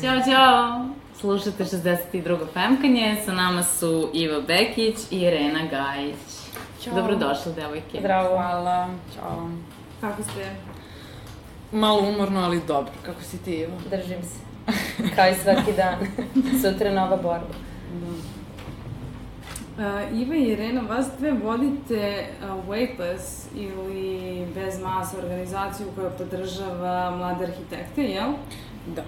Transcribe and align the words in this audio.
Ćao, 0.00 0.20
čao! 0.30 0.86
Slušate 1.20 1.64
62. 1.64 2.46
Femkanje, 2.52 3.22
sa 3.24 3.32
nama 3.32 3.62
su 3.62 4.10
Iva 4.12 4.40
Bekić 4.40 4.96
i 5.10 5.20
Irena 5.20 5.60
Gajić. 5.70 6.16
Ćao. 6.80 6.94
Dobrodošle, 6.94 7.52
devojke. 7.52 7.98
Zdravo. 8.00 8.28
Hvala. 8.28 8.88
Ćao. 9.14 9.50
Kako 10.00 10.22
ste? 10.22 10.56
Malo 11.72 12.08
umorno, 12.08 12.40
ali 12.40 12.60
dobro. 12.66 12.92
Kako 13.02 13.22
si 13.22 13.38
ti, 13.38 13.52
Ivo? 13.52 13.72
Držim 13.90 14.22
se. 14.22 14.53
Kao 15.16 15.28
i 15.28 15.34
svaki 15.34 15.72
dan. 15.76 15.94
Sutra 16.62 16.92
nova 16.92 17.16
borba. 17.16 17.54
Uh, 19.78 20.20
Iva 20.20 20.34
i 20.34 20.42
Irena, 20.42 20.80
vas 20.80 21.06
dve 21.18 21.32
vodite 21.32 22.26
uh, 22.42 22.68
Weightless 22.68 23.46
ili 23.54 24.46
Bez 24.54 24.80
masa 24.82 25.18
organizaciju 25.18 25.86
koja 25.94 26.10
podržava 26.10 27.16
mlade 27.16 27.44
arhitekte, 27.44 28.02
jel? 28.02 28.32
Da. 28.96 29.02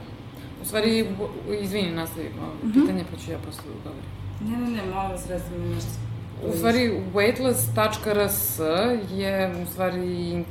U 0.63 0.65
stvari, 0.65 1.07
izvini, 1.61 1.93
nastavi 1.93 2.31
malo 2.41 2.53
pitanje, 2.75 3.05
pa 3.11 3.17
ću 3.17 3.31
ja 3.31 3.39
posle 3.47 3.63
da 3.65 3.91
govorim. 3.91 4.11
Ne, 4.41 4.57
ne, 4.57 4.77
ne, 4.77 4.95
molim 4.95 5.11
vas, 5.11 5.27
recite 5.29 5.59
mi 5.59 5.75
nešto. 5.75 5.91
U 6.45 6.53
stvari, 6.53 7.01
weightless.rs 7.15 8.59
je 9.11 9.53
u 9.63 9.67
stvari, 9.67 10.45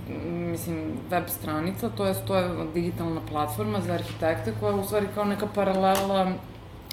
mislim, 0.51 0.77
web 1.09 1.23
stranica, 1.27 1.89
to 1.89 2.05
je, 2.05 2.13
to 2.27 2.37
je 2.37 2.49
digitalna 2.73 3.21
platforma 3.29 3.81
za 3.81 3.93
arhitekte 3.93 4.53
koja 4.59 4.73
je 4.73 4.79
u 4.79 4.83
stvari 4.83 5.07
kao 5.15 5.25
neka 5.25 5.47
paralela 5.55 6.31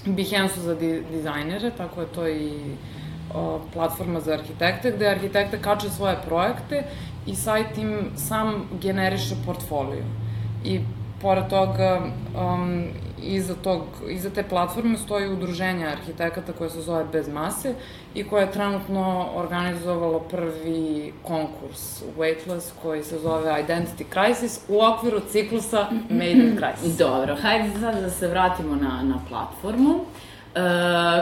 Behance-u 0.07 0.61
za 0.61 0.75
di, 0.75 1.03
dizajnere, 1.11 1.71
tako 1.71 2.01
je 2.01 2.07
to 2.07 2.29
i 2.29 2.53
o, 3.35 3.61
platforma 3.73 4.21
za 4.21 4.33
arhitekte, 4.33 4.93
gde 4.97 5.09
arhitekte 5.09 5.63
kače 5.63 5.91
svoje 5.91 6.17
projekte 6.27 6.85
i 7.27 7.35
sajt 7.35 7.79
im 7.79 8.11
sam 8.17 8.69
generiše 8.83 9.35
portfolio. 9.47 10.05
I 10.65 10.81
pored 11.23 11.49
toga, 11.49 12.01
um, 12.35 12.85
iza, 13.23 13.55
tog, 13.55 13.83
iza 14.09 14.31
te 14.31 14.43
platforme 14.43 14.99
stoji 14.99 15.29
udruženje 15.29 15.87
arhitekata 15.87 16.53
koje 16.53 16.71
se 16.71 16.81
zove 16.81 17.05
Bez 17.13 17.29
mase 17.29 17.75
i 18.15 18.25
koje 18.29 18.43
je 18.43 18.53
trenutno 18.53 19.29
organizovalo 19.35 20.21
prvi 20.21 21.13
konkurs 21.23 22.03
Weightless 22.19 22.71
koji 22.83 23.05
se 23.05 23.19
zove 23.19 23.65
Identity 23.69 24.05
Crisis 24.13 24.61
u 24.69 24.83
okviru 24.85 25.21
ciklusa 25.31 25.87
Made 26.11 26.31
in 26.31 26.57
Crisis. 26.57 26.99
Dobro, 26.99 27.37
hajde 27.43 27.71
sad 27.81 28.01
da 28.01 28.11
se 28.11 28.29
vratimo 28.29 28.77
na, 28.77 29.03
na 29.03 29.19
platformu. 29.29 29.95
E, 30.55 30.61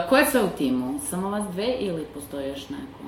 ko 0.09 0.17
je 0.17 0.25
sve 0.25 0.43
u 0.43 0.49
timu? 0.57 0.99
Samo 1.09 1.29
vas 1.29 1.43
dve 1.51 1.75
ili 1.79 2.05
postoji 2.13 2.49
još 2.49 2.69
neko? 2.69 3.03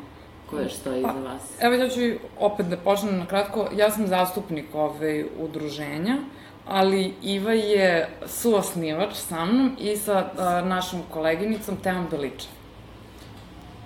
Ko 0.49 0.59
još 0.59 0.73
stoji 0.73 0.99
iza 0.99 1.29
vas? 1.29 1.41
Evo 1.59 1.75
ja 1.75 1.89
ću 1.89 1.99
opet 2.39 2.65
da 2.65 2.77
počnem 2.77 3.17
na 3.17 3.25
kratko. 3.25 3.67
Ja 3.77 3.91
sam 3.91 4.07
zastupnik 4.07 4.65
ove 4.73 5.25
udruženja, 5.39 6.17
ali 6.67 7.13
Iva 7.21 7.53
je 7.53 8.09
suosnivač 8.27 9.15
sa 9.15 9.45
mnom 9.45 9.75
i 9.79 9.97
sa 9.97 10.25
a, 10.37 10.61
našom 10.61 11.01
koleginicom 11.11 11.77
Teom 11.77 12.07
Beličev. 12.11 12.51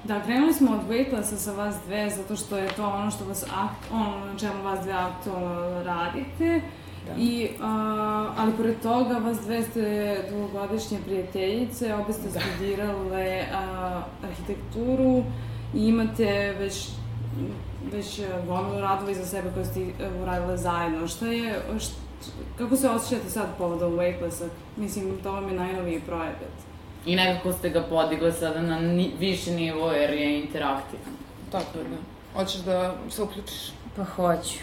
Da, 0.03 0.22
krenuli 0.22 0.53
smo 0.53 0.72
od 0.72 0.89
Weightlessa 0.89 1.36
sa 1.36 1.52
vas 1.52 1.75
dve, 1.86 2.09
zato 2.09 2.36
što 2.36 2.58
je 2.58 2.67
to 2.67 2.86
ono 2.88 3.11
što 3.11 3.25
vas, 3.25 3.44
akt, 3.44 3.92
ono 3.92 4.25
na 4.25 4.39
čemu 4.39 4.64
vas 4.64 4.80
dve 4.83 4.94
aktualno 4.94 5.83
radite. 5.83 6.61
Da. 7.08 7.14
I, 7.17 7.50
a, 7.61 8.33
ali 8.38 8.53
pored 8.58 8.75
toga, 8.83 9.17
vas 9.17 9.39
dve 9.39 9.64
ste 9.64 10.17
dugogodišnje 10.30 11.00
prijateljice, 11.05 11.95
obe 11.95 12.14
ste 12.14 12.30
da. 12.30 12.39
studirale 12.39 13.44
a, 13.53 14.02
arhitekturu 14.23 15.23
i 15.73 15.88
imate 15.88 16.55
već 16.59 16.89
već 17.92 18.21
gomilu 18.48 18.80
radova 18.80 19.11
iza 19.11 19.26
sebe 19.26 19.49
koje 19.54 19.65
ste 19.65 19.82
e, 19.82 20.09
uradile 20.21 20.58
zajedno. 20.58 21.08
Šta 21.08 21.27
je, 21.27 21.61
št, 21.80 21.92
kako 22.58 22.76
se 22.76 22.89
osjećate 22.89 23.30
sad 23.30 23.45
povodom 23.58 23.94
Weightlessa? 23.94 24.48
Mislim, 24.78 25.17
to 25.23 25.32
vam 25.32 25.50
je 25.50 25.55
najnoviji 25.55 26.00
projekat. 26.00 26.52
I 27.05 27.16
nekako 27.16 27.54
ste 27.54 27.70
ga 27.70 27.83
podigle 27.89 28.32
sada 28.32 28.61
na 28.61 28.80
ni, 28.80 29.11
viši 29.20 29.52
nivo 29.52 29.92
jer 29.92 30.14
je 30.14 30.39
interaktivan. 30.39 31.14
Tako 31.52 31.77
da. 31.77 32.39
Hoćeš 32.39 32.61
da 32.61 32.95
se 33.10 33.23
uključiš? 33.23 33.72
Pa 33.95 34.04
hoću. 34.04 34.58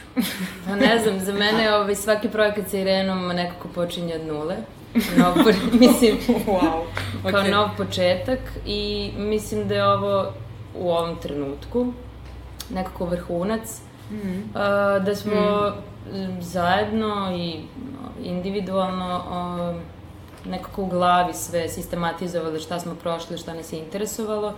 Pa 0.67 0.77
ne 0.77 0.99
znam, 0.99 1.21
za 1.21 1.33
mene 1.33 1.75
ovaj, 1.75 1.95
svaki 1.95 2.29
projekat 2.29 2.69
sa 2.69 2.79
Irenom 2.79 3.29
nekako 3.29 3.69
počinje 3.69 4.15
od 4.15 4.27
nule. 4.27 4.57
Nov, 5.17 5.35
mislim, 5.81 6.19
wow. 6.47 6.83
kao 7.31 7.43
Okay. 7.43 7.51
nov 7.51 7.69
početak 7.77 8.39
i 8.67 9.11
mislim 9.17 9.69
da 9.69 9.75
je 9.75 9.89
ovo 9.89 10.33
u 10.79 10.91
ovom 10.91 11.17
trenutku 11.17 11.93
nekako 12.71 13.05
vrhunac. 13.05 13.81
Mm. 14.11 14.43
A, 14.55 14.99
da 14.99 15.15
smo 15.15 15.67
m, 15.67 15.73
zajedno 16.41 17.37
i 17.37 17.61
individualno 18.23 19.25
nekako 20.45 20.83
u 20.83 20.87
glavi 20.87 21.35
sve 21.35 21.69
sistematizovali 21.69 22.61
šta 22.61 22.81
smo 22.81 22.95
prošli, 22.95 23.39
šta 23.39 23.55
nas 23.55 23.73
je 23.73 23.79
interesovalo 23.79 24.55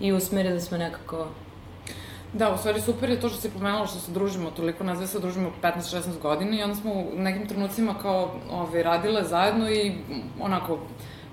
i 0.00 0.12
usmerili 0.12 0.60
smo 0.60 0.78
nekako. 0.78 1.26
Da, 2.32 2.54
u 2.54 2.58
stvari 2.58 2.80
super 2.80 3.10
je 3.10 3.20
to 3.20 3.28
što 3.28 3.40
si 3.40 3.50
pomenula 3.50 3.86
što 3.86 3.98
se 3.98 4.12
družimo 4.12 4.50
toliko, 4.50 4.84
nas 4.84 4.98
dve 4.98 5.06
se 5.06 5.20
družimo 5.20 5.50
15-16 5.62 6.18
godina 6.22 6.56
i 6.56 6.62
onda 6.62 6.76
smo 6.76 6.92
u 6.92 7.06
nekim 7.16 7.48
trenucima 7.48 7.94
kao 8.02 8.34
ove, 8.50 8.82
radile 8.82 9.24
zajedno 9.24 9.70
i 9.70 9.92
onako 10.40 10.78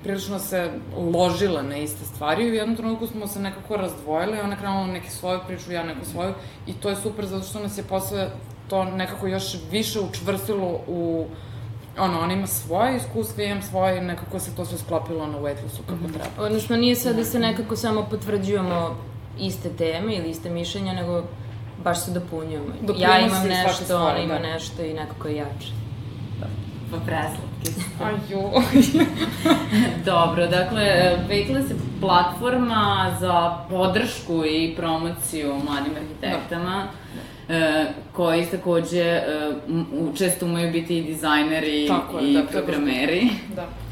prilično 0.04 0.40
se 0.40 0.72
ložile 1.14 1.64
na 1.64 1.78
iste 1.78 2.06
stvari 2.06 2.44
i 2.44 2.52
u 2.52 2.54
jednom 2.54 2.76
trenutku 2.78 3.08
smo 3.08 3.28
se 3.28 3.40
nekako 3.40 3.78
razdvojile 3.78 4.38
i 4.38 4.42
ona 4.42 4.56
krenula 4.56 4.88
neku 4.88 5.10
svoju 5.10 5.40
priču, 5.48 5.72
ja 5.72 5.84
neku 5.84 6.06
svoju 6.06 6.34
i 6.68 6.74
to 6.74 6.90
je 6.90 6.96
super 6.96 7.26
zato 7.26 7.44
što 7.44 7.60
nas 7.60 7.78
je 7.78 7.84
posle 7.84 8.28
to 8.72 8.84
nekako 8.84 9.28
još 9.28 9.56
više 9.72 10.00
učvrstilo 10.00 10.80
u 10.88 11.26
ono, 11.98 12.20
ona 12.20 12.34
ima 12.34 12.48
svoje 12.48 12.98
iskustva, 12.98 13.44
ja 13.44 13.50
imam 13.50 13.62
svoje 13.62 13.98
i 13.98 14.02
nekako 14.02 14.40
se 14.40 14.56
to 14.56 14.66
sve 14.66 14.78
sklopilo 14.78 15.28
na 15.28 15.38
weightlessu 15.38 15.82
kako 15.88 16.14
treba. 16.14 16.46
Odnosno, 16.46 16.78
nije 16.78 16.96
sad 16.96 17.16
da 17.16 17.24
se 17.24 17.40
nekako 17.40 17.76
samo 17.76 18.06
potvrđujemo 18.10 18.98
iste 19.40 19.70
teme 19.70 20.16
ili 20.16 20.30
iste 20.30 20.50
mišljenja, 20.50 20.94
nego 20.94 21.24
baš 21.84 22.06
se 22.06 22.12
dopunjujemo. 22.12 22.66
ja 22.66 22.88
Dopunjujemo 22.88 23.26
imam 23.26 23.48
nešto, 23.48 23.86
svoje, 23.86 24.02
ona 24.02 24.20
ima 24.20 24.34
da. 24.34 24.40
nešto 24.40 24.84
i 24.84 24.94
nekako 24.94 25.28
je 25.28 25.36
jače. 25.36 25.68
Pa 26.92 26.98
preslatki. 26.98 27.84
Aju. 28.06 28.42
Dobro, 30.12 30.48
dakle, 30.48 30.84
Weightless 31.30 31.70
je 31.70 31.76
platforma 32.02 33.16
za 33.20 33.58
podršku 33.70 34.46
i 34.46 34.74
promociju 34.76 35.48
mladim 35.48 35.94
arhitektama, 35.96 36.84
e, 36.84 37.31
koji 38.14 38.46
takođe 38.46 39.02
e, 39.02 39.52
često 40.18 40.46
umeju 40.46 40.72
biti 40.72 40.98
i 40.98 41.04
dizajneri 41.04 41.88
Tako 41.88 42.20
je, 42.20 42.32
i 42.32 42.34
da, 42.34 42.44
programeri. 42.44 43.30
da. 43.56 43.66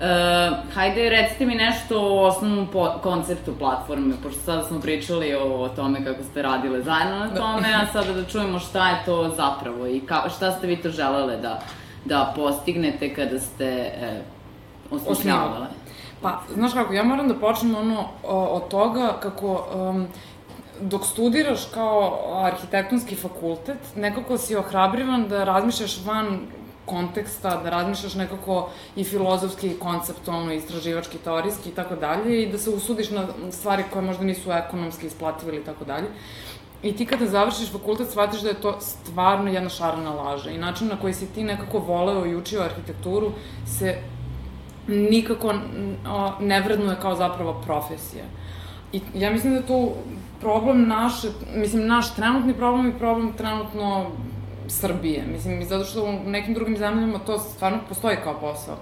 E, 0.00 0.50
hajde, 0.74 1.10
recite 1.10 1.46
mi 1.46 1.54
nešto 1.54 2.00
o 2.00 2.26
osnovnom 2.26 2.66
po 2.72 2.92
konceptu 3.02 3.52
platforme, 3.58 4.14
pošto 4.22 4.40
sada 4.40 4.64
smo 4.64 4.80
pričali 4.80 5.34
o, 5.34 5.62
o 5.62 5.68
tome 5.68 6.04
kako 6.04 6.22
ste 6.22 6.42
radile 6.42 6.82
zajedno 6.82 7.18
na 7.18 7.34
tome, 7.34 7.68
a 7.82 7.86
sada 7.92 8.12
da 8.12 8.24
čujemo 8.24 8.58
šta 8.58 8.88
je 8.88 9.02
to 9.04 9.34
zapravo 9.36 9.86
i 9.86 10.00
ka, 10.00 10.22
šta 10.36 10.52
ste 10.52 10.66
vi 10.66 10.76
to 10.76 10.90
želele 10.90 11.36
da, 11.36 11.60
da 12.04 12.32
postignete 12.36 13.14
kada 13.14 13.40
ste 13.40 13.64
e, 13.64 14.20
osmišljavale. 14.90 15.66
Pa, 16.22 16.40
znaš 16.54 16.72
kako, 16.72 16.92
ja 16.92 17.02
moram 17.02 17.28
da 17.28 17.34
počnem 17.34 17.74
ono 17.74 18.04
o, 18.24 18.44
od 18.44 18.68
toga 18.68 19.16
kako 19.22 19.66
um, 19.74 20.06
dok 20.80 21.06
studiraš 21.06 21.64
kao 21.74 22.20
arhitektonski 22.44 23.16
fakultet, 23.16 23.78
nekako 23.96 24.38
si 24.38 24.56
ohrabrivan 24.56 25.28
da 25.28 25.44
razmišljaš 25.44 26.00
van 26.04 26.38
konteksta, 26.86 27.60
da 27.62 27.70
razmišljaš 27.70 28.14
nekako 28.14 28.70
i 28.96 29.04
filozofski, 29.04 29.66
i 29.68 29.78
konceptualno, 29.78 30.52
istraživački, 30.52 31.18
teorijski 31.18 31.68
i 31.68 31.74
tako 31.74 31.96
dalje 31.96 32.42
i 32.42 32.52
da 32.52 32.58
se 32.58 32.70
usudiš 32.70 33.10
na 33.10 33.26
stvari 33.50 33.84
koje 33.92 34.02
možda 34.02 34.24
nisu 34.24 34.52
ekonomski 34.52 35.06
isplative 35.06 35.56
ili 35.56 35.64
tako 35.64 35.84
dalje. 35.84 36.08
I 36.82 36.92
ti 36.96 37.06
kada 37.06 37.26
završiš 37.26 37.72
fakultet 37.72 38.10
shvatiš 38.10 38.40
da 38.40 38.48
je 38.48 38.60
to 38.60 38.76
stvarno 38.80 39.50
jedna 39.50 39.68
šarena 39.68 40.14
laža 40.14 40.50
i 40.50 40.58
način 40.58 40.88
na 40.88 40.96
koji 41.00 41.14
si 41.14 41.26
ti 41.26 41.44
nekako 41.44 41.78
voleo 41.78 42.26
i 42.26 42.36
učio 42.36 42.62
arhitekturu 42.62 43.32
se 43.66 43.98
nikako 44.86 45.54
ne 46.40 46.60
vrednuje 46.60 46.96
kao 47.02 47.16
zapravo 47.16 47.60
profesija. 47.66 48.24
I 48.92 49.00
ja 49.14 49.30
mislim 49.30 49.54
da 49.54 49.62
to 49.62 49.94
problem 50.40 50.88
naše, 50.88 51.28
mislim, 51.54 51.86
naš 51.86 52.14
trenutni 52.14 52.54
problem 52.54 52.88
i 52.88 52.98
problem 52.98 53.32
trenutno 53.32 54.06
Srbije. 54.68 55.24
Mislim, 55.32 55.64
zato 55.64 55.84
što 55.84 56.04
u 56.04 56.30
nekim 56.30 56.54
drugim 56.54 56.76
zemljama 56.76 57.18
to 57.18 57.38
stvarno 57.38 57.78
postoji 57.88 58.16
kao 58.24 58.40
posao. 58.40 58.76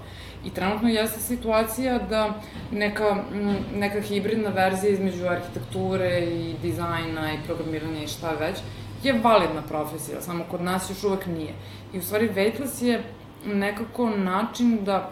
I 0.44 0.50
trenutno 0.50 0.88
jeste 0.88 1.20
situacija 1.20 1.98
da 1.98 2.34
neka, 2.72 3.16
neka 3.76 4.00
hibridna 4.00 4.50
verzija 4.50 4.92
između 4.92 5.26
arhitekture 5.26 6.20
i 6.20 6.54
dizajna 6.62 7.32
i 7.32 7.46
programiranja 7.46 8.02
i 8.02 8.08
šta 8.08 8.30
već 8.30 8.58
je 9.02 9.20
validna 9.22 9.62
profesija, 9.62 10.20
samo 10.20 10.44
kod 10.50 10.62
nas 10.62 10.90
još 10.90 11.04
uvek 11.04 11.26
nije. 11.26 11.54
I 11.92 11.98
u 11.98 12.02
stvari 12.02 12.30
Weightless 12.34 12.84
je 12.84 13.02
nekako 13.46 14.10
način 14.10 14.84
da 14.84 15.10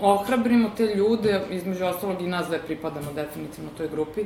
ohrabrimo 0.00 0.70
te 0.76 0.94
ljude, 0.94 1.40
između 1.50 1.84
ostalog 1.84 2.22
i 2.22 2.26
nas 2.26 2.46
dve 2.46 2.62
pripadamo 2.66 3.12
definitivno 3.12 3.70
toj 3.76 3.88
grupi, 3.88 4.24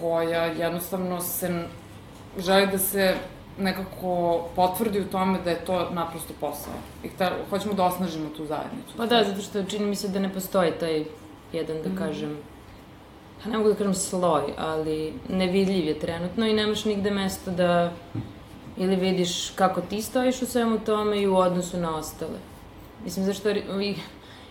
koja 0.00 0.44
jednostavno 0.44 1.20
se 1.20 1.64
želi 2.38 2.66
da 2.66 2.78
se 2.78 3.14
nekako 3.58 4.40
potvrdi 4.56 5.00
u 5.00 5.04
tome 5.04 5.38
da 5.44 5.50
je 5.50 5.64
to 5.64 5.90
naprosto 5.90 6.32
posao. 6.40 6.72
I 7.04 7.08
hta, 7.08 7.30
hoćemo 7.50 7.74
da 7.74 7.84
osnažimo 7.84 8.28
tu 8.36 8.46
zajednicu. 8.46 8.96
Pa 8.96 9.06
da, 9.06 9.24
zato 9.24 9.40
što 9.40 9.64
čini 9.64 9.86
mi 9.86 9.96
se 9.96 10.08
da 10.08 10.18
ne 10.18 10.32
postoji 10.32 10.72
taj 10.80 11.04
jedan, 11.52 11.76
da 11.82 11.88
mm. 11.88 11.96
kažem, 11.96 12.38
pa 13.42 13.50
ne 13.50 13.58
mogu 13.58 13.68
da 13.68 13.74
kažem 13.74 13.94
sloj, 13.94 14.42
ali 14.58 15.14
nevidljiv 15.28 15.84
je 15.84 15.98
trenutno 15.98 16.46
i 16.46 16.54
nemaš 16.54 16.84
nigde 16.84 17.10
mesto 17.10 17.50
da 17.50 17.92
ili 18.76 18.96
vidiš 18.96 19.50
kako 19.50 19.80
ti 19.80 20.02
stojiš 20.02 20.42
u 20.42 20.46
svemu 20.46 20.78
tome 20.78 21.22
i 21.22 21.26
u 21.26 21.36
odnosu 21.36 21.76
na 21.76 21.96
ostale. 21.96 22.38
Mislim, 23.04 23.26
zašto 23.26 23.50
i, 23.50 23.94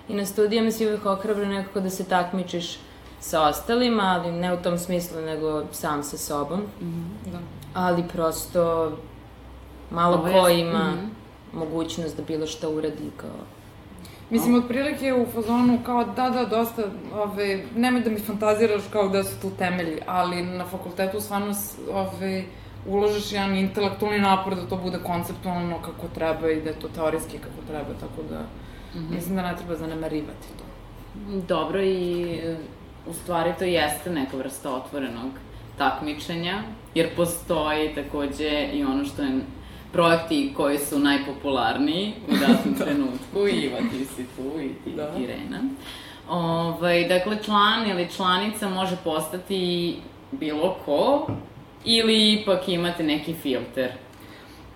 i 0.10 0.14
na 0.14 0.26
studijama 0.26 0.72
si 0.72 0.88
uvek 0.88 1.06
ohrabra 1.06 1.46
nekako 1.46 1.80
da 1.80 1.90
se 1.90 2.04
takmičiš 2.04 2.78
sa 3.20 3.48
ostalima, 3.48 4.04
ali 4.04 4.32
ne 4.32 4.54
u 4.54 4.58
tom 4.58 4.78
smislu, 4.78 5.22
nego 5.22 5.64
sam 5.72 6.04
sa 6.04 6.18
sobom. 6.18 6.60
Mm 6.60 6.86
-hmm, 6.86 7.32
da. 7.32 7.40
Ali 7.74 8.04
prosto 8.14 8.92
malo 9.92 10.18
Ovo 10.18 10.32
ko 10.32 10.48
je... 10.48 10.60
ima 10.60 10.84
mm 10.84 10.98
-hmm. 10.98 11.60
mogućnost 11.60 12.18
da 12.18 12.24
bilo 12.24 12.48
šta 12.48 12.70
uradi 12.70 13.12
kao 13.18 13.40
Mislim, 14.30 14.56
otprilike 14.56 15.14
u 15.14 15.26
fazonu 15.26 15.80
kao 15.86 16.04
da, 16.04 16.30
da, 16.30 16.46
dosta, 16.46 16.84
ove, 17.14 17.64
nemoj 17.76 18.02
da 18.02 18.10
mi 18.10 18.20
fantaziraš 18.20 18.82
kao 18.92 19.10
da 19.10 19.24
su 19.24 19.42
tu 19.42 19.52
temelji, 19.58 20.02
ali 20.08 20.42
na 20.44 20.66
fakultetu 20.66 21.22
stvarno, 21.22 21.54
ove, 21.92 22.44
uložiš 22.88 23.32
jedan 23.32 23.56
intelektualni 23.56 24.20
napor 24.20 24.56
da 24.56 24.68
to 24.68 24.78
bude 24.78 25.00
konceptualno 25.06 25.82
kako 25.82 26.08
treba 26.14 26.52
i 26.52 26.62
da 26.62 26.70
je 26.70 26.80
to 26.80 26.88
teorijski 26.88 27.38
kako 27.38 27.68
treba, 27.68 28.00
tako 28.00 28.30
da 28.30 28.40
mm 28.40 29.04
-hmm. 29.04 29.16
mislim 29.16 29.36
da 29.36 29.42
ne 29.42 29.58
treba 29.58 29.76
zanemarivati 29.76 30.48
to. 30.58 30.64
Dobro 31.48 31.84
i 31.84 32.40
u 33.10 33.14
stvari 33.14 33.54
to 33.60 33.64
jeste 33.64 34.10
neka 34.10 34.38
vrsta 34.38 34.76
otvorenog 34.76 35.32
takmičenja, 35.78 36.64
jer 36.96 37.16
postoji 37.16 37.96
takođe 37.96 38.70
i 38.74 38.84
ono 38.84 39.06
što 39.06 39.22
je 39.22 39.40
projekti 39.92 40.54
koji 40.58 40.78
su 40.78 41.00
najpopularniji 41.00 42.14
u 42.28 42.32
datom 42.32 42.74
da. 42.78 42.86
trenutku, 42.86 43.48
i 43.48 43.52
Iva, 43.52 43.78
ti 43.78 44.06
si 44.06 44.26
tu, 44.36 44.62
i 44.62 44.74
ti, 44.84 44.96
da. 44.96 45.12
Irena. 45.20 45.60
Ovaj, 46.30 47.08
dakle, 47.08 47.38
član 47.44 47.90
ili 47.90 48.10
članica 48.16 48.70
može 48.70 48.96
postati 49.04 49.96
bilo 50.32 50.78
ko, 50.86 51.28
ili 51.86 52.34
ipak 52.34 52.68
imate 52.68 53.04
neki 53.04 53.34
filter? 53.34 53.92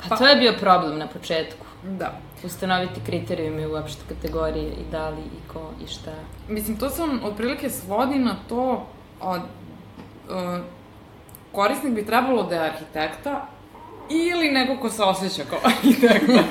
Pa, 0.04 0.10
pa 0.10 0.18
to 0.18 0.28
je 0.28 0.36
bio 0.36 0.54
problem 0.60 0.98
na 0.98 1.08
početku. 1.08 1.66
Da. 1.84 2.20
Ustanoviti 2.44 3.02
kriterijume 3.06 3.68
uopšte 3.68 4.02
kategorije 4.10 4.68
i 4.68 4.92
da 4.92 5.10
li 5.10 5.22
i 5.22 5.50
ko 5.54 5.72
i 5.84 5.88
šta. 5.88 6.12
Mislim, 6.48 6.78
to 6.78 6.90
sam 6.90 7.24
otprilike 7.24 7.70
svodi 7.70 8.20
na 8.20 8.36
to 8.50 8.88
od, 9.22 9.42
uh, 9.42 10.60
korisnik 11.52 11.94
bi 11.94 12.06
trebalo 12.06 12.44
da 12.44 12.56
je 12.56 12.70
arhitekta 12.70 13.48
ili 14.10 14.52
neko 14.52 14.82
ko 14.82 14.90
se 14.90 15.04
osjeća 15.04 15.44
kao 15.50 15.60
arhitekta. 15.72 16.44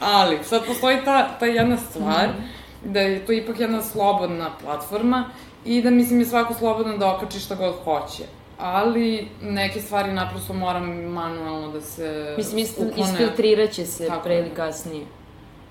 Ali, 0.00 0.38
sad 0.44 0.66
postoji 0.66 0.98
ta, 1.04 1.28
ta 1.38 1.46
jedna 1.46 1.76
stvar, 1.76 2.28
-hmm. 2.28 2.92
da 2.92 3.00
je 3.00 3.26
to 3.26 3.32
ipak 3.32 3.60
jedna 3.60 3.82
slobodna 3.82 4.50
platforma 4.62 5.30
i 5.64 5.82
da, 5.82 5.90
mislim, 5.90 6.20
je 6.20 6.26
svako 6.26 6.54
slobodno 6.54 6.98
da 6.98 7.14
okači 7.14 7.40
šta 7.40 7.54
god 7.54 7.74
hoće 7.84 8.24
ali 8.62 9.28
neke 9.42 9.80
stvari 9.80 10.12
naprosto 10.12 10.52
moram 10.52 10.84
manualno 10.94 11.72
da 11.72 11.80
se 11.80 12.34
Mislim, 12.36 12.66
isfiltrirat 12.96 13.70
će 13.70 13.86
se 13.86 14.10
pre 14.24 14.38
ili 14.38 14.50
kasnije. 14.50 15.06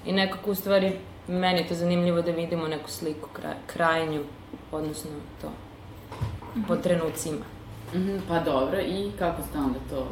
I 0.05 0.11
nekako, 0.11 0.51
u 0.51 0.55
stvari, 0.55 0.91
meni 1.27 1.59
je 1.59 1.67
to 1.67 1.75
zanimljivo 1.75 2.21
da 2.21 2.31
vidimo 2.31 2.67
neku 2.67 2.89
sliku 2.89 3.29
kraj, 3.33 3.55
krajnju, 3.67 4.23
odnosno 4.71 5.11
to, 5.41 5.51
-hmm. 6.55 6.67
po 6.67 6.75
trenucima. 6.75 7.45
Mm 7.93 7.97
-hmm, 7.97 8.19
pa 8.27 8.39
dobro, 8.39 8.79
i 8.79 9.11
kako 9.19 9.41
ste 9.41 9.57
onda 9.57 9.79
to, 9.89 10.07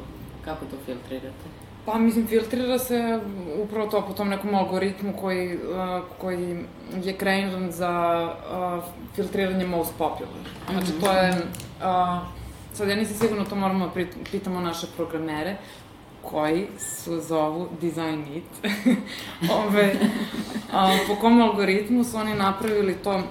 kako 0.46 0.66
to 0.66 0.78
filtrirate? 0.86 1.50
Pa, 1.86 1.98
mislim, 1.98 2.28
filtrira 2.28 2.80
se 2.80 3.20
upravo 3.64 3.88
to 3.88 4.06
po 4.08 4.14
tom 4.14 4.30
nekom 4.30 4.56
algoritmu 4.56 5.14
koji, 5.22 5.56
uh, 5.56 5.62
koji 6.18 6.66
je 7.04 7.18
kreiran 7.18 7.72
za 7.72 8.24
uh, 8.52 8.84
filtriranje 9.16 9.68
most 9.68 9.94
popular. 9.98 10.34
Znači, 10.72 10.92
to 11.02 11.12
je... 11.12 11.30
Uh, 11.30 12.40
sad 12.74 12.90
ja 12.90 12.96
nisam 12.96 13.18
sigurno, 13.18 13.46
to 13.46 13.56
moramo 13.56 13.92
da 13.96 14.04
pitamo 14.32 14.60
naše 14.60 14.88
programere, 14.98 15.58
koji 16.22 16.68
su 16.80 17.22
zovu 17.22 17.68
Design 17.82 18.24
It. 18.36 18.74
Ove, 19.66 19.96
a, 20.72 20.98
po 21.08 21.16
kom 21.16 21.42
algoritmu 21.42 22.04
su 22.04 22.18
oni 22.18 22.34
napravili 22.34 22.94
to 22.94 23.22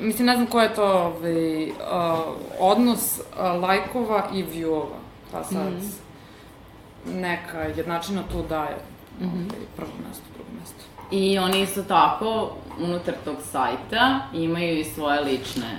Mislim, 0.00 0.26
ne 0.26 0.34
znam 0.34 0.46
ko 0.46 0.60
je 0.60 0.74
to 0.74 0.84
ove, 0.84 1.68
a, 1.90 2.22
odnos 2.60 3.20
a, 3.36 3.52
lajkova 3.52 4.28
i 4.32 4.44
viewova. 4.44 4.98
Pa 5.32 5.44
sad, 5.44 5.72
mm 5.72 5.80
-hmm. 5.80 7.20
neka 7.20 7.58
jednačina 7.58 8.22
tu 8.32 8.42
daje 8.48 8.76
mm 9.20 9.24
-hmm. 9.24 9.52
ove, 9.52 9.66
prvo 9.76 9.90
mesto, 10.08 10.24
drugo 10.34 10.50
mesto. 10.60 10.84
I 11.10 11.38
oni 11.38 11.62
isto 11.62 11.82
tako, 11.82 12.56
unutar 12.80 13.14
tog 13.24 13.36
sajta, 13.52 14.20
imaju 14.32 14.78
i 14.78 14.84
svoje 14.84 15.20
lične 15.20 15.78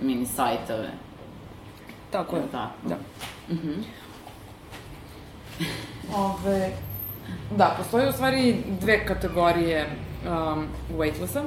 mini 0.00 0.26
sajtove. 0.26 0.90
Tako 2.10 2.36
je. 2.36 2.42
Tako. 2.52 2.88
Da. 2.88 2.96
Mm 3.48 3.58
-hmm. 3.58 4.01
Ove, 6.16 6.70
da, 7.56 7.74
postoje 7.78 8.08
u 8.08 8.12
stvari 8.12 8.56
dve 8.80 9.06
kategorije 9.06 9.86
um, 9.86 10.66
waitlista. 10.98 11.42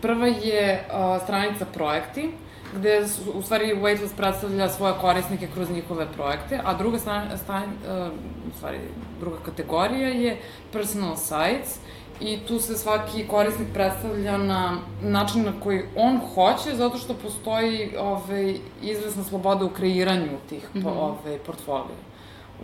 Prva 0.00 0.26
je 0.26 0.84
uh, 0.86 1.22
stranica 1.22 1.64
projekti, 1.64 2.30
gde 2.76 3.08
su, 3.08 3.30
u 3.34 3.42
stvari 3.42 3.74
waitlist 3.74 4.16
predstavlja 4.16 4.68
svoje 4.68 4.94
korisnike 5.00 5.48
kroz 5.54 5.70
njihove 5.70 6.06
projekte, 6.16 6.60
a 6.64 6.74
druga 6.74 6.98
strana, 6.98 7.36
strana 7.36 7.66
uh, 7.66 8.12
u 8.52 8.56
stvari, 8.56 8.78
druga 9.20 9.36
kategorija 9.44 10.08
je 10.08 10.36
personal 10.72 11.16
sites, 11.16 11.78
i 12.20 12.38
tu 12.48 12.58
se 12.60 12.76
svaki 12.78 13.26
korisnik 13.28 13.68
predstavlja 13.74 14.38
na 14.38 14.78
način 15.02 15.44
na 15.44 15.52
koji 15.62 15.82
on 15.96 16.20
hoće, 16.34 16.76
zato 16.76 16.98
što 16.98 17.14
postoji 17.14 17.96
ove, 17.98 18.54
izvesna 18.82 19.24
sloboda 19.24 19.64
u 19.64 19.68
kreiranju 19.68 20.38
tih 20.48 20.68
mm 20.74 20.78
-hmm. 20.78 20.98
ove, 20.98 21.38
portfolija 21.38 22.11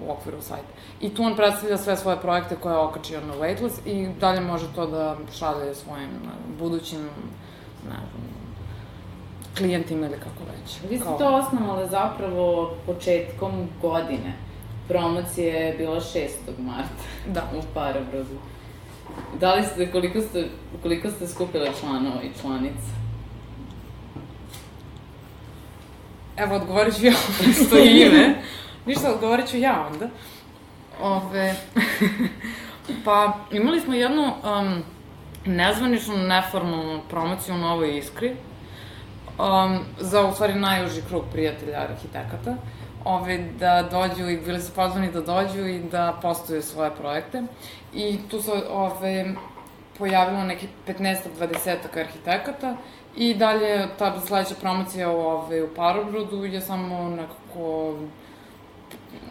u 0.07 0.13
okviru 0.13 0.43
sajta. 0.43 0.69
I 1.01 1.15
tu 1.15 1.23
on 1.23 1.37
predstavlja 1.37 1.77
sve 1.77 1.97
svoje 1.97 2.17
projekte 2.21 2.57
koje 2.57 2.73
je 2.73 2.79
okačio 2.79 3.21
na 3.21 3.35
waitlist 3.35 3.87
i 3.87 4.09
dalje 4.21 4.41
može 4.41 4.67
to 4.75 4.87
da 4.87 5.17
šalje 5.39 5.75
svojim 5.75 6.11
budućim, 6.59 7.01
ne 7.85 7.97
znam, 7.97 8.29
klijentima 9.57 10.07
ili 10.07 10.19
kako 10.19 10.51
već. 10.51 10.91
Vi 10.91 10.99
ste 10.99 11.09
to 11.19 11.37
osnovali 11.37 11.89
zapravo 11.89 12.75
početkom 12.87 13.69
godine. 13.83 14.33
Promocija 14.89 15.55
je 15.55 15.77
bila 15.77 16.01
6. 16.01 16.29
marta 16.59 17.05
da. 17.27 17.43
u 17.59 17.63
Parabrodu. 17.75 18.39
Da 19.41 19.55
li 19.55 19.63
ste, 19.63 19.91
koliko 19.93 20.21
ste, 20.21 20.49
koliko 20.83 21.11
ste 21.11 21.29
skupile 21.29 21.71
članova 21.81 22.23
i 22.23 22.41
članica? 22.41 22.99
Evo, 26.37 26.55
odgovorit 26.55 26.97
ću 26.97 27.07
ja, 27.07 27.13
stoji 27.67 28.03
ime. 28.03 28.35
Ništa, 28.89 29.13
odgovorit 29.15 29.49
ću 29.49 29.57
ja 29.57 29.87
onda. 29.93 30.09
Ove, 31.01 31.55
pa, 33.05 33.37
imali 33.53 33.81
smo 33.81 33.95
jednu 33.95 34.23
um, 34.23 34.83
nezvaničnu, 35.45 36.17
neformalnu 36.17 37.01
promociju 37.11 37.55
u 37.55 37.59
Novoj 37.59 37.99
Iskri 37.99 38.31
um, 39.39 39.79
za, 39.99 40.25
u 40.25 40.33
stvari, 40.33 40.55
najuži 40.55 41.03
krug 41.09 41.23
prijatelja 41.33 41.81
arhitekata 41.81 42.57
ove, 43.05 43.39
da 43.61 43.89
dođu 43.91 44.29
i 44.29 44.37
bili 44.37 44.63
su 44.63 44.73
pozvani 44.73 45.13
da 45.13 45.21
dođu 45.21 45.67
i 45.67 45.79
da 45.79 46.19
postoje 46.23 46.63
svoje 46.63 46.91
projekte. 46.91 47.43
I 47.95 48.19
tu 48.31 48.43
se 48.43 48.53
ove, 48.71 49.35
pojavilo 49.99 50.45
neki 50.45 50.69
15-20 50.87 51.77
arhitekata 52.01 52.77
i 53.17 53.35
dalje 53.35 53.89
ta 53.99 54.21
sledeća 54.21 54.55
promocija 54.61 55.11
ove, 55.11 55.63
u 55.63 55.75
Parobrodu 55.75 56.45
je 56.45 56.61
samo 56.61 57.09
nekako 57.09 57.95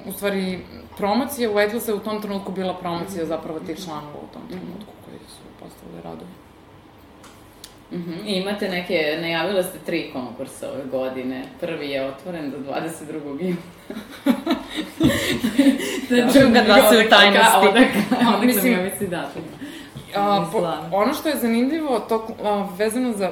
u 0.07 0.11
stvari 0.11 0.59
promocija 0.97 1.51
u 1.51 1.59
Edlisa 1.59 1.91
je 1.91 1.95
u 1.95 1.99
tom 1.99 2.21
trenutku 2.21 2.51
bila 2.51 2.73
promocija 2.73 3.25
zapravo 3.25 3.59
tih 3.59 3.83
članova 3.85 4.17
u 4.23 4.33
tom 4.33 4.41
trenutku 4.47 4.93
koji 5.05 5.19
su 5.19 5.41
postavili 5.59 6.01
radovi. 6.03 6.31
Mm 7.91 7.95
-hmm. 7.95 8.27
I 8.27 8.33
imate 8.33 8.69
neke, 8.69 9.17
najavila 9.21 9.63
ste 9.63 9.79
tri 9.85 10.09
konkursa 10.13 10.69
ove 10.71 10.83
godine. 10.91 11.43
Prvi 11.59 11.89
je 11.89 12.05
otvoren 12.05 12.51
do 12.51 12.57
22. 12.57 13.41
juna. 13.41 13.57
znači, 16.07 16.39
da, 16.53 16.61
da 16.61 16.89
se 16.89 17.05
u 17.05 17.09
tajnosti. 17.09 17.67
Onda 18.27 18.45
mislim, 18.45 18.73
ja 18.73 18.83
misli 18.83 19.07
datum. 19.07 19.41
A, 20.15 20.45
po, 20.51 20.57
ono 20.91 21.13
što 21.13 21.29
je 21.29 21.37
zanimljivo, 21.37 21.99
to 21.99 22.27
a, 22.43 22.67
vezano 22.77 23.13
za 23.13 23.31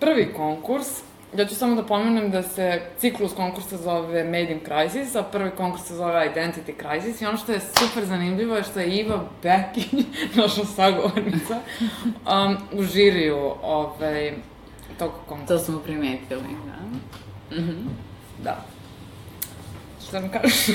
prvi 0.00 0.32
konkurs, 0.36 1.02
ja 1.36 1.46
ću 1.46 1.54
samo 1.54 1.74
da 1.74 1.82
pomenem 1.82 2.30
da 2.30 2.42
se 2.42 2.82
ciklus 2.98 3.34
konkursa 3.34 3.76
zove 3.76 4.24
Made 4.24 4.52
in 4.52 4.60
Crisis, 4.64 5.16
a 5.16 5.22
prvi 5.22 5.50
konkurs 5.50 5.84
se 5.84 5.94
zove 5.94 6.32
Identity 6.34 6.72
Crisis 6.82 7.20
i 7.20 7.26
ono 7.26 7.38
što 7.38 7.52
je 7.52 7.60
super 7.60 8.04
zanimljivo 8.04 8.56
je 8.56 8.62
što 8.62 8.80
je 8.80 8.96
Iva 8.96 9.24
Bekinj, 9.42 10.02
naša 10.42 10.64
sagovornica, 10.64 11.60
um, 12.10 12.56
u 12.78 12.82
žiriju 12.82 13.52
ovaj, 13.62 14.32
tog 14.98 15.12
konkursa. 15.28 15.54
To 15.54 15.64
smo 15.64 15.78
primetili, 15.78 16.42
da. 17.50 17.56
Mhm. 17.56 17.70
Mm 17.70 17.88
da. 18.42 18.73
Šta 20.14 20.20
mi 20.20 20.28
kažeš? 20.28 20.66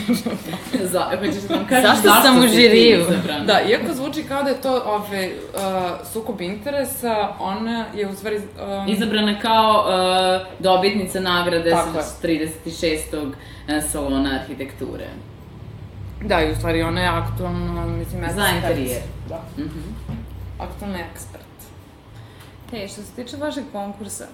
Za, 0.92 1.04
hoćeš 1.20 1.34
da 1.34 1.56
vam 1.56 1.66
kažeš 1.68 1.90
Zašto 1.90 2.08
zašto 2.08 2.22
sam 2.22 2.40
u 2.40 2.48
žiriju? 2.48 3.06
Da, 3.46 3.62
iako 3.62 3.94
zvuči 3.94 4.24
kao 4.24 4.44
da 4.44 4.50
je 4.50 4.62
to 4.62 4.82
ove, 4.86 5.30
uh, 5.30 5.62
sukob 6.14 6.42
interesa, 6.42 7.30
ona 7.40 7.86
je 7.96 8.08
u 8.08 8.14
stvari... 8.16 8.38
Um, 8.38 8.88
Izabrana 8.88 9.40
kao 9.40 9.86
uh, 9.86 10.48
dobitnica 10.60 11.20
nagrade 11.20 11.70
Tako 11.70 11.94
sa 11.94 12.28
36. 12.28 13.28
uh, 13.28 13.34
salona 13.92 14.40
arhitekture. 14.42 15.08
Da, 16.24 16.42
i 16.42 16.52
u 16.52 16.56
stvari 16.56 16.82
ona 16.82 17.02
je 17.02 17.08
aktualno, 17.08 17.88
mislim, 17.88 18.24
ekspert. 18.24 18.46
Za 18.48 18.56
interijer. 18.56 19.02
Da, 19.30 19.42
Mhm. 19.58 19.80
aktualni 20.60 21.00
ekspert. 21.14 21.44
Hej, 22.72 22.88
što 22.88 23.02
se 23.02 23.12
tiče 23.16 23.38
vašeg 23.38 23.64
konkursa, 23.72 24.26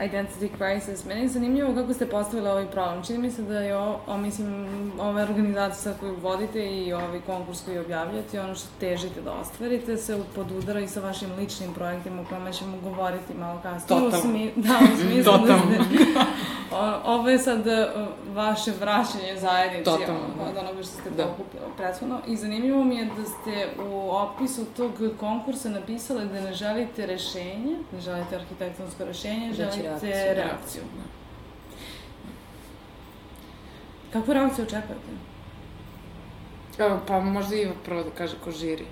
Identity 0.00 0.48
Crisis, 0.56 1.04
meni 1.04 1.20
je 1.20 1.28
zanimljivo 1.28 1.74
kako 1.74 1.94
ste 1.94 2.06
postavili 2.06 2.48
ovaj 2.48 2.66
problem. 2.66 3.04
Čini 3.04 3.18
mi 3.18 3.30
se 3.30 3.42
da 3.42 3.58
je 3.58 3.76
ovo, 3.76 4.00
o, 4.06 4.16
mislim, 4.16 4.92
ova 5.00 5.22
organizacija 5.22 5.94
koju 6.00 6.16
vodite 6.16 6.66
i 6.66 6.92
ovaj 6.92 7.20
konkurs 7.20 7.64
koji 7.64 7.78
objavljate 7.78 8.40
ono 8.40 8.54
što 8.54 8.68
težite 8.80 9.20
da 9.20 9.32
ostvarite 9.32 9.96
se 9.96 10.18
podudara 10.34 10.80
i 10.80 10.88
sa 10.88 11.00
vašim 11.00 11.28
ličnim 11.38 11.74
projektima 11.74 12.22
o 12.22 12.24
kojima 12.24 12.52
ćemo 12.52 12.76
govoriti 12.82 13.34
malo 13.34 13.60
kasnije. 13.62 14.00
U 14.00 14.04
Totalno. 14.04 14.22
smi, 14.22 14.52
da, 14.56 14.78
u 14.94 14.96
smislu 15.00 15.32
da 15.32 15.58
ste... 15.58 16.04
O, 16.72 17.00
ovo 17.04 17.28
je 17.28 17.38
sad 17.38 17.66
uh, 17.66 18.34
vaše 18.34 18.72
vraćanje 18.80 19.36
zajednici 19.36 19.90
ono, 19.90 20.48
od 20.48 20.54
da. 20.54 20.60
onoga 20.60 20.82
što 20.82 20.92
ste 20.92 21.10
Da. 21.10 21.34
prethodno. 21.76 22.20
I 22.26 22.36
zanimljivo 22.36 22.84
mi 22.84 22.96
je 22.96 23.04
da 23.04 23.24
ste 23.24 23.82
u 23.90 24.10
opisu 24.10 24.64
tog 24.76 24.92
konkursa 25.20 25.68
napisali 25.68 26.28
da 26.28 26.40
ne 26.40 26.52
želite 26.52 27.06
rešenje, 27.06 27.76
ne 27.92 28.00
želite 28.00 28.36
arhitektonsko 28.36 29.04
rešenje, 29.04 29.48
Već 29.48 29.56
želite 29.56 29.89
reakciju. 29.90 30.44
reakciju. 30.44 30.82
Kakvu 34.12 34.34
reakciju 34.34 34.64
očekujete? 34.64 35.10
Evo, 36.78 37.00
pa 37.06 37.20
možda 37.20 37.56
Iva 37.56 37.72
prvo 37.84 38.02
da 38.02 38.10
kaže 38.10 38.36
ko 38.44 38.50
žiri. 38.50 38.84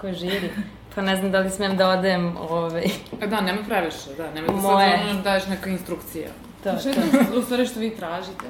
Ko 0.00 0.12
žiri? 0.12 0.50
Pa 0.94 1.02
ne 1.02 1.16
znam 1.16 1.30
da 1.30 1.38
li 1.38 1.50
smem 1.50 1.76
da 1.76 1.88
odem 1.88 2.36
ovaj... 2.36 2.84
E, 3.20 3.26
da, 3.26 3.40
nema 3.40 3.62
previše, 3.68 4.14
da, 4.16 4.30
nema 4.30 4.46
da 4.46 4.52
Moje. 4.52 4.98
sad 4.98 5.10
ono 5.10 5.22
daješ 5.22 5.46
neka 5.46 5.70
instrukcija. 5.70 6.28
To, 6.64 6.78
Šta 6.78 6.88
je 6.88 6.94
to. 6.94 7.32
to 7.32 7.38
u 7.38 7.42
stvari 7.42 7.66
što 7.66 7.80
vi 7.80 7.96
tražite? 7.96 8.44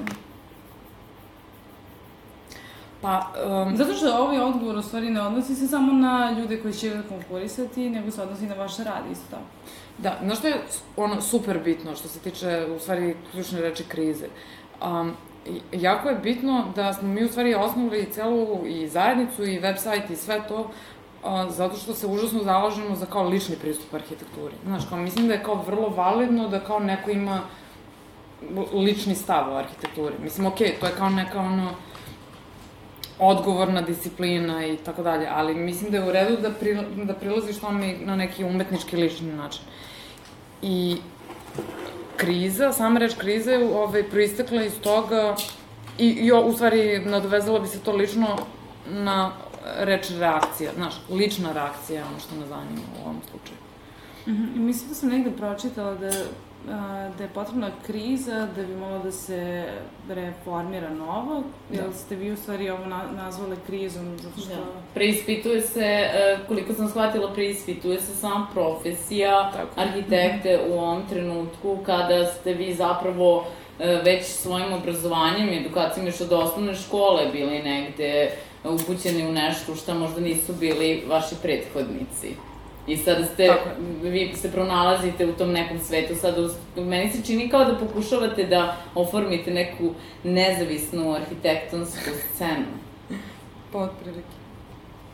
Pa, 3.01 3.33
um, 3.45 3.77
Zato 3.77 3.93
što 3.93 4.17
ovaj 4.17 4.39
odgovor 4.39 4.75
u 4.75 4.81
stvari 4.81 5.09
ne 5.09 5.21
odnosi 5.21 5.55
se 5.55 5.67
samo 5.67 5.93
na 5.93 6.35
ljude 6.39 6.61
koji 6.61 6.73
će 6.73 7.01
konkurisati, 7.09 7.89
nego 7.89 8.11
se 8.11 8.21
odnosi 8.21 8.47
na 8.47 8.55
vaš 8.55 8.77
rad 8.77 9.03
isto 9.11 9.25
tako. 9.29 9.43
Da, 9.97 10.17
znaš 10.23 10.37
što 10.37 10.47
je 10.47 10.61
ono 10.97 11.21
super 11.21 11.59
bitno 11.63 11.95
što 11.95 12.07
se 12.07 12.19
tiče 12.19 12.65
u 12.75 12.79
stvari 12.79 13.15
ključne 13.31 13.61
reči 13.61 13.83
krize? 13.83 14.25
Um, 14.85 15.13
jako 15.71 16.09
je 16.09 16.15
bitno 16.15 16.65
da 16.75 16.93
smo 16.93 17.07
mi 17.07 17.23
u 17.23 17.27
stvari 17.27 17.55
osnovali 17.55 18.11
celu 18.11 18.65
i 18.67 18.87
zajednicu 18.87 19.43
i 19.43 19.59
website 19.59 20.11
i 20.11 20.15
sve 20.15 20.47
to 20.47 20.71
a, 21.23 21.49
zato 21.49 21.75
što 21.75 21.93
se 21.93 22.07
užasno 22.07 22.43
zalažemo 22.43 22.95
za 22.95 23.05
kao 23.05 23.23
lični 23.29 23.55
pristup 23.55 23.93
arhitekturi. 23.93 24.55
Znaš, 24.65 24.83
kao 24.89 24.97
mislim 24.97 25.27
da 25.27 25.33
je 25.33 25.43
kao 25.43 25.63
vrlo 25.67 25.89
validno 25.89 26.47
da 26.47 26.59
kao 26.59 26.79
neko 26.79 27.11
ima 27.11 27.41
lični 28.73 29.15
stav 29.15 29.53
o 29.53 29.57
arhitekturi. 29.57 30.15
Mislim, 30.23 30.47
okej, 30.47 30.75
to 30.79 30.85
je 30.85 30.91
kao 30.97 31.09
neka 31.09 31.39
ono 31.39 31.71
odgovorna 33.19 33.81
disciplina 33.81 34.65
i 34.65 34.77
tako 34.77 35.03
dalje, 35.03 35.27
ali 35.31 35.55
mislim 35.55 35.91
da 35.91 35.97
je 35.97 36.07
u 36.09 36.11
redu 36.11 36.37
da, 36.41 36.51
prila, 36.51 36.83
da 37.03 37.13
prilaziš 37.13 37.57
tome 37.57 37.95
na 38.01 38.15
neki 38.15 38.43
umetnički 38.43 38.97
lični 38.97 39.33
način. 39.33 39.61
I 40.61 40.97
kriza, 42.17 42.71
sama 42.71 42.99
reč 42.99 43.13
kriza 43.17 43.51
je 43.51 43.75
ovaj, 43.75 44.03
proistekla 44.03 44.63
iz 44.63 44.79
toga 44.81 45.35
i, 45.97 46.07
i 46.07 46.31
u 46.31 46.53
stvari 46.53 46.99
nadovezala 47.05 47.59
bi 47.59 47.67
se 47.67 47.79
to 47.79 47.91
lično 47.91 48.27
na 48.89 49.31
reč 49.79 50.09
reakcija, 50.19 50.71
znaš, 50.75 50.93
lična 51.09 51.51
reakcija 51.51 51.99
je 51.99 52.05
ono 52.05 52.19
što 52.19 52.35
nas 52.35 52.47
zanima 52.49 52.81
u 52.99 53.05
ovom 53.05 53.21
slučaju. 53.31 53.57
Mhm. 54.27 54.55
I 54.55 54.59
Mislim 54.59 54.89
da 54.89 54.95
sam 54.95 55.09
negde 55.09 55.31
pročitala 55.31 55.95
da, 55.95 56.11
da 57.17 57.23
je 57.23 57.29
potrebna 57.33 57.71
kriza 57.85 58.47
da 58.55 58.63
bi 58.63 58.75
moglo 58.75 58.99
da 58.99 59.11
se 59.11 59.65
reformira 60.09 60.89
novo, 60.89 61.43
Da. 61.69 61.81
jer 61.81 61.93
ste 61.93 62.15
vi 62.15 62.31
u 62.31 62.37
stvari 62.37 62.69
ovo 62.69 62.85
na, 62.85 63.03
nazvali 63.15 63.55
krizom, 63.67 64.17
zato 64.17 64.41
što... 64.41 64.49
Da. 64.55 64.61
Preispituje 64.93 65.61
se, 65.61 65.85
e, 65.85 66.37
koliko 66.47 66.73
sam 66.73 66.89
shvatila, 66.89 67.33
preispituje 67.33 68.01
se 68.01 68.15
sama 68.15 68.47
profesija 68.53 69.51
Tako. 69.51 69.81
arhitekte 69.81 70.59
u 70.69 70.73
ovom 70.73 71.03
trenutku 71.09 71.77
kada 71.85 72.25
ste 72.25 72.53
vi 72.53 72.73
zapravo 72.73 73.45
e, 73.79 74.01
već 74.05 74.25
svojim 74.25 74.73
obrazovanjem 74.73 75.49
i 75.49 75.57
edukacijom 75.57 76.05
još 76.05 76.21
od 76.21 76.33
osnovne 76.33 76.75
škole 76.75 77.25
bili 77.31 77.63
negde 77.63 78.31
upućeni 78.63 79.27
u 79.27 79.31
nešto 79.31 79.75
što 79.75 79.93
možda 79.93 80.21
nisu 80.21 80.53
bili 80.53 81.03
vaši 81.07 81.35
prethodnici. 81.41 82.35
I 82.87 82.97
sada 82.97 83.25
ste, 83.25 83.49
vi 84.01 84.33
se 84.35 84.51
pronalazite 84.51 85.25
u 85.25 85.33
tom 85.33 85.51
nekom 85.51 85.79
svetu, 85.79 86.15
sada 86.15 86.41
us- 86.41 86.55
meni 86.77 87.11
se 87.11 87.23
čini 87.25 87.49
kao 87.49 87.65
da 87.65 87.77
pokušavate 87.77 88.43
da 88.43 88.77
oformite 88.95 89.51
neku 89.51 89.93
nezavisnu 90.23 91.13
arhitektonsku 91.15 92.09
scenu. 92.33 92.65
Pa 93.71 93.79
otprilike. 93.79 94.27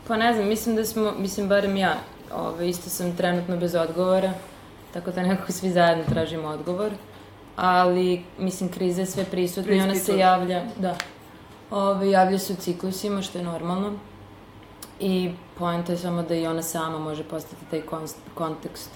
Pa 0.08 0.16
ne 0.16 0.34
znam, 0.34 0.48
mislim 0.48 0.76
da 0.76 0.84
smo, 0.84 1.12
mislim 1.18 1.48
barem 1.48 1.76
ja, 1.76 1.94
ove, 2.34 2.68
isto 2.68 2.90
sam 2.90 3.16
trenutno 3.16 3.56
bez 3.56 3.74
odgovora, 3.74 4.32
tako 4.94 5.10
da 5.10 5.22
nekako 5.22 5.52
svi 5.52 5.70
zajedno 5.70 6.04
tražimo 6.04 6.48
odgovor. 6.48 6.92
Ali, 7.56 8.22
mislim, 8.38 8.70
kriza 8.70 9.00
je 9.00 9.06
sve 9.06 9.24
prisutna 9.24 9.74
i 9.74 9.80
ona 9.80 9.94
se 9.94 10.18
javlja, 10.18 10.62
da, 10.78 10.96
ove, 11.70 12.10
javlja 12.10 12.38
se 12.38 12.52
u 12.52 12.56
ciklusima, 12.56 13.22
što 13.22 13.38
je 13.38 13.44
normalno. 13.44 13.92
I 15.00 15.30
poenta 15.62 15.92
je 15.92 15.98
samo 15.98 16.22
da 16.22 16.34
i 16.34 16.46
ona 16.46 16.62
sama 16.62 16.98
može 16.98 17.24
postati 17.24 17.70
taj 17.70 17.82
kontekst, 18.34 18.90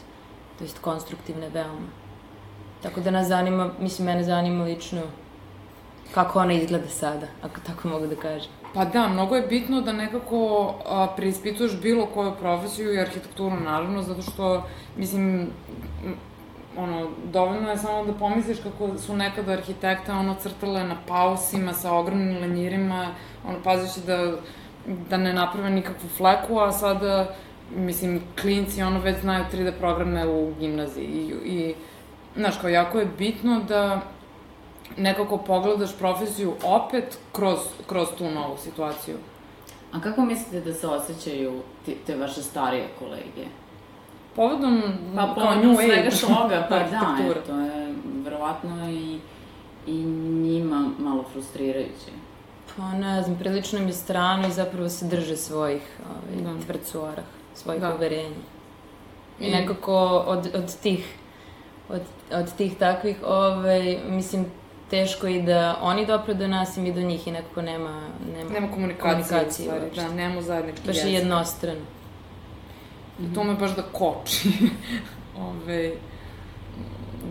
to 0.58 0.64
jest 0.64 0.78
konstruktivne 0.82 1.48
veoma. 1.48 1.86
Tako 2.82 3.00
da 3.00 3.10
nas 3.10 3.28
zanima, 3.28 3.70
mislim, 3.80 4.06
mene 4.06 4.24
zanima 4.24 4.64
lično 4.64 5.02
kako 6.14 6.40
ona 6.40 6.52
izgleda 6.52 6.88
sada, 6.88 7.26
ako 7.42 7.60
tako 7.66 7.88
mogu 7.88 8.06
da 8.06 8.16
kažem. 8.16 8.50
Pa 8.74 8.84
da, 8.84 9.08
mnogo 9.08 9.36
je 9.36 9.46
bitno 9.46 9.80
da 9.80 9.92
nekako 9.92 10.40
a, 10.86 11.06
preispituješ 11.16 11.78
bilo 11.82 12.06
koju 12.06 12.34
profesiju 12.40 12.94
i 12.94 13.00
arhitekturu, 13.00 13.60
naravno, 13.60 14.02
zato 14.02 14.22
što, 14.22 14.62
mislim, 14.96 15.50
ono, 16.76 17.08
dovoljno 17.32 17.70
je 17.70 17.78
samo 17.78 18.04
da 18.04 18.12
pomisliš 18.12 18.58
kako 18.62 18.98
su 18.98 19.16
nekada 19.16 19.52
arhitekte, 19.52 20.12
ono, 20.12 20.34
crtale 20.34 20.84
na 20.84 20.96
pausima 21.08 21.72
sa 21.72 21.94
ogromnim 21.94 22.40
lenjirima, 22.40 23.08
ono, 23.48 23.62
pazići 23.64 24.06
da, 24.06 24.32
da 25.10 25.16
ne 25.16 25.32
naprave 25.32 25.70
nikakvu 25.70 26.08
fleku, 26.08 26.58
a 26.58 26.72
sada, 26.72 27.34
mislim, 27.76 28.22
klinci, 28.40 28.82
ono, 28.82 29.00
već 29.00 29.20
znaju 29.20 29.44
3D 29.52 29.72
programe 29.78 30.28
u 30.28 30.54
gimnaziji 30.60 31.04
i, 31.04 31.50
i 31.52 31.74
znaš, 32.36 32.54
kao, 32.60 32.70
jako 32.70 32.98
je 32.98 33.08
bitno 33.18 33.60
da 33.68 34.00
nekako 34.96 35.38
pogledaš 35.38 35.98
profesiju 35.98 36.54
opet 36.64 37.18
kroz, 37.32 37.58
kroz 37.86 38.08
tu 38.18 38.30
novu 38.30 38.56
situaciju. 38.56 39.16
A 39.92 40.00
kako 40.00 40.24
mislite 40.24 40.60
da 40.60 40.74
se 40.74 40.86
osjećaju 40.86 41.62
ti, 41.84 41.96
te 42.06 42.16
vaše 42.16 42.42
starije 42.42 42.88
kolege? 42.98 43.46
Povodom 44.36 44.82
Pa 45.16 45.34
kao 45.34 45.54
New 45.54 45.76
svega 45.76 45.92
Age 45.92 46.10
toga, 46.10 46.66
pa 46.68 46.78
da, 46.78 47.16
to 47.46 47.60
je 47.60 47.94
verovatno 48.24 48.90
i, 48.90 49.18
i 49.86 49.94
njima 50.42 50.90
malo 50.98 51.24
frustrirajuće. 51.32 52.25
Pa 52.76 52.92
ne 52.92 53.22
znam, 53.22 53.38
prilično 53.38 53.80
mi 53.80 53.86
je 53.86 53.92
strano 53.94 54.48
i 54.48 54.52
zapravo 54.52 54.88
se 54.88 55.06
drže 55.06 55.36
svojih 55.36 55.82
ovaj, 56.02 56.54
Da. 56.54 56.64
tvrdsora, 56.64 57.22
svojih 57.54 57.80
Da. 57.80 57.94
uverenja. 57.94 58.36
I 59.40 59.46
I- 59.46 59.50
nekako 59.50 59.94
od, 60.18 60.48
od 60.54 60.76
tih 60.76 61.14
od, 61.88 62.00
od 62.32 62.54
tih 62.54 62.76
takvih, 62.76 63.16
ovaj, 63.24 63.98
mislim, 64.06 64.46
teško 64.90 65.26
i 65.26 65.42
da 65.42 65.78
oni 65.82 66.06
dopre 66.06 66.34
do 66.34 66.48
nas 66.48 66.76
i 66.76 66.80
mi 66.80 66.92
do 66.92 67.00
njih 67.00 67.28
i 67.28 67.32
nekako 67.32 67.62
nema, 67.62 68.00
nema, 68.28 68.50
Nema 68.50 68.68
komunikacije, 68.68 69.12
Komunikacije 69.12 69.64
stvari, 69.64 69.84
uopšte. 69.84 70.02
da, 70.02 70.08
nemamo 70.10 70.42
zajednički 70.42 70.86
baš 70.86 70.96
je 70.96 71.02
jezik. 71.02 71.14
jednostrano. 71.14 71.80
I 73.20 73.34
to 73.34 73.44
me 73.44 73.54
baš 73.54 73.70
da 73.72 73.82
koči. 73.84 74.48
Ove, 75.40 75.92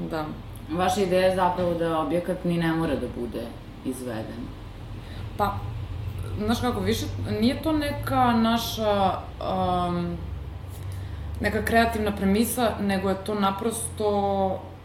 da. 0.10 0.26
Vaša 0.72 1.02
ideja 1.02 1.22
je 1.22 1.36
zapravo 1.36 1.74
da 1.74 2.00
objekat 2.00 2.44
ni 2.44 2.58
ne 2.58 2.74
mora 2.74 2.96
da 2.96 3.08
bude 3.18 3.44
izveden. 3.86 4.46
Pa, 5.38 5.58
znaš 6.38 6.60
kako, 6.62 6.80
više, 6.80 7.06
nije 7.42 7.62
to 7.64 7.72
neka 7.72 8.34
naša 8.34 9.20
um, 9.88 10.18
neka 11.42 11.66
kreativna 11.66 12.16
premisa, 12.16 12.72
nego 12.82 13.10
je 13.10 13.16
to 13.26 13.36
naprosto 13.36 14.10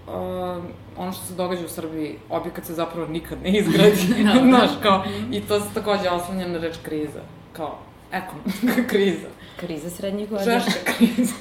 uh, 0.06 0.64
ono 0.96 1.12
što 1.12 1.24
se 1.24 1.34
događa 1.34 1.64
u 1.64 1.68
Srbiji, 1.68 2.16
objekat 2.30 2.64
se 2.64 2.74
zapravo 2.74 3.08
nikad 3.08 3.38
ne 3.42 3.58
izgradi, 3.58 3.96
znaš, 4.48 4.70
kao, 4.82 5.04
i 5.32 5.40
to 5.40 5.60
se 5.60 5.66
takođe 5.74 6.10
oslanja 6.10 6.48
na 6.48 6.58
reč 6.58 6.76
kriza, 6.82 7.20
kao, 7.52 7.78
ekonomska 8.12 8.82
kriza. 8.90 9.28
Kriza 9.56 9.90
srednjih 9.90 10.30
godina. 10.30 10.58
Žešća 10.58 10.78
kriza. 10.84 11.34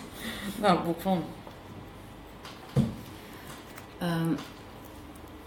da, 0.61 0.77
bukvalno. 0.85 1.21
Um, 4.01 4.37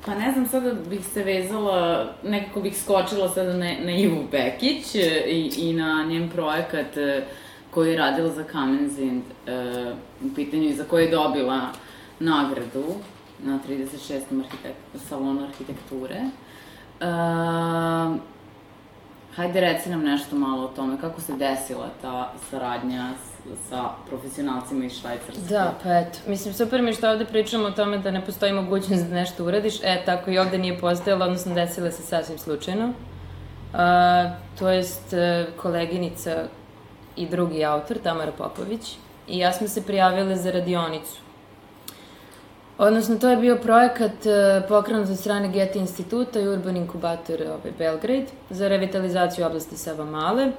pa 0.07 0.15
ne 0.15 0.33
znam, 0.33 0.47
sada 0.47 0.75
bih 0.91 1.07
se 1.07 1.23
vezala, 1.23 2.13
nekako 2.25 2.61
bih 2.61 2.83
skočila 2.83 3.29
sada 3.29 3.53
na, 3.53 3.71
na 3.85 3.93
Ivu 3.93 4.25
Bekić 4.31 4.95
e, 4.95 5.25
i, 5.27 5.53
i 5.57 5.73
na 5.73 6.05
njen 6.09 6.31
projekat 6.31 6.97
e, 6.97 7.27
koji 7.75 7.91
je 7.91 7.99
radila 7.99 8.29
za 8.29 8.45
Kamenzind 8.45 9.23
uh, 9.23 9.97
u 10.31 10.35
pitanju 10.35 10.63
i 10.63 10.75
za 10.75 10.85
koje 10.85 11.05
je 11.05 11.11
dobila 11.11 11.61
nagradu 12.21 12.85
na 13.43 13.59
36. 13.69 14.13
Arhitek 14.15 14.77
salonu 15.09 15.45
arhitekture. 15.45 16.21
Uh, 17.01 18.17
hajde 19.37 19.61
reci 19.61 19.91
nam 19.91 20.03
nešto 20.03 20.37
malo 20.37 20.65
o 20.65 20.69
tome, 20.69 21.01
kako 21.01 21.21
se 21.21 21.33
desila 21.33 21.91
ta 22.03 22.33
saradnja 22.51 23.11
sa 23.69 23.89
profesionalcima 24.09 24.85
iz 24.85 25.01
Švajcarske. 25.01 25.43
Da, 25.49 25.75
pa 25.83 25.99
eto. 25.99 26.19
Mislim, 26.27 26.55
super 26.55 26.83
mi 26.83 26.93
što 26.93 27.11
ovde 27.11 27.25
pričamo 27.25 27.65
o 27.65 27.71
tome 27.71 27.99
da 27.99 28.11
ne 28.11 28.25
postoji 28.25 28.53
mogućnost 28.53 29.05
da 29.05 29.15
nešto 29.15 29.45
uradiš. 29.45 29.75
E, 29.83 30.03
tako 30.07 30.31
i 30.31 30.39
ovde 30.39 30.59
nije 30.59 30.79
postojalo, 30.79 31.25
odnosno 31.25 31.55
desila 31.55 31.91
se 31.91 32.03
sasvim 32.03 32.39
slučajno. 32.39 32.87
Uh, 32.87 33.79
to 34.59 34.69
jest, 34.69 35.13
uh, 35.13 35.55
koleginica 35.63 36.45
i 37.17 37.27
drugi 37.27 37.65
autor, 37.65 37.99
Tamara 37.99 38.33
Popović, 38.33 38.97
i 39.29 39.39
ja 39.39 39.53
smo 39.53 39.69
se 39.69 39.83
prijavile 39.83 40.37
za 40.37 40.51
radionicu. 40.51 41.21
Odnosno, 42.79 43.19
to 43.19 43.29
je 43.29 43.37
bio 43.37 43.57
projekat 43.57 44.13
uh, 44.27 44.69
pokrenut 44.69 45.09
od 45.09 45.19
strane 45.19 45.49
Getty 45.49 45.77
instituta 45.77 46.41
i 46.41 46.49
Urban 46.49 46.77
Inkubator 46.77 47.43
ovaj, 47.43 47.73
Belgrade 47.79 48.27
za 48.51 48.69
revitalizaciju 48.69 49.47
oblasti 49.47 49.77
Sava 49.77 50.05
Male. 50.05 50.53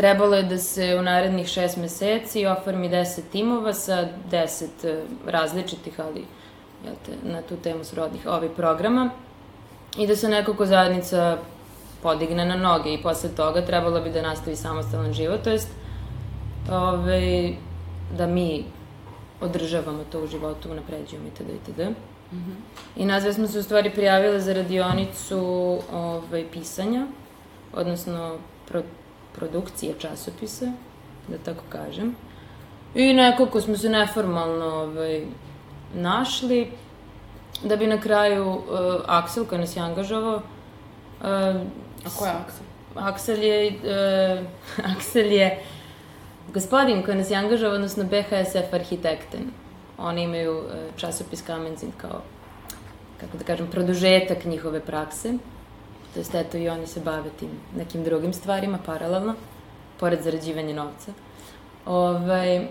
Trebalo 0.00 0.36
je 0.36 0.42
da 0.42 0.58
se 0.58 0.96
u 0.98 1.02
narednih 1.02 1.46
šest 1.46 1.76
meseci 1.76 2.46
oformi 2.46 2.88
deset 2.88 3.24
timova 3.30 3.72
sa 3.74 4.08
deset 4.30 4.84
uh, 4.84 4.90
različitih, 5.26 6.00
ali 6.00 6.24
jel 6.84 6.94
te, 7.06 7.12
na 7.22 7.42
tu 7.42 7.56
temu 7.56 7.84
srodnih 7.84 8.26
ovih 8.26 8.50
programa 8.56 9.10
i 9.98 10.06
da 10.06 10.16
se 10.16 10.28
nekako 10.28 10.66
zajednica 10.66 11.38
podigne 12.02 12.44
na 12.44 12.56
noge 12.56 12.94
i 12.94 13.02
posle 13.02 13.30
toga 13.36 13.66
trebalo 13.66 14.00
bi 14.00 14.10
da 14.10 14.22
nastavi 14.22 14.56
samostalan 14.56 15.12
život, 15.12 15.42
to 15.44 15.50
jest 15.50 15.68
ove, 16.70 17.52
da 18.16 18.26
mi 18.26 18.64
održavamo 19.40 20.04
to 20.12 20.22
u 20.22 20.26
životu, 20.26 20.70
unapređujemo 20.70 21.28
itd. 21.28 21.50
itd. 21.50 21.80
Mm 22.32 22.36
-hmm. 22.36 22.54
I 22.96 23.04
nazve 23.04 23.32
smo 23.32 23.46
se 23.46 23.58
u 23.58 23.62
stvari 23.62 23.90
prijavile 23.90 24.40
za 24.40 24.52
radionicu 24.52 25.78
ovaj, 25.92 26.44
pisanja, 26.52 27.06
odnosno 27.72 28.36
pro, 28.68 28.82
produkcije 29.34 29.94
časopisa, 29.98 30.72
da 31.28 31.38
tako 31.38 31.62
kažem. 31.68 32.16
I 32.94 33.12
nekako 33.12 33.60
smo 33.60 33.76
se 33.76 33.88
neformalno 33.88 34.66
ovaj, 34.66 35.24
našli, 35.94 36.70
da 37.64 37.76
bi 37.76 37.86
na 37.86 38.00
kraju 38.00 38.50
uh, 38.50 38.62
Aksel 39.06 39.44
koji 39.44 39.60
nas 39.60 39.76
je 39.76 39.82
angažovao, 39.82 40.36
uh, 40.36 41.60
A 42.04 42.10
ko 42.18 42.24
je 42.26 42.32
Aksel? 42.32 42.66
Aksel 42.94 43.42
je, 43.42 43.72
uh, 43.72 44.86
Aksel 44.96 45.32
je 45.32 45.58
gospodin 46.52 47.02
koji 47.02 47.16
nas 47.16 47.30
je 47.30 47.36
angažao, 47.36 47.72
odnosno 47.72 48.04
BHSF 48.04 48.72
arhitekten. 48.72 49.50
Oni 49.98 50.22
imaju 50.22 50.58
uh, 50.58 50.64
časopis 50.96 51.42
Kamenzin 51.42 51.92
kao, 51.96 52.22
kako 53.20 53.36
da 53.38 53.44
kažem, 53.44 53.66
produžetak 53.70 54.44
njihove 54.44 54.80
prakse. 54.80 55.34
To 56.14 56.20
jest, 56.20 56.34
eto, 56.34 56.56
i 56.58 56.68
oni 56.68 56.86
se 56.86 57.00
bave 57.00 57.30
tim 57.38 57.50
nekim 57.76 58.04
drugim 58.04 58.32
stvarima, 58.32 58.78
paralelno, 58.86 59.34
pored 60.00 60.22
zarađivanja 60.22 60.74
novca. 60.74 61.12
Ovaj, 61.86 62.66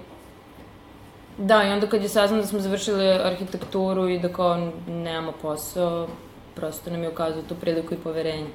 da, 1.38 1.64
i 1.64 1.70
onda 1.70 1.88
kad 1.88 2.02
je 2.02 2.10
saznam 2.10 2.40
da 2.40 2.48
smo 2.48 2.60
završili 2.60 3.10
arhitekturu 3.10 4.10
i 4.10 4.20
da 4.20 4.34
kao 4.34 4.72
nemamo 4.88 5.34
posao, 5.42 6.08
prosto 6.56 6.92
nam 6.92 7.04
je 7.04 7.10
ukazao 7.10 7.42
tu 7.42 7.56
priliku 7.56 7.94
i 7.94 7.98
poverenje 7.98 8.48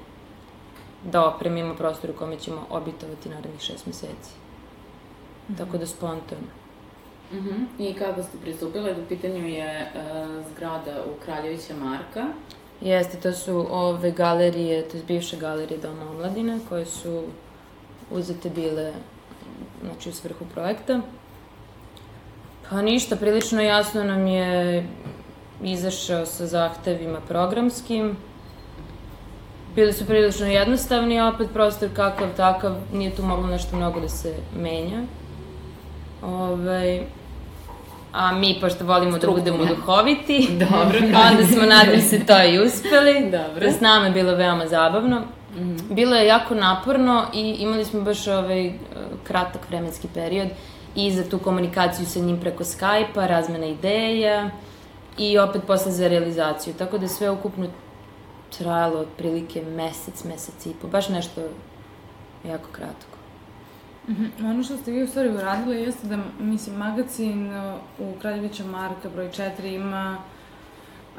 da 1.04 1.28
opremimo 1.28 1.74
prostor 1.74 2.10
u 2.10 2.18
kome 2.18 2.36
ćemo 2.38 2.66
obitovati 2.70 3.28
narednih 3.28 3.60
šest 3.60 3.86
meseci. 3.86 4.32
Mm 5.48 5.52
-hmm. 5.52 5.58
Tako 5.58 5.78
da 5.78 5.86
spontano. 5.86 6.48
Mm 7.32 7.36
-hmm. 7.36 7.66
I 7.78 7.94
kako 7.94 8.22
ste 8.22 8.38
pristupile? 8.42 8.92
U 8.92 9.08
pitanju 9.08 9.48
je 9.48 9.92
uh, 9.94 10.44
zgrada 10.52 11.04
u 11.06 11.24
Kraljevića 11.24 11.74
Marka. 11.74 12.26
Jeste, 12.80 13.16
to 13.16 13.32
su 13.32 13.66
ove 13.70 14.10
galerije, 14.10 14.88
to 14.88 14.96
je 14.96 15.02
bivše 15.02 15.36
galerije 15.36 15.78
Doma 15.78 16.10
omladine, 16.10 16.58
koje 16.68 16.86
su 16.86 17.22
uzete 18.10 18.50
bile 18.50 18.92
znači, 19.82 20.08
u 20.08 20.12
svrhu 20.12 20.44
projekta. 20.54 21.00
Pa 22.70 22.82
ništa, 22.82 23.16
prilično 23.16 23.62
jasno 23.62 24.04
nam 24.04 24.26
je 24.26 24.86
izašao 25.62 26.26
sa 26.26 26.46
zahtevima 26.46 27.20
programskim, 27.20 28.16
bili 29.74 29.92
su 29.92 30.06
prilično 30.06 30.46
jednostavni, 30.46 31.20
opet 31.20 31.48
prostor 31.52 31.88
kakav 31.96 32.36
takav, 32.36 32.76
nije 32.92 33.14
tu 33.14 33.22
moglo 33.22 33.46
nešto 33.46 33.76
mnogo 33.76 34.00
da 34.00 34.08
se 34.08 34.34
menja. 34.56 35.02
Ove, 36.22 36.42
ovaj, 36.42 37.02
a 38.14 38.32
mi, 38.32 38.58
pošto 38.60 38.84
volimo 38.84 39.18
da 39.18 39.30
budemo 39.30 39.64
duhoviti, 39.64 40.48
Dobro, 40.70 40.98
onda 41.30 41.46
smo, 41.52 41.62
nadam 41.62 42.00
se, 42.00 42.26
to 42.26 42.42
i 42.42 42.66
uspeli. 42.66 43.30
Dobro. 43.30 43.70
S 43.70 43.80
nama 43.80 44.06
je 44.06 44.12
bilo 44.12 44.34
veoma 44.34 44.66
zabavno. 44.66 45.20
Mm 45.20 45.60
-hmm. 45.60 45.94
Bilo 45.94 46.16
je 46.16 46.26
jako 46.26 46.54
naporno 46.54 47.24
i 47.34 47.56
imali 47.58 47.84
smo 47.84 48.00
baš 48.00 48.26
ovaj 48.26 48.72
kratak 49.24 49.68
vremenski 49.68 50.08
period 50.14 50.48
i 50.94 51.12
za 51.12 51.24
tu 51.30 51.38
komunikaciju 51.38 52.06
sa 52.06 52.20
njim 52.20 52.40
preko 52.40 52.64
Skype-a, 52.64 53.26
razmena 53.26 53.66
ideja 53.66 54.50
i 55.18 55.38
opet 55.38 55.62
posle 55.66 55.92
za 55.92 56.08
realizaciju. 56.08 56.74
Tako 56.78 56.98
da 56.98 57.08
sve 57.08 57.30
ukupno 57.30 57.66
trajalo 58.58 59.00
otprilike 59.00 59.62
mesec, 59.62 60.24
mesec 60.24 60.66
i 60.66 60.72
po, 60.82 60.88
baš 60.88 61.08
nešto 61.08 61.40
jako 62.44 62.68
kratko. 62.72 63.18
Mm 64.08 64.12
-hmm. 64.12 64.50
Ono 64.50 64.62
što 64.62 64.76
ste 64.76 64.90
vi 64.92 65.02
u 65.02 65.06
stvari 65.06 65.28
uradili 65.28 65.82
jeste 65.82 66.06
da, 66.06 66.18
mislim, 66.40 66.76
magazin 66.76 67.56
uh, 67.56 67.74
u 67.98 68.20
Kraljevića 68.20 68.64
Marka 68.64 69.08
broj 69.08 69.28
4 69.28 69.74
ima, 69.74 70.18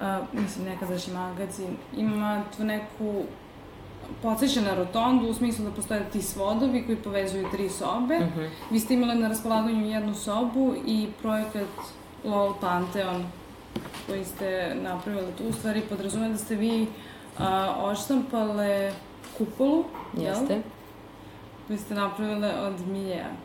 uh, 0.02 0.42
mislim, 0.42 0.66
nekadašnji 0.66 1.14
magazin, 1.14 1.78
ima 1.98 2.44
tu 2.58 2.64
neku 2.64 3.24
podsjeća 4.22 4.62
na 4.62 4.76
rotondu 4.76 5.28
u 5.28 5.34
smislu 5.34 5.66
da 5.66 5.72
postoje 5.72 6.10
ti 6.12 6.22
svodovi 6.22 6.86
koji 6.86 6.98
povezuju 6.98 7.48
tri 7.52 7.70
sobe. 7.70 8.20
Mm 8.20 8.34
-hmm. 8.38 8.50
Vi 8.72 8.80
ste 8.80 8.94
imali 8.94 9.20
na 9.20 9.28
raspolaganju 9.28 9.86
jednu 9.86 10.16
sobu 10.16 10.76
i 10.86 11.08
projekat 11.22 11.68
LOL 12.24 12.54
Pantheon 12.62 13.26
koji 14.08 14.26
ste 14.26 14.76
napravili 14.84 15.32
tu, 15.38 15.44
u 15.50 15.54
stvari 15.54 15.82
podrazume 15.90 16.30
da 16.30 16.38
ste 16.38 16.56
vi 16.56 16.88
a, 17.38 17.76
oštampale 17.78 18.94
kupolu, 19.38 19.84
Jeste. 20.18 20.54
Jel? 20.54 20.62
Vi 21.70 21.78
ste 21.78 21.94
napravile 21.94 22.52
od 22.62 22.88
miljeja. 22.88 23.30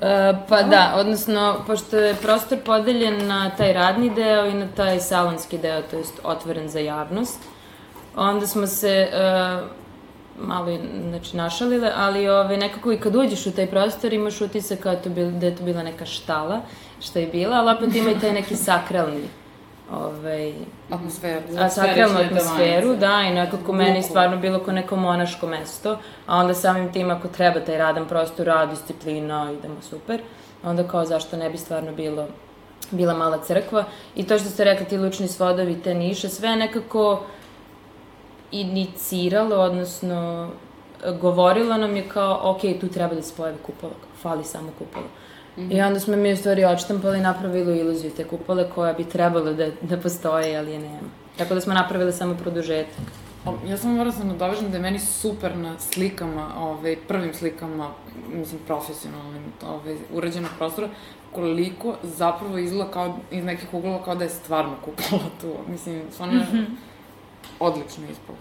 E, 0.00 0.34
pa 0.48 0.62
da, 0.62 0.92
odnosno, 0.96 1.62
pošto 1.66 1.96
je 1.96 2.14
prostor 2.14 2.58
podeljen 2.64 3.26
na 3.26 3.50
taj 3.50 3.72
radni 3.72 4.10
deo 4.10 4.46
i 4.46 4.54
na 4.54 4.66
taj 4.76 5.00
salonski 5.00 5.58
deo, 5.58 5.82
to 5.82 5.96
jest 5.96 6.20
otvoren 6.24 6.68
za 6.68 6.78
javnost, 6.78 7.38
onda 8.16 8.46
smo 8.46 8.66
se 8.66 8.88
e, 8.88 9.58
malo 10.38 10.78
znači, 11.08 11.36
našalile, 11.36 11.92
ali 11.96 12.28
ove, 12.28 12.56
nekako 12.56 12.92
i 12.92 13.00
kad 13.00 13.16
uđeš 13.16 13.46
u 13.46 13.52
taj 13.52 13.66
prostor 13.66 14.12
imaš 14.12 14.40
utisak 14.40 14.78
kao 14.78 14.96
to 14.96 15.10
bil, 15.10 15.30
da 15.30 15.46
je 15.46 15.56
to 15.56 15.64
bila 15.64 15.82
neka 15.82 16.06
štala, 16.06 16.60
što 17.00 17.18
je 17.18 17.26
bila, 17.26 17.56
ali 17.56 17.76
opet 17.76 17.96
ima 17.96 18.10
i 18.10 18.20
taj 18.20 18.32
neki 18.32 18.56
sakralni 18.56 19.28
ovaj, 19.92 20.52
atmosferu. 20.90 21.42
A 21.58 21.68
sakralnu 21.68 22.18
atmosferu, 22.18 22.96
da, 22.96 23.22
i 23.28 23.34
nekako 23.34 23.72
meni 23.72 24.02
stvarno 24.02 24.36
bilo 24.36 24.58
kao 24.58 24.74
neko 24.74 24.96
monaško 24.96 25.46
mesto, 25.46 25.98
a 26.26 26.36
onda 26.36 26.54
samim 26.54 26.92
tim 26.92 27.10
ako 27.10 27.28
treba 27.28 27.60
taj 27.60 27.78
radan 27.78 28.08
prostor, 28.08 28.46
rad, 28.46 28.70
disciplina, 28.70 29.52
idemo 29.58 29.82
super, 29.82 30.20
onda 30.62 30.88
kao 30.88 31.04
zašto 31.04 31.36
ne 31.36 31.50
bi 31.50 31.58
stvarno 31.58 31.92
bilo 31.92 32.26
bila 32.90 33.14
mala 33.14 33.38
crkva. 33.44 33.84
I 34.16 34.26
to 34.26 34.38
što 34.38 34.48
ste 34.48 34.64
rekli 34.64 34.86
ti 34.86 34.98
lučni 34.98 35.28
svodovi, 35.28 35.82
te 35.82 35.94
niše, 35.94 36.28
sve 36.28 36.56
nekako 36.56 37.22
iniciralo, 38.50 39.56
odnosno 39.56 40.50
govorilo 41.20 41.76
nam 41.76 41.96
je 41.96 42.08
kao, 42.08 42.40
ok, 42.42 42.80
tu 42.80 42.88
treba 42.88 43.14
da 43.14 43.22
se 43.22 43.34
pojavi 43.36 43.58
kupola, 43.66 43.92
fali 44.22 44.44
samo 44.44 44.70
kupola. 44.78 45.06
Mm 45.56 45.62
-hmm. 45.62 45.76
I 45.76 45.82
onda 45.82 46.00
smo 46.00 46.16
mi 46.16 46.32
u 46.32 46.36
stvari 46.36 46.64
odštampali 46.64 47.18
i 47.18 47.22
napravili 47.22 47.78
iluziju 47.78 48.10
te 48.10 48.24
kupole 48.24 48.70
koja 48.74 48.92
bi 48.92 49.04
trebalo 49.04 49.52
da, 49.52 49.66
da 49.82 49.96
postoje, 49.96 50.56
ali 50.56 50.72
je 50.72 50.78
nema. 50.78 51.08
Tako 51.38 51.54
da 51.54 51.60
smo 51.60 51.74
napravili 51.74 52.12
samo 52.12 52.34
produžetak. 52.34 53.06
Ja 53.68 53.76
samo 53.76 53.94
moram 53.94 54.12
da 54.12 54.18
se 54.18 54.24
nadovežem 54.24 54.70
da 54.70 54.76
je 54.76 54.82
meni 54.82 54.98
super 54.98 55.56
na 55.56 55.78
slikama, 55.78 56.50
ovaj, 56.58 56.96
prvim 57.08 57.34
slikama, 57.34 57.90
mislim, 58.32 58.60
profesionalnim, 58.66 59.42
ovaj, 59.66 59.96
urađenog 60.12 60.50
prostora, 60.58 60.88
koliko 61.32 61.96
zapravo 62.02 62.58
izgleda 62.58 62.90
kao, 62.90 63.18
iz 63.30 63.44
nekih 63.44 63.74
uglova 63.74 64.04
kao 64.04 64.14
da 64.14 64.24
je 64.24 64.30
stvarno 64.30 64.76
kupola 64.84 65.30
tu. 65.40 65.54
Mislim, 65.68 66.02
stvarno 66.12 66.34
je 66.34 66.40
mm 66.40 66.52
-hmm. 66.52 66.66
odlično 67.60 68.04
ispalo. 68.10 68.38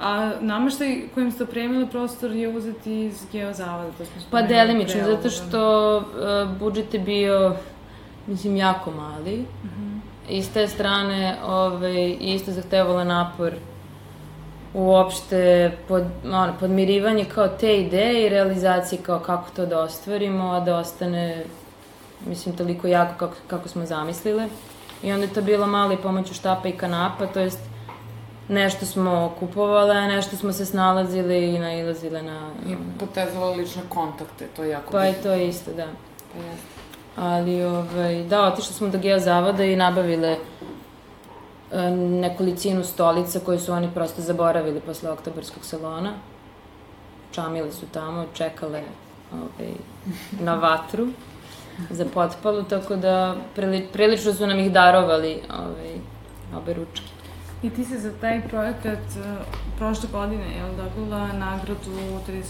A 0.00 0.32
nameštaj 0.40 1.08
kojim 1.14 1.32
ste 1.32 1.44
opremili 1.44 1.86
prostor 1.90 2.32
je 2.32 2.48
uzeti 2.48 3.00
iz 3.00 3.22
geozavoda, 3.32 3.90
to 3.98 4.04
smo 4.04 4.22
Pa 4.30 4.42
delimično, 4.42 5.00
zato 5.04 5.30
što 5.30 5.96
uh, 5.96 6.58
budžet 6.58 6.94
je 6.94 7.00
bio, 7.00 7.56
mislim, 8.26 8.56
jako 8.56 8.90
mali. 8.90 9.36
Mm 9.36 9.68
-hmm. 9.68 10.00
I 10.28 10.42
s 10.42 10.48
te 10.48 10.68
strane, 10.68 11.36
ovaj, 11.46 12.16
isto 12.20 12.52
zahtevala 12.52 13.04
napor 13.04 13.52
uopšte 14.74 15.72
pod, 15.88 16.04
ono, 16.24 16.52
podmirivanje 16.60 17.24
kao 17.24 17.48
te 17.48 17.76
ideje 17.76 18.26
i 18.26 18.28
realizacije 18.28 19.02
kao 19.02 19.20
kako 19.20 19.50
to 19.56 19.66
da 19.66 19.80
ostvarimo, 19.80 20.50
a 20.50 20.60
da 20.60 20.76
ostane, 20.76 21.44
mislim, 22.26 22.56
toliko 22.56 22.86
jako 22.86 23.14
kako, 23.18 23.36
kako 23.46 23.68
smo 23.68 23.86
zamislile. 23.86 24.48
I 25.02 25.12
onda 25.12 25.26
je 25.26 25.32
to 25.32 25.42
bilo 25.42 25.66
malo 25.66 25.92
i 25.92 25.96
pomoću 25.96 26.34
štapa 26.34 26.68
i 26.68 26.72
kanapa, 26.72 27.26
to 27.26 27.40
jest 27.40 27.60
nešto 28.48 28.86
smo 28.86 29.34
kupovale, 29.38 30.06
nešto 30.06 30.36
smo 30.36 30.52
se 30.52 30.66
snalazili 30.66 31.54
i 31.54 31.58
nailazile 31.58 32.22
na... 32.22 32.50
I 32.66 32.76
potezovali 32.98 33.56
lične 33.56 33.82
kontakte, 33.88 34.46
to 34.56 34.62
je 34.62 34.70
jako 34.70 34.92
Pa 34.92 35.00
bitno. 35.00 35.20
i 35.20 35.22
to 35.22 35.32
je 35.32 35.48
isto, 35.48 35.70
da. 35.72 35.86
Pa 36.32 36.38
jeste. 36.38 36.76
Ali, 37.16 37.64
ovaj, 37.64 38.22
da, 38.22 38.42
otišli 38.42 38.74
smo 38.74 38.88
do 38.88 38.98
geozavoda 38.98 39.64
i 39.64 39.76
nabavile 39.76 40.36
e, 41.72 41.90
nekolicinu 41.90 42.84
stolica 42.84 43.40
koje 43.40 43.58
su 43.58 43.72
oni 43.72 43.90
prosto 43.94 44.22
zaboravili 44.22 44.80
posle 44.80 45.10
oktobarskog 45.10 45.64
salona. 45.64 46.12
Čamile 47.32 47.72
su 47.72 47.86
tamo, 47.92 48.24
čekale 48.34 48.82
ovaj, 49.32 49.72
na 50.40 50.54
vatru 50.54 51.08
za 51.90 52.04
potpalu, 52.14 52.62
tako 52.62 52.96
da 52.96 53.36
prili, 53.54 53.88
prilično 53.92 54.32
su 54.34 54.46
nam 54.46 54.58
ih 54.58 54.72
darovali 54.72 55.42
ovaj, 55.50 55.94
obe 56.56 56.74
ručke. 56.74 57.15
I 57.62 57.70
ti 57.70 57.84
se 57.84 57.98
za 57.98 58.10
taj 58.20 58.48
projekat 58.48 58.98
uh, 58.98 59.46
prošle 59.78 60.08
godine, 60.12 60.56
je 60.56 60.64
li 60.64 60.76
dobila 60.76 61.32
nagradu 61.32 61.90
36. 62.28 62.42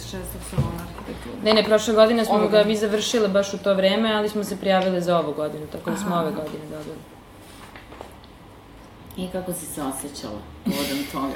salona 0.51 0.83
arhitekture? 0.83 1.37
Ne, 1.45 1.55
ne, 1.55 1.65
prošle 1.65 1.95
godine 1.95 2.25
smo 2.25 2.35
ove 2.35 2.49
ga 2.49 2.65
mi 2.65 2.77
završile 2.77 3.29
baš 3.29 3.55
u 3.55 3.59
to 3.59 3.75
vreme, 3.75 4.15
ali 4.15 4.29
smo 4.29 4.45
se 4.45 4.57
prijavile 4.57 5.01
za 5.01 5.19
ovu 5.19 5.33
godinu, 5.33 5.67
tako 5.73 5.91
da 5.91 5.97
smo 5.97 6.15
Aha. 6.15 6.21
ove 6.21 6.31
godine 6.31 6.65
dobili. 6.71 6.97
I 9.17 9.29
kako 9.33 9.53
si 9.53 9.67
se 9.67 9.83
osjećala 9.83 10.41
povodom 10.65 10.99
toga? 11.13 11.35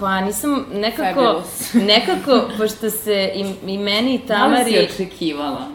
pa 0.00 0.20
nisam 0.20 0.66
nekako, 0.72 1.42
nekako, 1.94 2.50
pošto 2.58 2.90
se 2.90 3.32
i, 3.34 3.54
i 3.66 3.78
meni 3.78 4.14
i 4.14 4.18
Tamari... 4.26 4.72
Da 4.72 4.80
li 4.80 4.88
si 4.88 4.94
očekivala? 4.94 5.68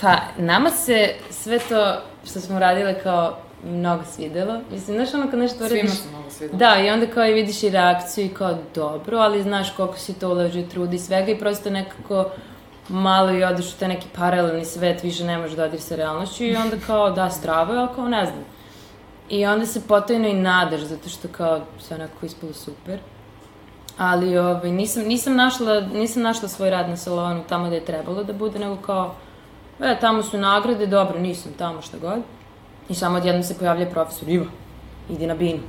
Pa, 0.00 0.16
nama 0.38 0.70
se 0.70 1.14
sve 1.30 1.58
to 1.58 1.96
što 2.24 2.40
smo 2.40 2.58
radile 2.58 3.00
kao 3.02 3.38
mnogo 3.64 4.04
svidelo. 4.04 4.60
Mislim, 4.70 4.96
znaš 4.96 5.14
ono 5.14 5.30
kad 5.30 5.38
nešto 5.38 5.68
Svima 5.68 5.68
radiš... 5.68 5.90
Svima 5.90 6.02
se 6.02 6.08
mnogo 6.08 6.30
svidelo. 6.30 6.58
Da, 6.58 6.76
i 6.80 6.90
onda 6.90 7.06
kao 7.06 7.26
i 7.26 7.32
vidiš 7.32 7.62
i 7.62 7.70
reakciju 7.70 8.26
i 8.26 8.34
kao 8.34 8.58
dobro, 8.74 9.18
ali 9.18 9.42
znaš 9.42 9.70
koliko 9.76 9.98
si 9.98 10.18
to 10.18 10.28
ulaži 10.28 10.68
trudi 10.68 10.96
i 10.96 10.98
svega 10.98 11.32
i 11.32 11.38
prosto 11.38 11.70
nekako 11.70 12.30
malo 12.88 13.30
i 13.30 13.44
odeš 13.44 13.74
u 13.74 13.78
te 13.78 13.88
neki 13.88 14.06
paralelni 14.16 14.64
svet, 14.64 15.02
više 15.02 15.24
ne 15.24 15.38
možeš 15.38 15.56
da 15.56 15.64
odiš 15.64 15.80
sa 15.80 15.96
realnošću 15.96 16.44
i 16.44 16.56
onda 16.56 16.76
kao 16.86 17.10
da, 17.10 17.30
stravo 17.30 17.72
je, 17.72 17.78
ali 17.78 17.94
kao 17.94 18.08
ne 18.08 18.26
znam. 18.26 18.44
I 19.28 19.46
onda 19.46 19.66
se 19.66 19.80
potajno 19.88 20.28
i 20.28 20.34
nadaš, 20.34 20.80
zato 20.80 21.08
što 21.08 21.28
kao 21.28 21.60
sve 21.78 21.96
onako 21.96 22.26
ispalo 22.26 22.52
super. 22.52 22.98
Ali 23.98 24.38
ovaj, 24.38 24.70
nisam, 24.70 25.02
nisam, 25.02 25.36
našla, 25.36 25.80
nisam 25.80 26.22
našla 26.22 26.48
svoj 26.48 26.70
rad 26.70 26.88
na 26.88 26.96
salonu 26.96 27.42
tamo 27.48 27.66
gde 27.66 27.76
je 27.76 27.84
trebalo 27.84 28.24
da 28.24 28.32
bude, 28.32 28.58
nego 28.58 28.76
kao, 28.76 29.14
e, 29.80 29.96
tamo 30.00 30.22
su 30.22 30.38
nagrade, 30.38 30.86
dobro, 30.86 31.18
nisam 31.18 31.52
tamo 31.58 31.82
šta 31.82 31.98
god. 31.98 32.22
I 32.88 32.94
samo 32.94 33.16
odjednom 33.16 33.42
se 33.42 33.58
pojavlja 33.58 33.86
profesor, 33.86 34.28
Iva, 34.28 34.46
idi 35.10 35.26
na 35.26 35.34
binu. 35.34 35.60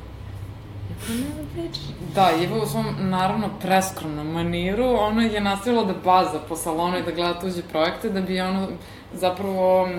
Da, 2.16 2.32
Iva 2.44 2.64
u 2.64 2.66
svom, 2.66 2.86
naravno, 3.00 3.50
preskromnom 3.62 4.28
maniru, 4.28 4.86
ono 5.00 5.22
je 5.22 5.42
nastavila 5.42 5.84
da 5.84 5.94
baza 6.04 6.40
po 6.50 6.56
salonu 6.56 6.98
i 6.98 7.04
da 7.04 7.12
gleda 7.12 7.40
tuđe 7.40 7.62
projekte, 7.62 8.10
da 8.10 8.22
bi 8.22 8.42
ono, 8.42 8.68
zapravo, 9.14 9.90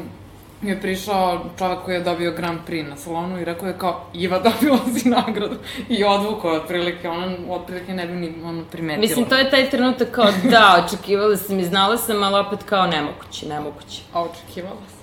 mi 0.60 0.70
je 0.70 0.80
prišao 0.80 1.44
čovek 1.58 1.78
koji 1.84 1.94
je 1.94 2.00
dobio 2.00 2.32
Grand 2.32 2.58
Prix 2.68 2.88
na 2.88 2.96
salonu 2.96 3.40
i 3.40 3.44
rekao 3.44 3.68
je 3.68 3.78
kao, 3.78 4.06
Iva 4.14 4.38
dobila 4.48 4.78
si 4.98 5.08
nagradu 5.08 5.56
i 5.88 6.04
odvukao 6.04 6.50
otprilike, 6.50 7.08
ona 7.08 7.36
otprilike 7.48 7.94
ne 7.94 8.06
bi 8.06 8.12
ni 8.12 8.34
ono 8.44 8.64
primetila. 8.64 9.00
Mislim, 9.00 9.28
to 9.28 9.34
je 9.34 9.50
taj 9.50 9.70
trenutak 9.70 10.10
kao, 10.10 10.26
da, 10.50 10.84
očekivala 10.86 11.36
sam 11.36 11.58
i 11.58 11.64
znala 11.64 11.96
sam, 11.96 12.22
ali 12.22 12.46
opet 12.46 12.62
kao 12.62 12.86
nemoguće, 12.86 13.48
nemoguće. 13.48 14.02
A 14.12 14.22
očekivala 14.22 14.80
sam. 14.88 14.97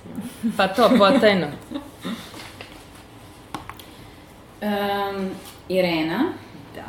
Pa 0.56 0.68
to, 0.68 0.90
potajno. 0.98 1.46
Um, 4.62 5.30
Irena. 5.68 6.32
Da. 6.74 6.86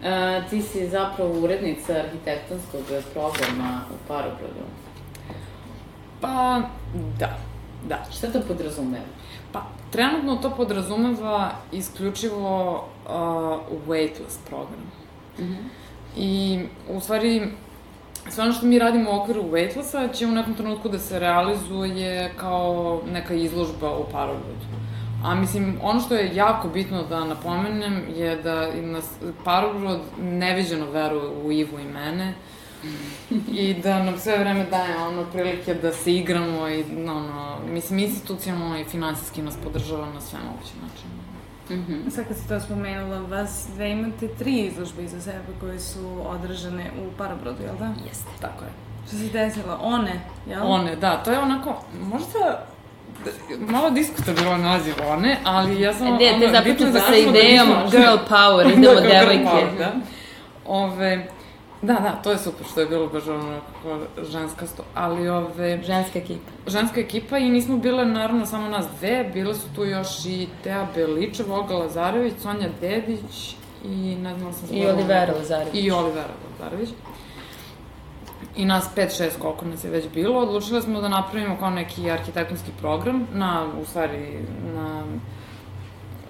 Uh, 0.00 0.50
ti 0.50 0.62
si 0.62 0.88
zapravo 0.88 1.40
urednica 1.40 1.92
arhitektonskog 1.92 2.82
programa 3.12 3.80
u 3.90 4.08
Parobrodu. 4.08 4.64
Pa, 6.20 6.62
da. 7.18 7.38
Da. 7.88 8.04
Šta 8.12 8.32
to 8.32 8.40
podrazumeva? 8.48 9.04
Pa, 9.52 9.62
trenutno 9.90 10.36
to 10.36 10.50
podrazumeva 10.50 11.52
isključivo 11.72 12.74
uh, 13.06 13.12
waitlist 13.88 14.38
program. 14.48 14.92
Mm 15.38 15.44
-hmm. 15.44 15.80
I, 16.16 16.60
u 16.88 17.00
stvari, 17.00 17.52
sve 18.28 18.44
ono 18.44 18.52
što 18.52 18.66
mi 18.66 18.78
radimo 18.78 19.10
u 19.10 19.20
okviru 19.20 19.42
waitlista 19.42 20.18
će 20.18 20.26
u 20.26 20.30
nekom 20.30 20.54
trenutku 20.54 20.88
da 20.88 20.98
se 20.98 21.18
realizuje 21.18 22.32
kao 22.36 23.00
neka 23.12 23.34
izložba 23.34 23.96
u 23.96 24.04
Parobrodu. 24.12 24.70
A 25.24 25.34
mislim, 25.34 25.78
ono 25.82 26.00
što 26.00 26.14
je 26.14 26.34
jako 26.34 26.68
bitno 26.68 27.02
da 27.02 27.24
napomenem 27.24 28.02
je 28.16 28.36
da 28.36 28.74
nas 28.74 29.10
Parobrod 29.44 30.00
neviđeno 30.20 30.90
veruje 30.90 31.28
u 31.28 31.52
Ivu 31.52 31.78
i 31.78 31.84
mene 31.84 32.34
i 33.52 33.74
da 33.74 34.02
nam 34.02 34.18
sve 34.18 34.38
vreme 34.38 34.66
daje 34.70 34.96
ono 34.96 35.24
prilike 35.32 35.74
da 35.74 35.92
se 35.92 36.14
igramo 36.14 36.68
i 36.68 36.84
ono, 36.92 37.56
mislim, 37.72 37.98
institucionalno 37.98 38.78
i 38.78 38.84
finansijski 38.84 39.42
nas 39.42 39.56
podržava 39.64 40.06
na 40.06 40.20
sve 40.20 40.38
moguće 40.38 40.72
načine. 40.82 41.19
Mm 41.70 41.86
-hmm. 41.88 42.10
Sad 42.10 42.28
kad 42.28 42.36
si 42.36 42.48
to 42.48 42.60
spomenula, 42.60 43.20
vas 43.20 43.66
dve 43.74 43.90
imate 43.90 44.28
tri 44.28 44.58
izložbe 44.58 45.02
iza 45.02 45.20
sebe 45.20 45.38
koje 45.60 45.80
su 45.80 46.22
održane 46.26 46.90
u 46.98 47.18
Parabrodu, 47.18 47.62
jel 47.62 47.76
da? 47.78 47.94
Jeste. 48.08 48.30
Tako 48.40 48.64
je. 48.64 48.70
Što 49.06 49.16
se 49.16 49.28
desilo? 49.32 49.78
One, 49.82 50.20
jel? 50.46 50.66
One, 50.66 50.96
da. 50.96 51.22
To 51.22 51.30
je 51.30 51.38
onako, 51.38 51.84
možda 52.02 52.66
malo 53.58 53.90
diskutabilno 53.90 54.56
naziv 54.56 54.94
one, 55.08 55.38
ali 55.44 55.80
ja 55.80 55.94
sam... 55.94 56.06
E, 56.06 56.10
ne, 56.10 56.36
te 56.40 56.48
započete 56.52 57.00
sa 57.00 57.16
idejom 57.16 57.68
da 57.68 57.90
girl 57.90 58.16
power, 58.28 58.66
idemo 58.72 59.00
devojke. 59.00 59.78
Da. 59.78 59.92
Ove, 60.66 61.26
Da, 61.82 61.92
da, 61.92 62.12
to 62.22 62.30
je 62.30 62.38
super 62.38 62.66
što 62.66 62.80
je 62.80 62.86
bilo 62.86 63.06
baš 63.06 63.26
ono 63.26 63.60
kako 63.66 63.98
ženska 64.30 64.66
sto, 64.66 64.82
ali 64.94 65.28
ove... 65.28 65.82
Ženska 65.82 66.18
ekipa. 66.18 66.50
Ženska 66.66 67.00
ekipa 67.00 67.38
i 67.38 67.48
nismo 67.48 67.76
bile 67.76 68.04
naravno 68.04 68.46
samo 68.46 68.68
nas 68.68 68.86
dve, 68.98 69.30
bile 69.34 69.54
su 69.54 69.74
tu 69.74 69.84
još 69.84 70.24
i 70.26 70.48
Teja 70.64 70.88
Beličev, 70.94 71.52
Olga 71.52 71.74
Lazarević, 71.74 72.34
Sonja 72.42 72.68
Dedić 72.80 73.56
i 73.84 74.16
ne 74.22 74.38
znam 74.38 74.52
sam 74.52 74.68
I 74.70 74.86
Olivera 74.86 75.34
Lazarević. 75.34 75.84
I 75.84 75.90
Olivera 75.90 76.34
Lazarević 76.52 76.88
i 78.56 78.64
nas 78.64 78.88
5-6 78.96 79.30
koliko 79.38 79.64
nas 79.64 79.84
je 79.84 79.90
već 79.90 80.04
bilo, 80.14 80.40
odlučili 80.40 80.82
smo 80.82 81.00
da 81.00 81.08
napravimo 81.08 81.56
kao 81.58 81.70
neki 81.70 82.10
arhitektonski 82.10 82.70
program 82.80 83.26
na, 83.32 83.66
u 83.82 83.84
stvari, 83.84 84.38
na 84.74 85.04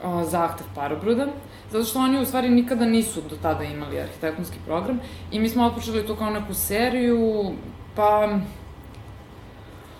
o, 0.05 0.25
zahtev 0.25 0.67
Parobruda, 0.75 1.27
zato 1.71 1.85
što 1.85 1.99
oni 1.99 2.21
u 2.21 2.27
stvari 2.27 2.49
nikada 2.49 2.85
nisu 2.85 3.21
do 3.31 3.37
tada 3.43 3.65
imali 3.65 4.01
arhitektonski 4.01 4.57
program 4.67 5.01
i 5.33 5.41
mi 5.41 5.49
smo 5.49 5.67
otpočeli 5.67 6.07
to 6.07 6.17
kao 6.17 6.31
neku 6.31 6.55
seriju, 6.55 7.53
pa 7.97 8.39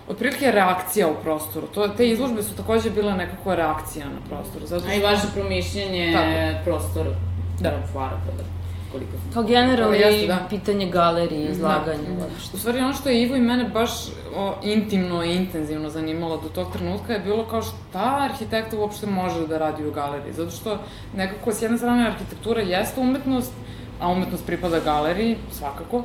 otprilike 0.07 0.51
reakcija 0.51 1.07
u 1.07 1.15
prostoru. 1.23 1.67
To, 1.67 1.87
te 1.87 2.09
izložbe 2.09 2.43
su 2.43 2.55
takođe 2.55 2.89
bile 2.89 3.13
nekako 3.13 3.55
reakcija 3.55 4.05
na 4.05 4.19
prostoru. 4.29 4.65
Zato 4.65 4.81
što... 4.81 4.91
A 4.91 4.95
i 4.95 5.01
vaše 5.01 5.27
promišljenje 5.33 6.17
prostora 6.65 7.11
da. 7.59 7.69
Parobruda 7.93 8.60
koliko 8.91 9.11
sam... 9.11 9.33
Kao 9.33 9.43
generalno 9.43 9.95
je 9.95 10.27
da. 10.27 10.45
pitanje 10.49 10.89
galerije, 10.89 11.45
da. 11.45 11.51
izlaganja. 11.51 12.09
Da. 12.19 12.25
U 12.53 12.57
stvari 12.57 12.79
ono 12.79 12.93
što 12.93 13.09
je 13.09 13.21
Ivo 13.21 13.35
i 13.35 13.41
mene 13.41 13.69
baš 13.69 13.91
o, 14.35 14.53
intimno 14.63 15.23
i 15.23 15.35
intenzivno 15.35 15.89
zanimalo 15.89 16.37
do 16.37 16.49
tog 16.49 16.73
trenutka 16.73 17.13
je 17.13 17.19
bilo 17.19 17.45
kao 17.45 17.61
šta 17.61 18.17
arhitekta 18.21 18.77
uopšte 18.77 19.07
može 19.07 19.47
da 19.47 19.57
radi 19.57 19.85
u 19.87 19.91
galeriji. 19.91 20.33
Zato 20.33 20.51
što 20.51 20.77
nekako 21.15 21.51
s 21.51 21.61
jedne 21.61 21.77
strane 21.77 22.07
arhitektura 22.07 22.61
jeste 22.61 23.01
umetnost, 23.01 23.53
a 23.99 24.07
umetnost 24.07 24.45
pripada 24.45 24.79
galeriji, 24.79 25.37
svakako, 25.51 26.03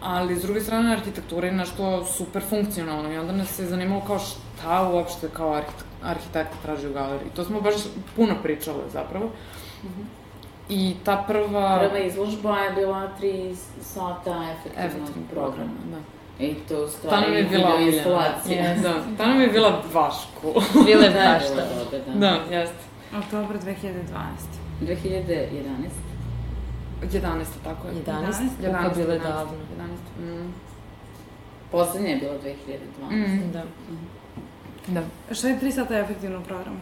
ali 0.00 0.36
s 0.36 0.42
druge 0.42 0.60
strane 0.60 0.92
arhitektura 0.92 1.46
je 1.46 1.52
nešto 1.52 2.04
super 2.04 2.42
funkcionalno 2.48 3.12
i 3.12 3.18
onda 3.18 3.32
nas 3.32 3.48
se 3.48 3.66
zanimalo 3.66 4.00
kao 4.06 4.18
šta 4.18 4.88
uopšte 4.92 5.28
kao 5.32 5.60
arhitekta 6.02 6.56
traži 6.62 6.88
u 6.88 6.92
galeriji. 6.92 7.30
To 7.36 7.44
smo 7.44 7.60
baš 7.60 7.74
puno 8.16 8.34
pričale 8.42 8.82
zapravo. 8.92 9.26
Mm 9.26 9.86
-hmm. 9.86 10.23
I 10.68 10.94
ta 11.04 11.24
prva... 11.26 11.78
Prva 11.78 11.98
izložba 11.98 12.58
je 12.58 12.70
bila 12.70 13.08
tri 13.18 13.54
sata 13.80 14.44
efektivnog 14.52 14.86
efektivnog 14.86 15.30
programa. 15.30 15.70
programa, 15.84 15.98
da. 16.38 16.44
I 16.44 16.54
to 16.68 16.82
u 16.82 16.86
Ta 16.86 16.90
stvari 16.90 17.26
nam 17.26 17.36
je 17.36 17.44
bila 17.44 17.80
instalacija. 17.80 18.74
Da, 18.74 18.94
ta 19.18 19.26
nam 19.26 19.40
je 19.40 19.48
bila 19.48 19.82
baš 19.92 20.14
cool. 20.40 20.54
Da, 20.84 20.90
je 20.90 21.10
baš 21.10 21.42
bilo 21.54 22.14
da. 22.14 22.38
da, 22.48 22.56
jeste. 22.56 22.76
Oktober 23.18 23.56
2012. 23.56 23.94
2011. 24.80 26.04
11. 27.02 27.44
tako 27.64 27.88
je. 27.88 27.94
11, 27.94 28.32
11, 28.62 28.82
kako 28.82 28.94
bile 28.94 29.18
11, 29.18 29.22
davno. 29.22 29.52
11. 30.18 30.24
Mm. 30.24 30.52
Poslednje 31.70 32.10
je 32.10 32.16
bilo 32.16 32.34
2012. 33.10 33.10
Mm. 33.10 33.52
Da. 33.52 33.62
Da. 34.88 35.34
Šta 35.34 35.48
je 35.48 35.58
3 35.60 35.70
sata 35.70 35.98
efektivnog 35.98 36.44
programa? 36.44 36.78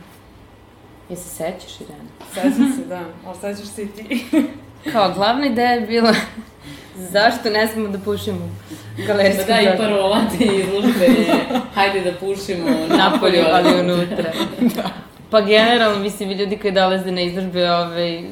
Je 1.12 1.16
se 1.16 1.28
sećaš, 1.28 1.80
Irena? 1.80 2.04
Sećam 2.34 2.72
se, 2.76 2.84
da. 2.88 3.00
Ali 3.26 3.36
sećaš 3.40 3.74
se 3.74 3.82
i 3.82 3.86
ti. 3.88 4.24
Kao, 4.92 5.12
glavna 5.14 5.46
ideja 5.46 5.70
je 5.70 5.80
bila 5.80 6.14
zašto 7.14 7.50
ne 7.50 7.68
smemo 7.68 7.88
da 7.88 7.98
pušimo 7.98 8.48
galerijski 9.06 9.44
Da, 9.46 9.54
da, 9.54 9.60
i 9.60 9.76
parola 9.76 10.20
te 10.38 10.44
izložbe 10.44 11.04
je 11.04 11.34
hajde 11.74 12.00
da 12.00 12.18
pušimo 12.18 12.70
napolju, 12.88 13.44
ali 13.52 13.80
unutra. 13.80 14.32
Pa 15.30 15.40
generalno, 15.40 15.98
mislim, 15.98 16.30
ljudi 16.30 16.58
koji 16.58 16.72
dolaze 16.72 17.10
na 17.10 17.20
izložbe, 17.20 17.72
ovaj, 17.72 18.24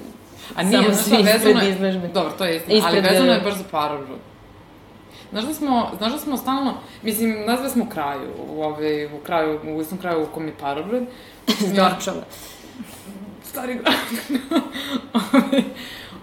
A 0.57 0.62
nije, 0.62 0.83
samo 0.83 0.95
svi 0.95 1.25
šta, 1.25 1.37
ispred 1.37 1.57
je- 1.57 1.71
izložbe. 1.71 2.09
Dobro, 2.09 2.33
to 2.38 2.45
je 2.45 2.57
istina, 2.57 2.75
ali 2.87 2.99
Ispred, 2.99 3.12
vezano 3.12 3.33
je 3.33 3.38
e, 3.38 3.43
baš 3.43 3.55
za 3.55 3.64
parobrod. 3.71 4.19
Znaš 5.31 5.45
da 5.45 5.55
smo, 5.55 5.90
znaš 5.99 6.12
da 6.12 6.19
smo 6.19 6.37
stalno, 6.37 6.75
mislim, 7.03 7.45
nazve 7.47 7.69
smo 7.69 7.85
u 7.85 7.88
kraju, 7.88 8.29
u, 8.49 8.62
ovaj, 8.62 9.07
u 9.07 9.19
kraju, 9.27 9.61
u 9.77 9.81
istom 9.81 9.99
kraju 9.99 10.23
u 10.23 10.27
kom 10.27 10.47
je 10.47 10.55
parobrod. 10.61 11.03
Iz 11.49 11.73
Dorčola. 11.73 12.25
Stari 13.50 13.74
grad. 13.74 13.94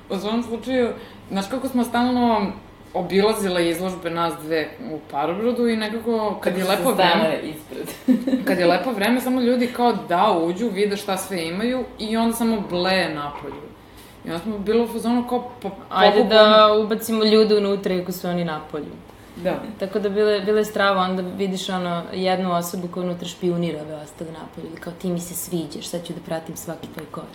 U 0.09 0.17
svom 0.17 0.43
slučaju, 0.43 0.89
znaš 1.29 1.45
kako 1.47 1.67
smo 1.67 1.83
stalno 1.83 2.51
obilazile 2.93 3.69
izložbe 3.69 4.09
nas 4.09 4.33
dve 4.43 4.69
u 4.91 4.99
Parobrodu 5.11 5.67
i 5.67 5.75
nekako 5.77 6.37
kad 6.41 6.57
je 6.57 6.63
lepo 6.63 6.91
vreme, 6.91 7.39
ispred. 7.43 7.87
kad 8.47 8.59
je 8.59 8.65
lepo 8.65 8.91
vreme, 8.91 9.21
samo 9.21 9.41
ljudi 9.41 9.67
kao 9.67 9.93
da 10.09 10.37
uđu, 10.43 10.69
vide 10.69 10.97
šta 10.97 11.17
sve 11.17 11.47
imaju 11.47 11.85
i 11.99 12.17
onda 12.17 12.35
samo 12.35 12.63
bleje 12.69 13.15
napolju. 13.15 13.67
I 14.25 14.29
onda 14.29 14.39
smo 14.39 14.57
bilo 14.57 14.83
u 14.83 14.87
fazonu 14.87 15.27
kao 15.29 15.51
pa, 15.61 15.69
Ajde 15.89 16.23
da 16.23 16.73
ubacimo 16.83 17.23
ljude 17.23 17.57
unutra 17.57 17.93
iako 17.93 18.11
su 18.11 18.27
oni 18.27 18.45
napolju. 18.45 18.91
Da. 19.43 19.55
Tako 19.79 19.99
da 19.99 20.09
bile, 20.09 20.41
bile 20.41 20.65
strava, 20.65 21.01
onda 21.01 21.21
vidiš 21.21 21.69
ono, 21.69 22.03
jednu 22.13 22.55
osobu 22.55 22.87
koja 22.87 23.05
unutra 23.05 23.27
špionira 23.27 23.81
ove 23.81 23.95
ostale 23.95 24.31
napolju. 24.31 24.67
Ili 24.67 24.81
kao 24.81 24.93
ti 25.01 25.07
mi 25.09 25.19
se 25.19 25.33
sviđaš, 25.35 25.87
sad 25.87 26.05
ću 26.05 26.13
da 26.13 26.19
pratim 26.25 26.57
svaki 26.57 26.87
tvoj 26.87 27.05
korak. 27.11 27.29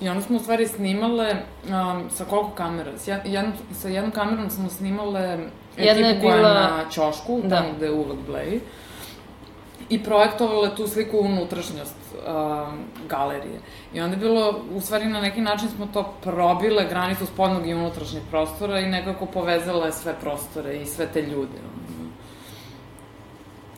I 0.00 0.08
onda 0.08 0.22
smo 0.22 0.36
u 0.36 0.40
stvari 0.40 0.68
snimale 0.68 1.34
um, 1.64 2.10
sa 2.10 2.24
koliko 2.24 2.50
kamera? 2.50 2.90
S 2.98 3.08
jed, 3.08 3.20
jednom, 3.24 3.52
sa 3.74 3.88
jednom 3.88 4.10
kamerom 4.12 4.50
smo 4.50 4.68
snimale 4.68 5.20
Jedna 5.76 6.06
je 6.06 6.10
ekipu 6.10 6.22
koja 6.22 6.34
je 6.34 6.38
bila- 6.38 6.52
na 6.54 6.84
ćošku, 6.90 7.40
Da. 7.44 7.56
tamo 7.56 7.68
gde 7.76 7.86
je 7.86 7.92
uvek 7.92 8.18
bleji. 8.26 8.60
I 9.88 10.02
projektovale 10.02 10.76
tu 10.76 10.88
sliku 10.88 11.18
unutrašnjost 11.18 11.94
um, 12.26 12.84
galerije. 13.08 13.60
I 13.94 14.00
onda 14.00 14.16
je 14.16 14.20
bilo, 14.20 14.60
u 14.74 14.80
stvari 14.80 15.06
na 15.06 15.20
neki 15.20 15.40
način 15.40 15.68
smo 15.68 15.86
to 15.86 16.14
probile 16.22 16.88
granicu 16.88 17.26
spodnog 17.26 17.68
i 17.68 17.74
unutrašnjeg 17.74 18.22
prostora 18.30 18.80
i 18.80 18.90
nekako 18.90 19.26
povezale 19.26 19.92
sve 19.92 20.14
prostore 20.20 20.76
i 20.76 20.86
sve 20.86 21.06
te 21.12 21.22
ljude. 21.22 21.58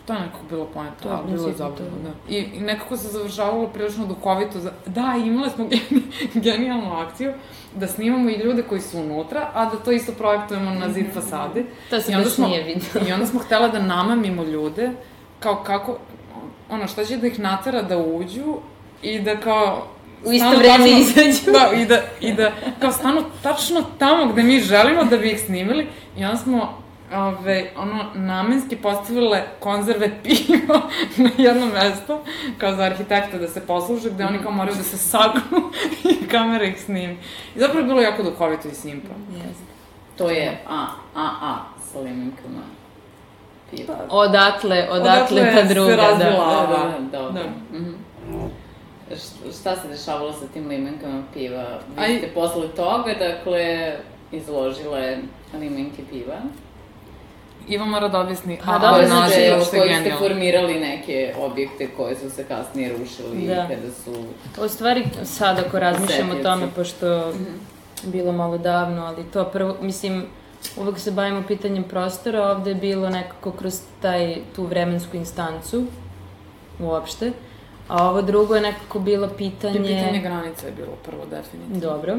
To 0.06 0.12
je 0.12 0.20
nekako 0.20 0.44
bilo 0.50 0.64
poenta, 0.64 1.02
To 1.02 1.08
ali 1.08 1.32
bilo 1.32 1.48
je 1.48 1.54
zabavno, 1.54 1.98
da. 2.04 2.34
I, 2.34 2.38
I 2.38 2.60
nekako 2.60 2.96
se 2.96 3.08
završavalo 3.08 3.68
prilično 3.68 4.06
duhovito. 4.06 4.60
Za... 4.60 4.72
Da, 4.86 5.14
imale 5.24 5.50
smo 5.50 5.64
geni, 5.64 6.02
genijalnu 6.46 6.92
akciju 6.92 7.32
da 7.74 7.86
snimamo 7.86 8.30
i 8.30 8.36
ljude 8.36 8.62
koji 8.62 8.80
su 8.80 8.98
unutra, 8.98 9.50
a 9.54 9.64
da 9.64 9.76
to 9.76 9.92
isto 9.92 10.12
projektujemo 10.12 10.70
na 10.70 10.92
zid 10.92 11.06
fasade. 11.14 11.64
To 11.90 12.00
se 12.00 12.12
baš 12.12 12.38
nije 12.38 12.62
vidio. 12.62 13.08
I 13.08 13.12
onda 13.12 13.26
smo 13.26 13.40
htela 13.40 13.68
da 13.68 13.82
namamimo 13.82 14.44
ljude, 14.44 14.90
kao 15.40 15.62
kako, 15.66 15.98
ono, 16.70 16.88
šta 16.88 17.04
će 17.04 17.16
da 17.16 17.26
ih 17.26 17.40
natera 17.40 17.82
da 17.82 17.98
uđu 17.98 18.56
i 19.02 19.20
da 19.20 19.40
kao... 19.40 19.86
U 20.24 20.32
isto 20.32 20.50
vreme 20.58 21.00
izađu. 21.00 21.52
Da, 21.52 21.70
i 21.76 21.86
da, 21.86 22.00
i 22.20 22.32
da 22.32 22.52
kao 22.80 22.92
stanu 22.92 23.22
tačno 23.42 23.82
tamo 23.98 24.32
gde 24.32 24.42
mi 24.42 24.60
želimo 24.60 25.04
da 25.04 25.16
bi 25.16 25.30
ih 25.30 25.40
snimili 25.40 25.86
i 26.16 26.24
onda 26.24 26.36
smo 26.36 26.86
ove, 27.14 27.70
ono, 27.76 28.04
namenski 28.14 28.76
postavile 28.76 29.42
konzerve 29.60 30.10
piva 30.22 30.80
na 31.16 31.30
jedno 31.38 31.66
mesto, 31.66 32.24
kao 32.58 32.74
za 32.74 32.82
arhitekta 32.82 33.38
da 33.38 33.48
se 33.48 33.66
posluže, 33.66 34.10
gde 34.10 34.26
oni 34.26 34.38
kao 34.42 34.52
moraju 34.52 34.76
da 34.76 34.82
se 34.82 34.98
sagnu 34.98 35.70
i 36.10 36.28
kamera 36.28 36.64
ih 36.64 36.82
snimi. 36.82 37.18
I 37.56 37.58
zapravo 37.58 37.80
je 37.80 37.86
bilo 37.86 38.00
jako 38.00 38.22
duhovito 38.22 38.68
i 38.68 38.74
simpa. 38.74 39.14
Jeste. 39.32 39.64
To 40.16 40.30
je 40.30 40.62
A, 40.68 40.86
A, 41.14 41.30
A 41.42 41.56
sa 41.92 41.98
limenkama. 41.98 42.62
Odatle, 44.10 44.18
odatle, 44.82 44.90
Odatle 44.90 45.52
pa 45.54 45.68
se 45.68 45.74
druga, 45.74 45.96
razvila. 45.96 46.16
da. 46.20 46.66
Da, 46.66 46.66
da, 46.66 46.98
da, 47.00 47.18
dobro. 47.18 47.42
Da. 47.72 47.78
Mhm. 47.78 47.92
Š- 49.10 49.58
Šta 49.60 49.76
se 49.76 49.88
dešavalo 49.88 50.32
sa 50.32 50.46
tim 50.46 50.68
limenkama 50.68 51.22
piva? 51.34 51.64
Vi 51.88 52.02
Aj- 52.04 52.18
ste 52.18 52.28
posle 52.28 52.68
toga, 52.68 53.14
dakle, 53.14 53.92
izložile 54.32 55.18
limenke 55.54 56.02
piva. 56.10 56.34
Iva 57.68 57.84
mora 57.84 58.08
da 58.08 58.20
objasni, 58.20 58.58
Pa 58.64 58.70
a, 58.70 58.78
dobro, 58.78 58.88
ali 58.90 59.06
znači, 59.06 59.40
je 59.40 59.52
Koji 59.52 59.64
ste 59.64 59.78
genijalno. 59.78 60.18
formirali 60.18 60.74
neke 60.74 61.34
objekte 61.38 61.88
koje 61.88 62.16
su 62.16 62.30
se 62.30 62.44
kasnije 62.44 62.90
rušili 62.90 63.46
Da. 63.46 63.62
kada 63.62 63.90
su... 63.94 64.12
U 64.58 64.68
stvari, 64.68 65.04
sad 65.24 65.58
ako 65.58 65.78
razmišljam 65.78 66.30
o 66.30 66.42
tome, 66.42 66.66
pošto 66.76 67.06
je 67.06 67.32
bilo 68.04 68.32
malo 68.32 68.58
davno, 68.58 69.04
ali 69.04 69.24
to 69.24 69.44
prvo, 69.44 69.76
mislim, 69.80 70.26
uvek 70.76 70.98
se 70.98 71.10
bavimo 71.10 71.42
pitanjem 71.48 71.84
prostora, 71.84 72.50
ovde 72.50 72.70
je 72.70 72.74
bilo 72.74 73.10
nekako 73.10 73.52
kroz 73.52 73.80
taj, 74.02 74.36
tu 74.56 74.64
vremensku 74.66 75.16
instancu, 75.16 75.84
uopšte, 76.80 77.32
a 77.88 78.10
ovo 78.10 78.22
drugo 78.22 78.54
je 78.54 78.60
nekako 78.60 78.98
bilo 78.98 79.26
I 79.26 79.36
pitanje... 79.38 79.78
pitanje 79.78 80.20
granice 80.20 80.66
je 80.66 80.72
bilo 80.72 80.96
prvo 81.04 81.26
definitivno. 81.30 81.80
Dobro. 81.80 82.16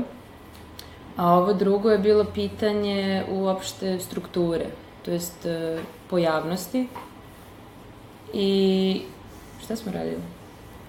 A 1.18 1.34
ovo 1.34 1.54
drugo 1.54 1.92
je 1.92 1.98
bilo 1.98 2.24
pitanje 2.24 3.24
uopšte 3.30 4.00
strukture, 4.00 4.66
to 5.06 5.12
jest 5.12 5.48
pojavnosti. 6.10 6.88
I 8.34 9.02
šta 9.64 9.76
smo 9.76 9.92
radili? 9.92 10.22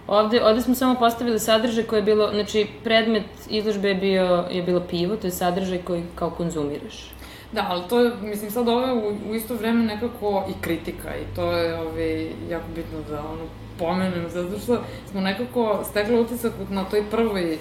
Ovde, 0.07 0.45
ovde 0.45 0.63
smo 0.63 0.75
samo 0.75 0.95
postavili 0.95 1.39
sadržaj 1.39 1.85
koji 1.85 1.99
je 1.99 2.03
bilo, 2.03 2.31
znači 2.33 2.67
predmet 2.85 3.25
izložbe 3.49 3.89
je, 3.89 3.95
bio, 3.95 4.45
je 4.51 4.63
bilo 4.63 4.81
pivo, 4.81 5.17
to 5.17 5.27
je 5.27 5.31
sadržaj 5.31 5.79
koji 5.79 6.03
kao 6.15 6.31
konzumiraš. 6.31 7.11
Da, 7.53 7.67
ali 7.69 7.83
to 7.89 8.01
je, 8.01 8.13
mislim, 8.23 8.51
sad 8.51 8.69
ovo 8.69 8.81
je 8.81 8.93
u, 8.93 9.31
u 9.31 9.35
isto 9.35 9.55
vreme 9.55 9.85
nekako 9.85 10.45
i 10.49 10.63
kritika 10.63 11.17
i 11.17 11.35
to 11.37 11.53
je 11.53 11.81
ovaj, 11.81 12.23
jako 12.51 12.67
bitno 12.75 12.99
da 13.11 13.19
ono 13.21 13.43
pomenem, 13.79 14.31
zato 14.31 14.59
što 14.59 14.79
smo 15.11 15.21
nekako 15.21 15.81
stekli 15.91 16.21
utisak 16.21 16.53
na 16.71 16.85
toj 16.85 17.05
prvoj, 17.11 17.59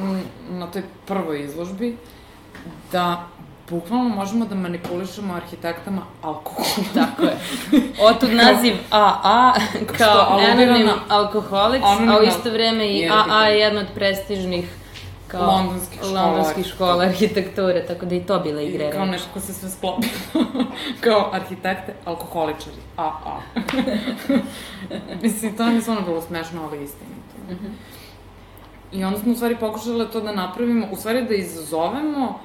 m, 0.00 0.22
na 0.50 0.66
toj 0.66 0.82
prvoj 1.06 1.44
izložbi 1.44 1.96
da 2.92 3.26
bukvalno 3.70 4.08
možemo 4.08 4.44
da 4.44 4.54
manipulišemo 4.54 5.34
arhitektama 5.34 6.02
alkoholom. 6.22 6.86
Tako 6.94 7.22
je. 7.22 7.36
Otud 8.08 8.30
naziv 8.32 8.74
AA 8.90 9.54
kao 9.98 10.38
anonim 10.38 10.88
alkoholic, 11.08 11.82
a 11.82 12.18
u 12.20 12.22
isto 12.22 12.50
vreme 12.50 12.88
i 12.88 13.10
AA 13.10 13.46
je 13.46 13.58
jedna 13.58 13.80
od 13.80 13.86
prestižnih 13.94 14.79
kao 15.30 15.46
Londonskih 15.46 16.00
škola 16.00 16.30
arhitekture. 16.30 16.68
škola 16.68 17.04
arhitekture, 17.04 17.86
tako 17.86 18.06
da 18.06 18.14
i 18.14 18.20
to 18.20 18.38
bila 18.38 18.62
igre 18.62 18.88
I 18.88 18.90
kao 18.90 19.04
reči. 19.04 19.10
nekako 19.10 19.40
se 19.40 19.54
sve 19.54 19.68
sklopi. 19.70 20.08
kao 21.04 21.30
arhitekte, 21.32 21.94
alkoholičari. 22.04 22.76
A, 22.96 23.04
a. 23.04 23.40
Mislim, 25.22 25.56
to 25.56 25.64
nam 25.64 25.74
je 25.74 25.80
stvarno 25.80 26.02
bilo 26.02 26.20
smešno, 26.20 26.62
ali 26.62 26.84
istinito. 26.84 27.64
I 28.92 29.04
onda 29.04 29.18
smo 29.18 29.32
u 29.32 29.34
stvari 29.34 29.56
pokušale 29.56 30.10
to 30.10 30.20
da 30.20 30.32
napravimo, 30.32 30.86
u 30.92 30.96
stvari 30.96 31.24
da 31.24 31.34
izazovemo, 31.34 32.38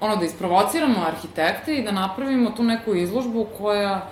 ono, 0.00 0.16
da 0.16 0.24
isprovociramo 0.24 1.04
arhitekte 1.06 1.74
i 1.74 1.84
da 1.84 1.92
napravimo 1.92 2.50
tu 2.50 2.62
neku 2.62 2.94
izložbu 2.94 3.46
koja 3.58 4.08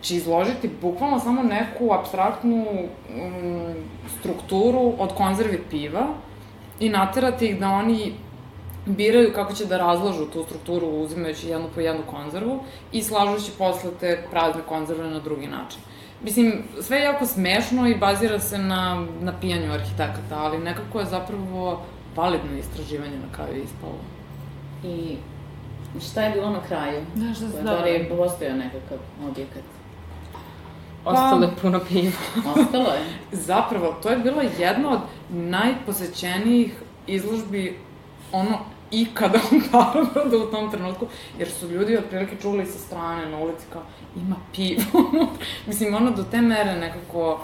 će 0.00 0.16
izložiti 0.16 0.70
bukvalno 0.80 1.20
samo 1.20 1.42
neku 1.42 1.92
abstraktnu 1.92 2.66
um, 2.68 3.74
strukturu 4.18 4.92
od 4.98 5.14
konzervi 5.14 5.62
piva 5.70 6.06
i 6.80 6.88
naterati 6.88 7.46
ih 7.46 7.60
da 7.60 7.70
oni 7.70 8.12
biraju 8.86 9.32
kako 9.34 9.52
će 9.52 9.64
da 9.64 9.76
razlažu 9.76 10.26
tu 10.26 10.44
strukturu 10.44 10.86
uzimajući 10.86 11.48
jednu 11.48 11.68
po 11.74 11.80
jednu 11.80 12.02
konzervu 12.10 12.60
i 12.92 13.02
slažući 13.02 13.50
posle 13.58 13.90
te 14.00 14.24
prazne 14.30 14.62
konzerve 14.68 15.10
na 15.10 15.20
drugi 15.20 15.46
način. 15.46 15.80
Mislim, 16.22 16.62
sve 16.80 16.96
je 16.96 17.04
jako 17.04 17.26
smešno 17.26 17.88
i 17.88 17.94
bazira 17.94 18.38
se 18.38 18.58
na, 18.58 19.06
na 19.20 19.32
pijanju 19.40 19.72
arhitekata, 19.72 20.38
ali 20.38 20.58
nekako 20.58 21.00
je 21.00 21.06
zapravo 21.06 21.82
validno 22.16 22.58
istraživanje 22.58 23.18
na 23.18 23.36
kraju 23.36 23.62
ispalo. 23.62 23.98
I 24.84 25.16
šta 26.00 26.22
je 26.22 26.30
bilo 26.30 26.50
na 26.50 26.60
kraju? 26.68 27.00
Da, 27.14 27.34
šta 27.34 27.48
se 27.48 27.62
Da 27.62 27.82
li 27.82 27.90
je 27.90 28.08
postojao 28.08 28.56
nekakav 28.56 28.98
objekat? 29.28 29.75
Ostalo 31.06 31.42
je 31.44 31.50
puno 31.62 31.80
piva. 31.88 32.12
Ostalo 32.56 32.88
je? 32.92 33.00
Zapravo, 33.50 33.96
to 34.02 34.10
je 34.10 34.16
bilo 34.16 34.42
jedno 34.58 34.90
od 34.90 35.00
najposećenijih 35.30 36.72
izložbi 37.06 37.78
ono 38.32 38.58
ikada 38.90 39.38
u 39.50 39.54
Beogradu 39.72 40.38
u 40.38 40.50
tom 40.50 40.70
trenutku, 40.70 41.06
jer 41.38 41.50
su 41.50 41.68
ljudi 41.68 41.96
otprilike 41.96 42.36
čuli 42.42 42.66
sa 42.66 42.78
strane 42.78 43.26
na 43.30 43.38
ulici 43.38 43.66
kao 43.72 43.82
ima 44.16 44.36
pivo. 44.54 45.26
Mislim, 45.66 45.94
ono 45.94 46.10
do 46.10 46.22
te 46.22 46.40
mere 46.40 46.74
nekako... 46.74 47.40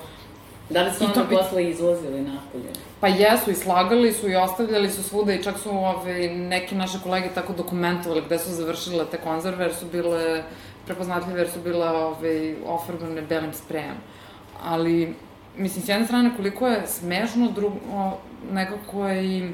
Da 0.71 0.83
li 0.83 0.91
su 0.99 1.05
onda 1.05 1.25
bi- 1.25 1.37
posle 1.37 1.71
izlazili 1.71 2.21
napolje? 2.21 2.73
Pa 3.01 3.09
jesu, 3.09 3.51
i 3.51 3.55
slagali 3.55 4.13
su 4.13 4.31
i 4.31 4.37
ostavljali 4.37 4.91
su 4.91 5.03
svuda 5.03 5.33
i 5.33 5.43
čak 5.43 5.59
su 5.59 5.71
ove, 5.71 6.29
neki 6.29 6.75
naše 6.75 6.99
kolege 7.03 7.29
tako 7.35 7.53
dokumentovali 7.53 8.23
gde 8.27 8.39
su 8.39 8.51
završile 8.51 9.05
te 9.11 9.17
konzerve, 9.19 9.65
jer 9.65 9.75
su 9.75 9.87
bile 9.87 10.43
prepoznatljive, 10.87 11.41
jer 11.41 11.51
su 11.51 11.61
bile 11.61 11.89
ove, 11.89 12.55
ofarbane 12.67 13.23
belim 13.23 13.53
sprejem. 13.53 13.97
Ali, 14.65 15.15
mislim, 15.57 15.85
s 15.85 15.89
jedne 15.89 16.07
strane 16.07 16.31
koliko 16.37 16.69
je 16.69 16.87
smešno, 16.87 17.51
drugo, 17.51 17.77
nekako 18.53 19.09
je 19.09 19.25
i 19.25 19.51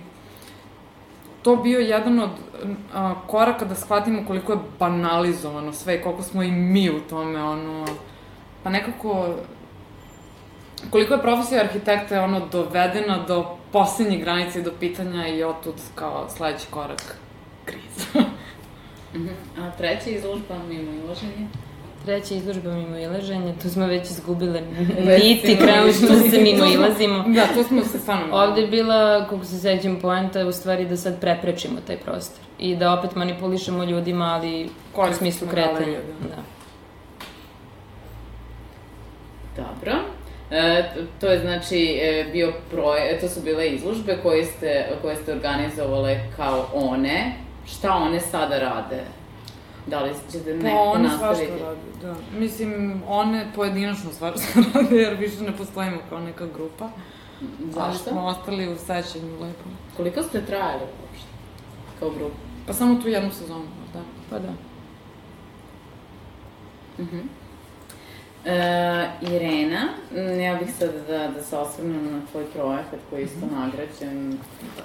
to 1.42 1.56
bio 1.56 1.78
jedan 1.78 2.20
od 2.20 2.30
a, 2.94 3.14
koraka 3.26 3.64
da 3.64 3.74
shvatimo 3.74 4.24
koliko 4.26 4.52
je 4.52 4.58
banalizovano 4.78 5.72
sve 5.72 5.96
i 5.96 6.02
koliko 6.02 6.22
smo 6.22 6.42
i 6.42 6.50
mi 6.50 6.90
u 6.90 7.00
tome, 7.00 7.42
ono, 7.42 7.86
pa 8.62 8.70
nekako 8.70 9.34
koliko 10.90 11.14
je 11.14 11.22
profesija 11.22 11.60
arhitekta 11.60 12.24
ono 12.24 12.46
dovedena 12.52 13.24
do 13.28 13.56
poslednjih 13.72 14.20
granice 14.20 14.60
i 14.60 14.62
do 14.62 14.72
pitanja 14.80 15.28
i 15.28 15.44
otud 15.44 15.74
kao 15.94 16.28
sledeći 16.28 16.66
korak. 16.70 17.16
Mhm. 19.18 19.62
A 19.62 19.70
treća 19.70 20.10
izložba 20.10 20.54
mimo 20.68 20.92
ilaženje? 20.92 21.46
Treća 22.04 22.34
izložba 22.34 22.72
mimo 22.72 22.96
ilaženja, 22.96 23.54
tu 23.62 23.70
smo 23.70 23.86
već 23.86 24.10
izgubile 24.10 24.60
niti, 25.22 25.56
smo 25.98 26.08
da 26.08 26.30
se 26.30 26.40
mimo 26.40 26.64
Tu 26.66 26.72
ilazimo. 26.72 27.24
Da, 27.28 27.46
to 27.54 27.64
smo 27.64 27.84
se 27.84 27.98
stvarno... 27.98 28.36
Ovde 28.36 28.60
je 28.60 28.66
bila, 28.66 29.26
kako 29.30 29.44
se 29.44 29.58
sećam, 29.58 29.98
poenta 30.02 30.46
u 30.46 30.52
stvari 30.52 30.86
da 30.86 30.96
sad 30.96 31.20
preprečimo 31.20 31.80
taj 31.86 31.96
prostor. 31.96 32.40
I 32.58 32.76
da 32.76 32.92
opet 32.98 33.14
manipulišemo 33.14 33.84
ljudima, 33.84 34.24
ali 34.24 34.64
u 34.64 34.68
Koristimo 34.96 35.30
smislu 35.30 35.48
galeriju, 35.54 35.96
kretanja. 35.96 36.36
da. 36.36 36.58
Dobro. 39.62 39.92
E, 40.50 40.84
to 41.20 41.26
je 41.26 41.38
znači 41.38 41.98
e, 42.02 42.24
bio 42.32 42.52
proje, 42.70 43.20
to 43.20 43.28
su 43.28 43.40
bile 43.40 43.68
izložbe 43.68 44.18
koje 44.22 44.44
ste, 44.44 44.86
koje 45.02 45.16
ste 45.16 45.32
organizovale 45.32 46.20
kao 46.36 46.66
one. 46.74 47.32
Šta 47.68 47.94
one 47.94 48.20
sada 48.20 48.58
rade? 48.58 49.04
Da 49.86 50.00
li 50.00 50.10
ćete 50.32 50.50
Pa 50.52 50.62
neko 50.62 50.76
one 50.76 51.08
svašta 51.08 51.26
nastaviti? 51.26 51.62
rade, 51.62 51.80
da. 52.02 52.14
Mislim, 52.38 53.02
one 53.06 53.52
pojedinačno 53.54 54.12
svašta 54.12 54.40
rade, 54.74 54.96
jer 54.96 55.14
više 55.14 55.42
ne 55.42 55.56
postojimo 55.56 55.98
kao 56.08 56.20
neka 56.20 56.46
grupa. 56.46 56.88
Ali 57.40 57.72
Zašto? 57.72 58.10
smo 58.10 58.26
ostali 58.26 58.68
u 58.68 58.76
sećanju 58.76 59.32
lepo. 59.32 59.64
Koliko 59.96 60.22
ste 60.22 60.46
trajali 60.46 60.82
uopšte? 60.82 61.28
Kao 61.98 62.10
grupa? 62.10 62.34
Pa 62.66 62.72
samo 62.72 62.94
tu 62.94 63.08
jednu 63.08 63.30
sezonu, 63.32 63.64
da. 63.94 64.00
Pa 64.30 64.38
da. 64.38 64.52
Mhm. 66.98 67.18
E, 68.48 69.08
Irena, 69.22 69.88
ja 70.44 70.54
bih 70.54 70.74
sad 70.78 70.90
da, 71.08 71.28
da 71.28 71.42
se 71.42 71.56
osvrnem 71.56 72.12
na 72.12 72.20
tvoj 72.32 72.44
projekat 72.44 73.00
koji 73.10 73.20
je 73.20 73.24
isto 73.24 73.46
Mhm. 73.46 73.54
nagrađen 73.54 74.38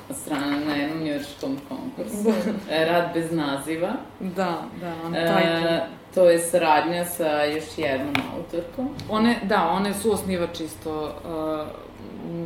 od 0.10 0.16
strane 0.16 0.66
na 0.66 0.76
jednom 0.76 1.04
njurškom 1.04 1.58
konkursu. 1.70 2.30
E, 2.72 2.86
Rad 2.86 3.10
bez 3.14 3.32
naziva. 3.32 3.92
Da, 4.20 4.62
da, 4.82 4.94
on 5.06 5.14
taj 5.14 5.82
to 6.14 6.30
je 6.30 6.40
saradnja 6.40 7.06
sa 7.06 7.44
još 7.44 7.64
jednom 7.78 8.14
autorkom. 8.36 8.90
One, 9.10 9.40
da, 9.44 9.68
one 9.68 9.94
su 9.94 10.12
osnivač 10.12 10.60
isto 10.60 11.14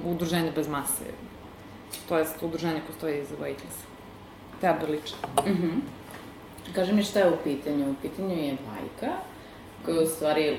uh, 0.03 0.11
udruženja 0.11 0.51
bez 0.55 0.67
mase. 0.67 1.03
To 2.09 2.17
je 2.17 2.25
udruženje 2.41 2.81
koje 2.81 2.95
stoji 2.97 3.21
iza 3.21 3.35
Weightless. 3.35 3.77
Teja 4.61 4.77
Berliča. 4.81 5.15
Mhm. 5.47 5.69
Kaži 6.75 6.93
mi 6.93 7.03
šta 7.03 7.19
je 7.19 7.29
u 7.29 7.37
pitanju? 7.43 7.91
U 7.91 7.95
pitanju 8.01 8.35
je 8.35 8.57
bajka 8.67 9.13
koja 9.85 9.95
je 9.95 10.03
u 10.03 10.07
stvari 10.07 10.57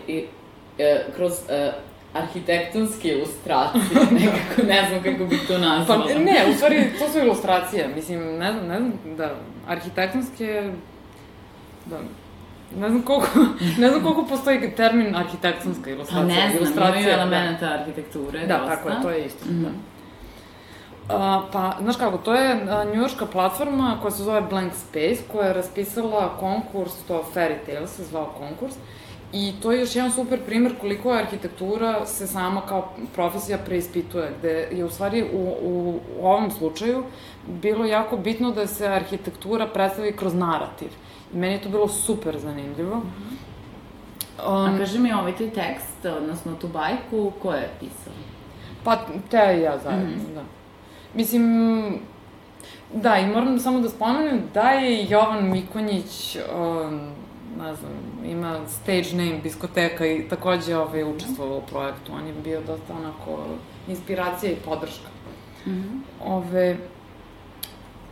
e, 0.79 1.05
kroz 1.17 1.33
e, 1.49 1.73
arhitektonske 2.15 3.09
ilustracije, 3.09 3.83
nekako 4.11 4.63
ne 4.63 4.87
znam 4.89 5.03
kako 5.03 5.25
bih 5.25 5.41
to 5.41 5.53
Pa 5.53 5.59
nazvala. 5.59 6.05
ne, 6.15 6.45
u 6.51 6.55
stvari, 6.55 6.91
to 6.99 7.09
su 7.09 7.19
ilustracije. 7.19 7.89
Mislim, 7.89 8.39
ne 8.39 8.53
znam, 8.53 8.67
ne 8.67 8.79
znam, 8.79 8.93
da, 9.17 9.35
arhitektonske, 9.69 10.73
da, 11.87 11.97
ne 12.77 12.89
znam 12.89 13.03
koliko, 13.03 13.29
ne 13.79 13.89
znam 13.89 14.03
koliko 14.03 14.25
postoji 14.25 14.71
termin 14.71 15.15
arhitektonska 15.17 15.85
Pa 15.85 15.91
ilustracija. 15.91 16.25
ne 16.27 16.51
znam, 16.51 16.57
Ilustracija, 16.57 17.01
imaju 17.01 17.17
da. 17.17 17.23
elementa 17.23 17.67
arhitekture, 17.69 18.39
Da, 18.41 18.59
dosta. 18.59 18.77
tako 18.77 18.89
je, 18.89 19.03
to 19.03 19.11
je 19.11 19.25
isto, 19.27 19.45
Mhm. 19.47 19.63
da. 19.63 19.69
A, 21.11 21.43
pa, 21.53 21.77
znaš 21.81 21.97
kako, 21.97 22.19
to 22.19 22.35
je 22.35 22.53
a, 22.71 22.85
njujorška 22.87 23.27
platforma 23.27 23.99
koja 24.03 24.11
se 24.11 24.23
zove 24.23 24.41
Blank 24.41 24.73
Space, 24.75 25.23
koja 25.33 25.47
je 25.47 25.55
raspisala 25.55 26.37
konkurs, 26.41 26.93
to 26.99 27.25
Fairy 27.35 27.55
Tales 27.67 27.91
se 27.91 28.05
zvao 28.05 28.27
konkurs, 28.29 28.75
i 29.33 29.53
to 29.63 29.73
je 29.73 29.81
još 29.81 29.97
jedan 29.97 30.13
super 30.13 30.41
primer 30.47 30.75
koliko 30.81 31.13
je 31.13 31.23
arhitektura 31.23 32.07
se 32.07 32.27
sama 32.27 32.61
kao 32.61 32.93
profesija 33.15 33.59
preispituje, 33.59 34.33
gde 34.39 34.69
je 34.73 34.85
u 34.85 34.91
stvari 34.91 35.25
u, 35.33 35.39
u, 35.63 36.01
u 36.21 36.27
ovom 36.27 36.51
slučaju 36.51 37.05
bilo 37.47 37.85
jako 37.85 38.17
bitno 38.17 38.51
da 38.51 38.67
se 38.67 38.87
arhitektura 38.87 39.67
predstavi 39.67 40.17
kroz 40.17 40.35
narativ. 40.35 40.89
I 41.35 41.37
meni 41.37 41.53
je 41.53 41.63
to 41.63 41.69
bilo 41.69 41.89
super 41.89 42.39
zanimljivo. 42.39 43.03
A 44.47 44.65
Um, 44.65 44.79
kaži 44.79 44.99
mi 44.99 45.13
ovaj 45.13 45.37
ti 45.37 45.51
tekst, 45.51 46.05
odnosno 46.05 46.55
tu 46.55 46.69
bajku, 46.69 47.33
ko 47.43 47.53
je 47.53 47.71
pisao? 47.81 48.13
Pa, 48.85 48.97
te 49.31 49.57
i 49.59 49.61
ja 49.61 49.79
zajedno, 49.79 50.17
da. 50.35 50.43
Mislim, 51.15 51.99
da, 52.95 53.17
i 53.17 53.27
moram 53.27 53.59
samo 53.59 53.81
da 53.81 53.89
spomenem 53.89 54.43
da 54.55 54.71
je 54.71 55.07
Jovan 55.09 55.51
Mikonjić, 55.51 56.37
um, 56.37 57.01
ne 57.59 57.75
znam, 57.75 57.93
ima 58.25 58.61
stage 58.69 59.09
name 59.13 59.39
diskoteka 59.43 60.07
i 60.07 60.29
takođe 60.29 60.77
ovaj, 60.77 61.05
učestvovao 61.05 61.59
u 61.59 61.63
projektu. 61.71 62.13
On 62.13 62.27
je 62.27 62.33
bio 62.45 62.61
dosta 62.61 62.95
onako 62.95 63.39
inspiracija 63.89 64.53
i 64.53 64.57
podrška. 64.65 65.09
Ove, 66.25 66.77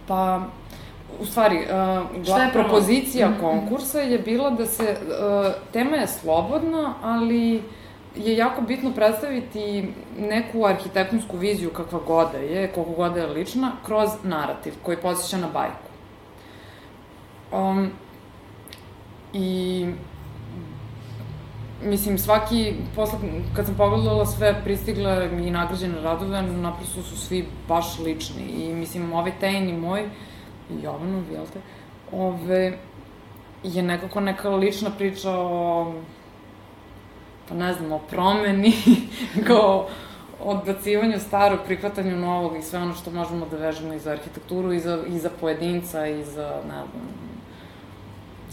pa, 0.07 0.43
u 1.21 1.27
stvari, 1.27 1.57
uh, 1.57 2.25
Šta 2.25 2.43
je 2.43 2.53
propozicija 2.53 3.33
konkursa 3.41 4.01
je 4.01 4.19
bila 4.19 4.51
da 4.51 4.67
se, 4.67 4.97
uh, 5.01 5.53
tema 5.73 5.97
je 5.97 6.07
slobodna, 6.07 6.95
ali 7.03 7.63
je 8.17 8.37
jako 8.37 8.61
bitno 8.63 8.93
predstaviti 8.93 9.89
neku 10.19 10.65
arhitektonsku 10.67 11.37
viziju 11.37 11.71
kakva 11.71 12.01
god 12.07 12.33
da 12.33 12.39
je, 12.39 12.69
koliko 12.69 12.93
god 12.93 13.13
da 13.13 13.21
je 13.21 13.27
lična, 13.27 13.73
kroz 13.87 14.09
narativ 14.23 14.75
koji 14.83 14.97
podsjeća 14.97 15.37
na 15.37 15.49
bajku. 15.53 15.91
Um, 17.53 17.91
I 19.37 19.87
mislim, 21.83 22.19
svaki, 22.19 22.75
posle, 22.95 23.19
kad 23.57 23.67
sam 23.67 23.75
pogledala 23.75 24.27
sve 24.27 24.61
pristigle 24.65 25.31
i 25.47 25.51
nagrađene 25.51 26.01
radove, 26.01 26.43
naprosto 26.43 27.03
su 27.03 27.17
svi 27.17 27.47
baš 27.69 27.99
lični. 27.99 28.43
I 28.43 28.75
mislim, 28.75 29.13
ovaj 29.13 29.33
Tejn 29.41 29.69
i 29.69 29.73
moj, 29.73 30.09
Jovanov, 30.83 31.23
jel 31.33 31.45
te, 31.53 31.61
ove, 32.13 32.79
je 33.63 33.83
nekako 33.83 34.21
neka 34.21 34.51
lična 34.51 34.91
priča 34.91 35.31
o, 35.31 35.93
pa 37.49 37.55
ne 37.55 37.73
znam, 37.73 37.93
o 37.93 37.99
promeni, 37.99 38.73
kao 39.49 39.89
odbacivanju 40.41 41.19
starog, 41.19 41.59
prihvatanju 41.67 42.17
novog 42.17 42.57
i 42.57 42.63
sve 42.63 42.79
ono 42.79 42.95
što 42.95 43.11
možemo 43.11 43.47
da 43.51 43.57
vežemo 43.57 43.95
i 43.95 43.99
za 43.99 44.11
arhitekturu, 44.11 44.73
i 44.73 44.81
za, 44.81 45.05
i 45.09 45.19
za 45.19 45.31
pojedinca, 45.41 46.07
i 46.07 46.25
za, 46.25 46.61
ne 46.69 46.75
znam, 46.75 47.27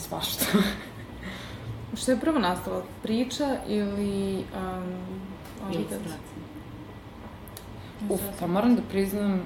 svašta. 0.08 0.46
Što 2.00 2.12
je 2.12 2.20
prvo 2.20 2.40
nastala? 2.40 2.84
Priča 3.04 3.58
ili... 3.68 4.44
Um? 4.56 5.74
Ilustracija. 5.74 6.34
Uf, 8.10 8.22
pa 8.40 8.48
moram 8.48 8.76
da 8.76 8.82
priznam, 8.90 9.42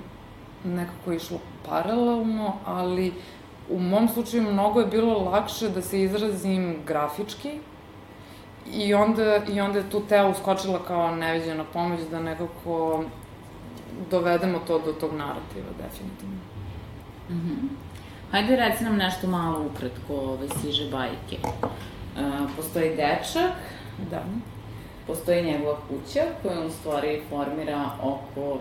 nekako 0.64 1.12
je 1.12 1.18
išlo 1.18 1.40
paralelno, 1.70 2.54
ali 2.66 3.14
u 3.70 3.80
mom 3.80 4.08
slučaju 4.08 4.52
mnogo 4.52 4.80
je 4.80 4.88
bilo 4.88 5.20
lakše 5.20 5.70
da 5.70 5.82
se 5.82 6.02
izrazim 6.02 6.78
grafički 6.88 7.60
i 8.74 8.94
onda, 8.94 9.42
i 9.50 9.62
onda 9.62 9.80
je 9.80 9.90
tu 9.90 10.02
Teo 10.10 10.30
uskočila 10.30 10.80
kao 10.88 11.16
neviđena 11.16 11.64
pomoć 11.74 12.00
da 12.12 12.22
nekako 12.22 13.04
dovedemo 14.12 14.60
to 14.68 14.80
do 14.80 14.94
tog 14.94 15.14
narativa, 15.14 15.70
definitivno. 15.78 16.40
Hajde 18.32 18.56
reci 18.56 18.84
nam 18.84 18.96
nešto 18.98 19.28
malo 19.28 19.66
ukratko 19.66 20.14
ove 20.16 20.48
siže 20.62 20.90
bajke. 20.92 21.38
Uh, 21.64 22.24
postoji 22.56 22.90
dečak, 22.90 23.52
Da. 24.12 24.24
postoji 25.08 25.44
njegova 25.44 25.78
kuća 25.90 26.22
koja 26.44 26.60
u 26.62 26.70
stvari 26.70 27.22
formira 27.30 27.86
oko 28.02 28.60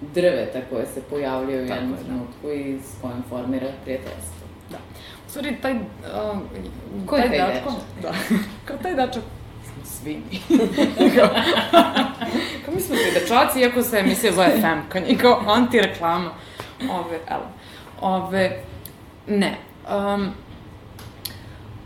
drveta 0.00 0.58
koje 0.70 0.86
se 0.86 1.02
pojavljaju 1.02 1.58
u 1.58 1.66
jednom 1.66 1.90
je, 1.90 1.96
da. 1.96 2.04
trenutku 2.04 2.50
i 2.50 2.78
s 2.80 3.00
kojom 3.02 3.22
formira 3.28 3.66
prijateljstvo. 3.84 4.46
U 5.26 5.30
stvari, 5.30 5.56
taj... 5.62 5.72
Uh, 5.72 5.78
Ko 7.06 7.16
je 7.16 7.28
taj 7.28 7.38
dačko- 7.38 7.70
dečak? 7.70 8.02
Da. 8.02 8.12
Kao 8.64 8.76
taj 8.76 8.94
dačak 8.94 9.22
smo 9.64 9.84
svi 9.84 10.22
mi. 10.22 10.40
kao 12.64 12.74
mi 12.74 12.80
smo 12.80 12.96
svi 12.96 13.12
dečaci, 13.14 13.60
iako 13.60 13.82
se 13.82 13.98
emisija 13.98 14.32
zove 14.32 14.60
Femka, 14.60 14.98
i 15.00 15.16
kao 15.16 15.42
anti-reklama. 15.46 16.30
Ove, 16.82 17.18
evo. 17.28 17.46
Ove, 18.00 18.60
ne. 19.28 19.56
Um, 19.94 20.30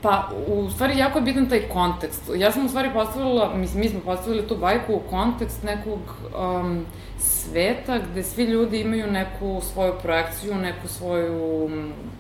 Pa, 0.03 0.29
u 0.47 0.71
stvari, 0.71 0.99
jako 0.99 1.19
je 1.19 1.23
bitan 1.23 1.49
taj 1.49 1.69
kontekst. 1.69 2.31
Ja 2.37 2.53
sam 2.53 2.67
u 2.67 2.69
stvari 2.69 2.91
postavila, 2.93 3.55
mislim, 3.55 3.81
mi 3.81 3.89
smo 3.89 4.01
postavili 4.01 4.49
tu 4.49 4.57
bajku 4.57 4.95
u 4.95 5.11
kontekst 5.11 5.63
nekog 5.63 6.01
um, 6.39 6.87
sveta 7.19 7.99
gde 7.99 8.23
svi 8.23 8.45
ljudi 8.45 8.81
imaju 8.81 9.07
neku 9.07 9.61
svoju 9.73 9.93
projekciju, 10.03 10.55
neku 10.55 10.89
svoju, 10.89 11.71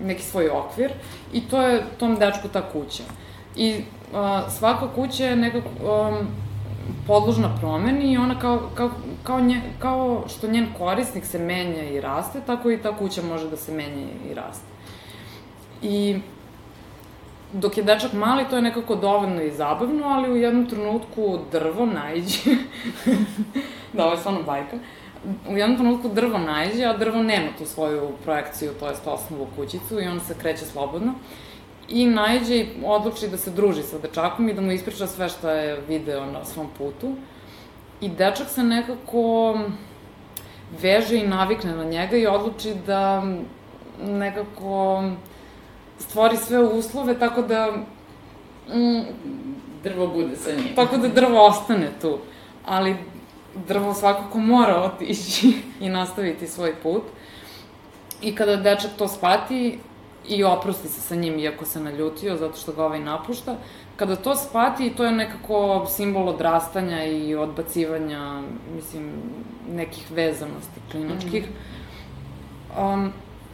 neki 0.04 0.22
svoj 0.22 0.48
okvir 0.48 0.92
i 1.32 1.40
to 1.40 1.62
je 1.62 1.84
tom 1.98 2.16
dečku 2.16 2.48
ta 2.48 2.70
kuća. 2.72 3.02
I 3.56 3.76
uh, 4.12 4.52
svaka 4.52 4.88
kuća 4.94 5.24
je 5.24 5.36
nekako 5.36 5.68
um, 5.68 6.26
podložna 7.06 7.56
promeni 7.60 8.12
i 8.12 8.18
ona 8.18 8.38
kao, 8.38 8.60
kao, 8.74 8.90
kao, 9.22 9.40
nje, 9.40 9.60
kao 9.78 10.24
što 10.28 10.48
njen 10.48 10.66
korisnik 10.78 11.24
se 11.24 11.38
menja 11.38 11.82
i 11.82 12.00
raste, 12.00 12.40
tako 12.46 12.70
i 12.70 12.82
ta 12.82 12.96
kuća 12.96 13.22
može 13.22 13.50
da 13.50 13.56
se 13.56 13.72
menja 13.72 14.06
i 14.30 14.34
raste. 14.34 14.71
I 15.83 16.20
dok 17.53 17.76
je 17.76 17.83
dečak 17.85 18.12
mali, 18.12 18.45
to 18.51 18.57
je 18.57 18.62
nekako 18.62 18.97
dovoljno 18.97 19.43
i 19.43 19.51
zabavno, 19.51 20.07
ali 20.07 20.33
u 20.33 20.37
jednom 20.37 20.66
trenutku 20.66 21.39
drvo 21.53 21.87
najđe. 21.87 22.57
da, 23.93 24.05
ovo 24.05 24.12
je 24.12 24.18
stvarno 24.18 24.43
bajka. 24.43 24.76
U 25.49 25.57
jednom 25.57 25.78
trenutku 25.78 26.09
drvo 26.09 26.39
najđe, 26.39 26.85
a 26.85 26.97
drvo 26.97 27.22
nema 27.22 27.49
tu 27.59 27.66
svoju 27.66 28.11
projekciju, 28.24 28.72
to 28.80 28.87
je 28.87 28.95
osnovu 29.07 29.47
kućicu 29.57 30.01
i 30.01 30.07
on 30.07 30.20
se 30.20 30.35
kreće 30.39 30.64
slobodno. 30.64 31.14
I 31.89 32.07
najđe 32.07 32.57
i 32.57 32.68
odluči 32.85 33.28
da 33.28 33.37
se 33.37 33.51
druži 33.51 33.83
sa 33.83 33.99
dečakom 33.99 34.49
i 34.49 34.55
da 34.55 34.61
mu 34.61 34.72
ispriča 34.72 35.07
sve 35.07 35.28
što 35.28 35.51
je 35.51 35.80
video 35.89 36.26
na 36.26 36.45
svom 36.45 36.68
putu. 36.78 37.14
I 38.01 38.09
dečak 38.09 38.49
se 38.49 38.62
nekako 38.62 39.59
veže 40.83 41.18
i 41.18 41.26
navikne 41.26 41.76
na 41.76 41.85
njega 41.85 42.16
i 42.16 42.26
odluči 42.26 42.74
da 42.87 43.22
nekako 44.03 45.03
stvori 46.03 46.36
sve 46.36 46.59
uslove 46.59 47.18
tako 47.18 47.42
da... 47.42 47.72
Mm, 48.68 49.03
drvo 49.84 50.07
bude 50.07 50.36
sa 50.36 50.50
njim. 50.50 50.74
Tako 50.76 50.96
da 50.96 51.09
drvo 51.09 51.46
ostane 51.46 51.90
tu. 52.00 52.18
Ali 52.64 52.96
drvo 53.68 53.94
svakako 53.94 54.38
mora 54.38 54.82
otići 54.82 55.53
i 55.80 55.88
nastaviti 55.88 56.46
svoj 56.46 56.74
put. 56.82 57.03
I 58.22 58.34
kada 58.34 58.57
dečak 58.57 58.90
to 58.98 59.09
shvati 59.09 59.78
i 60.28 60.44
oprosti 60.44 60.88
se 60.88 61.00
sa 61.00 61.14
njim, 61.14 61.38
iako 61.38 61.64
se 61.64 61.80
naljutio 61.80 62.36
zato 62.36 62.57
što 62.57 62.72
ga 62.72 62.84
ovaj 62.84 63.00
napušta, 63.00 63.57
kada 63.96 64.16
to 64.16 64.36
shvati, 64.36 64.92
to 64.96 65.05
je 65.05 65.12
nekako 65.12 65.86
simbol 65.90 66.28
odrastanja 66.28 67.05
i 67.05 67.34
odbacivanja, 67.34 68.42
mislim, 68.74 69.12
nekih 69.72 70.11
vezanosti 70.11 70.80
klinačkih. 70.90 71.42
Mm 71.42 71.82
um, 72.78 73.12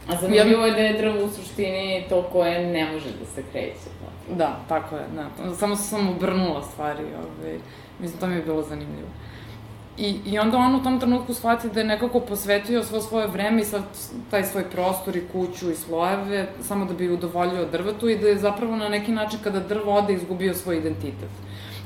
A 0.09 0.15
zanimljivo 0.21 0.65
je 0.65 0.71
da 0.71 0.77
je 0.77 1.01
drvo 1.01 1.25
u 1.25 1.29
suštini 1.29 2.03
to 2.09 2.21
koje 2.31 2.67
ne 2.67 2.91
može 2.91 3.09
da 3.19 3.25
se 3.25 3.43
kreće. 3.51 3.89
Da, 4.37 4.59
tako 4.67 4.95
je, 4.95 5.05
da. 5.15 5.55
Samo 5.55 5.75
sam 5.75 6.09
obrnula 6.09 6.63
stvari, 6.63 7.03
ovaj, 7.03 7.57
mislim, 7.99 8.19
to 8.19 8.27
mi 8.27 8.35
je 8.35 8.41
bilo 8.41 8.61
zanimljivo. 8.61 9.07
I, 9.97 10.15
I 10.25 10.39
onda 10.39 10.57
on 10.57 10.75
u 10.75 10.83
tom 10.83 10.99
trenutku 10.99 11.33
shvati 11.33 11.69
da 11.69 11.79
je 11.79 11.85
nekako 11.85 12.19
posvetio 12.19 12.83
svo 12.83 13.01
svoje 13.01 13.27
vreme 13.27 13.61
i 13.61 13.65
sad 13.65 13.83
taj 14.31 14.43
svoj 14.43 14.63
prostor 14.63 15.15
i 15.15 15.27
kuću 15.31 15.71
i 15.71 15.75
slojeve 15.75 16.47
samo 16.61 16.85
da 16.85 16.93
bi 16.93 17.09
udovoljio 17.09 17.65
drvetu 17.65 18.09
i 18.09 18.17
da 18.17 18.27
je 18.27 18.37
zapravo 18.37 18.75
na 18.75 18.89
neki 18.89 19.11
način 19.11 19.39
kada 19.43 19.59
drvo 19.59 19.93
ode 19.93 20.13
izgubio 20.13 20.53
svoj 20.53 20.77
identitet. 20.77 21.29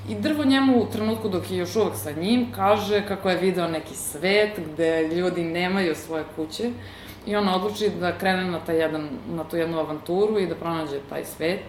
I 0.09 0.15
drvo 0.15 0.45
njemu 0.45 0.79
u 0.79 0.85
trenutku 0.91 1.29
dok 1.29 1.51
je 1.51 1.57
još 1.57 1.75
uvek 1.75 1.95
sa 1.95 2.11
njim 2.11 2.51
kaže 2.55 3.07
kako 3.07 3.29
je 3.29 3.37
video 3.37 3.67
neki 3.67 3.95
svet 3.95 4.59
gde 4.73 5.07
ljudi 5.07 5.43
nemaju 5.43 5.95
svoje 5.95 6.23
kuće 6.35 6.71
I 7.25 7.35
on 7.35 7.49
odluči 7.49 7.89
da 7.99 8.17
krene 8.17 8.51
na, 8.51 8.59
taj 8.59 8.77
jedan, 8.77 9.09
na 9.35 9.43
tu 9.43 9.57
jednu 9.57 9.79
avanturu 9.79 10.39
i 10.39 10.47
da 10.47 10.55
pronađe 10.55 10.99
taj 11.09 11.25
svet. 11.25 11.63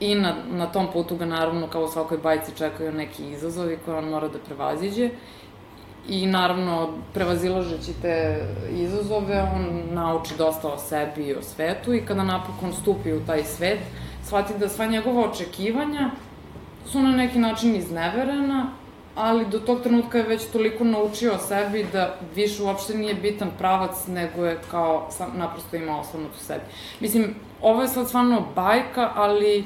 I 0.00 0.14
na, 0.14 0.34
na 0.50 0.66
tom 0.66 0.86
putu 0.92 1.16
ga 1.16 1.26
naravno, 1.26 1.66
kao 1.66 1.84
u 1.84 1.88
svakoj 1.88 2.18
bajci, 2.18 2.56
čekaju 2.56 2.92
neki 2.92 3.30
izazovi 3.30 3.78
koje 3.84 3.96
on 3.96 4.08
mora 4.08 4.28
da 4.28 4.38
prevaziđe. 4.38 5.10
I 6.08 6.26
naravno, 6.26 6.88
prevazilažeći 7.14 7.92
te 8.02 8.46
izazove, 8.70 9.42
on 9.42 9.94
nauči 9.94 10.34
dosta 10.38 10.68
o 10.68 10.78
sebi 10.78 11.22
i 11.22 11.34
o 11.34 11.42
svetu 11.42 11.94
i 11.94 12.06
kada 12.06 12.24
napokon 12.24 12.72
stupi 12.72 13.12
u 13.12 13.26
taj 13.26 13.44
svet, 13.44 13.80
shvati 14.24 14.58
da 14.58 14.68
sva 14.68 14.86
njegova 14.86 15.30
očekivanja 15.30 16.10
su 16.86 17.02
na 17.02 17.10
neki 17.10 17.38
način 17.38 17.76
izneverena 17.76 18.79
ali 19.20 19.46
do 19.46 19.58
tog 19.58 19.82
trenutka 19.82 20.18
je 20.18 20.24
već 20.24 20.46
toliko 20.46 20.84
naučio 20.84 21.32
o 21.34 21.38
sebi 21.38 21.86
da 21.92 22.16
više 22.34 22.62
uopšte 22.62 22.94
nije 22.94 23.14
bitan 23.14 23.50
pravac, 23.58 24.06
nego 24.06 24.44
je 24.44 24.58
kao 24.70 25.06
sam, 25.10 25.32
naprosto 25.36 25.76
ima 25.76 26.00
osnovnut 26.00 26.32
u 26.34 26.44
sebi. 26.44 26.64
Mislim, 27.00 27.34
ovo 27.60 27.82
je 27.82 27.88
sad 27.88 28.08
stvarno 28.08 28.46
bajka, 28.54 29.10
ali 29.14 29.64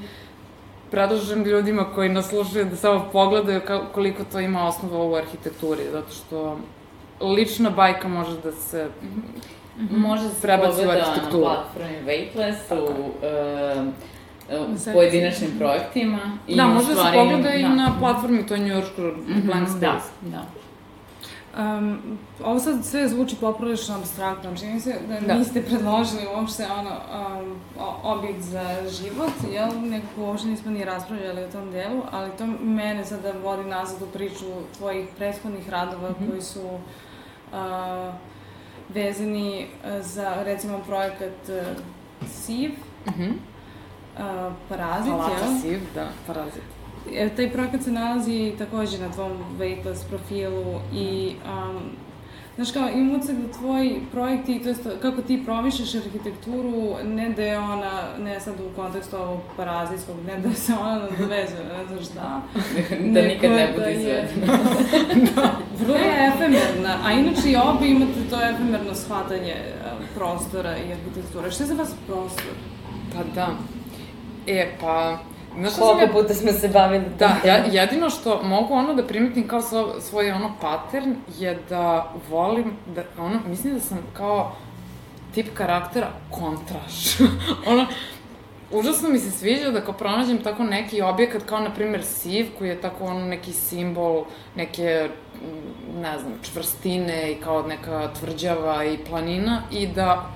predlažem 0.91 1.43
ljudima 1.43 1.85
koji 1.95 2.09
nas 2.09 2.29
slušaju 2.29 2.65
da 2.65 2.77
samo 2.77 3.09
pogledaju 3.13 3.61
koliko 3.95 4.25
to 4.33 4.41
ima 4.41 4.69
osnova 4.69 5.05
u 5.05 5.15
arhitekturi, 5.15 5.83
zato 5.93 6.13
što 6.13 6.59
lična 7.21 7.71
bajka 7.71 8.09
može 8.09 8.41
da 8.43 8.53
se 8.53 8.89
mm 9.03 9.07
-hmm. 9.79 9.97
može 9.97 10.23
da 10.23 10.31
se 10.31 10.43
prebaci 10.43 10.87
u 10.87 10.91
arhitekturu. 10.91 11.45
na 11.45 11.55
platformi 11.55 11.99
Weightless, 12.07 12.57
u 12.71 12.85
uh, 12.85 14.14
u 14.51 14.92
pojedinačnim 14.92 15.51
projektima. 15.59 16.18
I 16.47 16.57
da, 16.57 16.66
može 16.66 16.95
da 16.95 17.05
se 17.05 17.12
pogleda 17.14 17.42
da. 17.42 17.55
i 17.55 17.62
na 17.62 17.97
platformi, 18.01 18.47
to 18.47 18.55
je 18.55 18.61
New 18.61 18.76
York 18.76 18.97
-hmm, 18.99 19.47
Blank 19.47 19.68
da, 19.68 19.74
Space. 19.74 20.12
Da, 20.20 20.30
da. 20.30 20.45
Um, 21.59 22.18
ovo 22.45 22.61
sad 22.61 22.84
sve 22.84 23.09
zvuči 23.09 23.36
poprilično 23.40 23.95
abstraktno, 23.95 24.57
čini 24.57 24.80
se 24.80 24.95
da, 25.09 25.20
da. 25.26 25.34
niste 25.34 25.62
predložili 25.62 26.22
uopšte 26.36 26.66
ono, 26.78 26.90
um, 27.40 27.57
objekt 28.03 28.40
za 28.40 28.64
život, 28.90 29.32
jel? 29.53 29.68
Nekako 29.90 30.20
uopšte 30.20 30.49
nismo 30.49 30.70
ni 30.70 30.84
raspravljali 30.84 31.45
o 31.45 31.51
tom 31.51 31.70
delu, 31.70 32.03
ali 32.11 32.30
to 32.38 32.47
mene 32.62 33.05
sada 33.05 33.32
vodi 33.42 33.64
nazad 33.64 34.03
u 34.03 34.07
priču 34.07 34.45
tvojih 34.76 35.09
prethodnih 35.16 35.68
radova 35.68 36.11
mm 36.11 36.14
-hmm. 36.14 36.30
koji 36.30 36.42
su 36.42 36.61
uh, 36.61 38.14
vezani 38.88 39.66
za, 40.01 40.34
recimo, 40.45 40.78
projekat 40.78 41.49
uh, 41.49 41.82
SIV, 42.26 42.70
mm 43.07 43.12
-hmm 43.18 43.54
uh, 44.19 44.53
Parazit, 44.69 45.12
Palata 45.12 45.61
Siv, 45.62 45.81
da, 45.95 46.09
Parazit. 46.27 46.62
E, 47.12 47.29
taj 47.37 47.53
projekat 47.53 47.83
se 47.83 47.93
nalazi 47.93 48.53
takođe 48.59 48.99
na 48.99 49.12
tvom 49.12 49.33
Weightless 49.59 50.09
profilu 50.09 50.81
i 50.93 51.33
um, 51.47 51.91
Znaš 52.57 52.73
kao, 52.73 52.89
imam 52.89 53.21
ucek 53.21 53.37
da 53.37 53.53
tvoji 53.53 54.01
projekti, 54.12 54.61
to 54.62 54.69
jest 54.69 54.89
kako 55.03 55.23
ti 55.23 55.43
promišljaš 55.45 55.95
arhitekturu, 55.95 56.97
ne 57.05 57.31
da 57.31 57.43
je 57.43 57.59
ona, 57.59 58.03
ne 58.19 58.41
sad 58.41 58.55
u 58.61 58.77
kontekstu 58.77 59.17
ovog 59.17 59.41
parazijskog, 59.57 60.17
ne 60.27 60.39
da 60.39 60.55
se 60.55 60.73
ona 60.73 60.99
nadovezuje, 60.99 61.65
ne 61.65 61.87
znaš 61.89 62.05
šta. 62.05 62.43
da 63.15 63.23
nikad 63.23 63.51
ne 63.51 63.73
bude 63.77 63.93
izvedena. 63.93 64.59
da, 65.35 65.51
vrlo 65.81 65.97
je 65.97 66.33
efemerna, 66.35 66.99
a 67.05 67.12
inače 67.12 67.51
i 67.51 67.57
obi 67.57 67.89
imate 67.89 68.21
to 68.31 68.37
efemerno 68.43 68.95
shvatanje 68.95 69.55
prostora 70.15 70.77
i 70.77 70.93
arhitekture. 70.93 71.51
Šta 71.51 71.65
je 71.65 71.69
za 71.69 71.75
vas 71.75 71.95
prostor? 72.07 72.55
Pa 73.15 73.25
da, 73.35 73.49
E, 74.47 74.68
pa... 74.80 75.18
Znaš 75.59 75.72
Koliko 75.78 76.01
ja... 76.01 76.12
puta 76.12 76.34
smo 76.34 76.53
se 76.53 76.68
bavili? 76.68 77.05
Da, 77.18 77.36
ja, 77.45 77.57
jedino 77.57 78.11
što 78.11 78.42
mogu 78.42 78.74
ono 78.74 78.95
da 78.95 79.07
primetim 79.07 79.49
kao 79.49 79.62
svoj, 79.62 79.84
svoj 80.01 80.30
ono 80.30 80.53
pattern 80.61 81.14
je 81.38 81.59
da 81.68 82.12
volim 82.30 82.72
da, 82.95 83.03
ono, 83.18 83.40
mislim 83.49 83.74
da 83.74 83.80
sam 83.80 83.99
kao 84.16 84.53
tip 85.34 85.47
karaktera 85.55 86.09
kontraš. 86.30 87.18
ono, 87.72 87.86
užasno 88.72 89.09
mi 89.09 89.18
se 89.18 89.30
sviđa 89.30 89.70
da 89.70 89.80
kao 89.80 89.95
pronađem 89.95 90.38
tako 90.38 90.62
neki 90.62 91.03
objekat 91.03 91.42
kao 91.42 91.61
na 91.61 91.70
primer 91.74 92.05
siv 92.05 92.47
koji 92.59 92.68
je 92.68 92.80
tako 92.80 93.05
ono 93.05 93.26
neki 93.26 93.53
simbol 93.53 94.24
neke 94.57 95.09
ne 96.01 96.18
znam 96.18 96.32
čvrstine 96.42 97.32
i 97.32 97.34
kao 97.34 97.62
neka 97.62 98.11
tvrđava 98.20 98.84
i 98.84 98.99
planina 99.09 99.62
i 99.70 99.86
da 99.86 100.30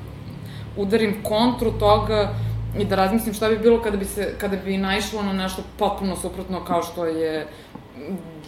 udarim 0.76 1.22
kontru 1.22 1.70
toga 1.70 2.34
i 2.79 2.85
da 2.85 2.97
razmislim 2.97 3.35
šta 3.35 3.49
bi 3.49 3.59
bilo 3.59 3.83
kada 3.83 3.97
bi, 3.97 4.05
se, 4.05 4.35
kada 4.41 4.57
bi 4.57 4.76
naišlo 4.76 5.22
na 5.22 5.33
nešto 5.33 5.62
potpuno 5.79 6.16
suprotno 6.16 6.64
kao 6.64 6.83
što 6.83 7.07
je 7.07 7.47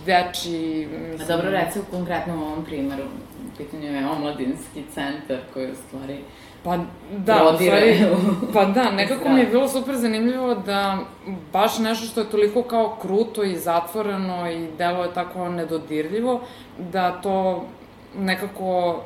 veći... 0.07 0.89
Mislim... 1.11 1.29
Dobro, 1.29 1.51
konkretno 1.91 2.35
u 2.35 2.47
ovom 2.47 2.65
primeru, 2.65 3.03
u 3.03 3.57
pitanju 3.59 3.87
je 3.87 4.09
omladinski 4.09 4.83
centar 4.95 5.39
koji 5.55 5.71
u 5.71 5.75
stvari 5.75 6.19
Pa 6.65 6.79
da, 7.17 7.53
stvari, 7.55 7.99
pa 8.53 8.65
da, 8.65 8.91
nekako 8.91 9.29
mi 9.29 9.41
je 9.41 9.47
bilo 9.47 9.69
super 9.69 9.97
zanimljivo 9.97 10.55
da 10.55 10.99
baš 11.53 11.79
nešto 11.79 12.07
što 12.07 12.21
je 12.21 12.31
toliko 12.31 12.63
kao 12.63 12.97
kruto 13.03 13.45
i 13.45 13.57
zatvoreno 13.57 14.51
i 14.51 14.69
delo 14.79 15.05
je 15.05 15.15
tako 15.15 15.49
nedodirljivo, 15.49 16.41
da 16.79 17.21
to 17.21 17.65
nekako, 18.19 19.01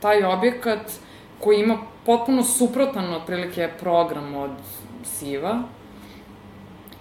taj 0.00 0.24
objekat 0.24 0.92
koji 1.42 1.60
ima 1.60 1.76
potpuno 2.06 2.42
suprotan 2.42 3.14
otprilike 3.14 3.70
program 3.80 4.34
od 4.34 4.50
Siva. 5.04 5.62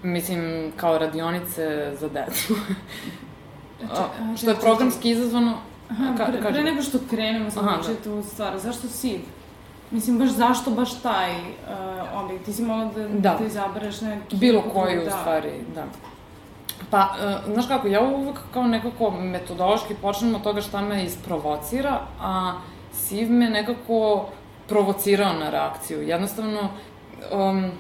Mislim, 0.04 0.72
kao 0.78 0.98
radionice 0.98 1.92
za 2.00 2.10
decu. 2.10 2.56
Što 4.38 4.50
je 4.50 4.56
programski 4.56 5.10
izazvano, 5.10 5.58
Aha, 5.90 6.14
Ka- 6.18 6.26
pre, 6.32 6.42
pre 6.52 6.64
nego 6.64 6.82
što 6.82 6.98
krenemo 7.10 7.52
sa 7.52 7.60
Aha, 7.60 7.70
Aha, 7.80 7.94
tu 8.04 8.24
stvar, 8.24 8.60
zašto 8.60 8.88
siv? 8.88 9.20
Mislim, 9.92 10.18
baš 10.18 10.30
zašto 10.30 10.72
baš 10.72 11.02
taj 11.02 11.32
uh, 11.32 11.48
objekt? 12.24 12.46
Ti 12.46 12.54
si 12.54 12.62
mogla 12.64 12.86
da, 12.86 13.08
Da. 13.08 13.36
da 13.40 13.46
izabereš 13.46 14.02
neki... 14.02 14.36
Bilo 14.36 14.62
koji, 14.62 15.00
u 15.02 15.06
da. 15.06 15.12
stvari, 15.12 15.52
da. 15.76 15.84
Pa, 16.90 17.16
uh, 17.48 17.54
znaš 17.54 17.68
kako, 17.68 17.88
ja 17.88 18.02
uvek 18.02 18.36
kao 18.54 18.64
nekako 18.64 19.12
metodološki 19.12 19.96
počnem 20.02 20.36
od 20.36 20.42
toga 20.44 20.62
šta 20.62 20.82
me 20.82 21.06
isprovocira, 21.06 22.00
a 22.22 22.54
Siv 22.94 23.32
me 23.32 23.50
nekako 23.50 24.26
provocirao 24.68 25.34
na 25.34 25.50
reakciju. 25.50 26.02
Jednostavno, 26.02 26.70
um, 27.32 27.72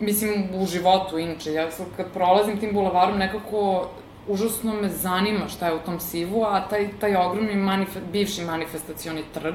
mislim, 0.00 0.48
u 0.54 0.66
životu, 0.66 1.18
inače, 1.18 1.52
ja 1.52 1.70
sad 1.70 1.86
kad 1.96 2.12
prolazim 2.12 2.60
tim 2.60 2.74
bulevarom, 2.74 3.18
nekako 3.18 3.88
užasno 4.28 4.72
me 4.74 4.88
zanima 4.88 5.48
šta 5.48 5.66
je 5.66 5.74
u 5.74 5.78
tom 5.78 6.00
sivu, 6.00 6.44
a 6.44 6.60
taj, 6.68 6.88
taj 7.00 7.16
ogromni 7.16 7.56
manife, 7.56 8.00
bivši 8.12 8.44
manifestacioni 8.44 9.22
trg, 9.34 9.54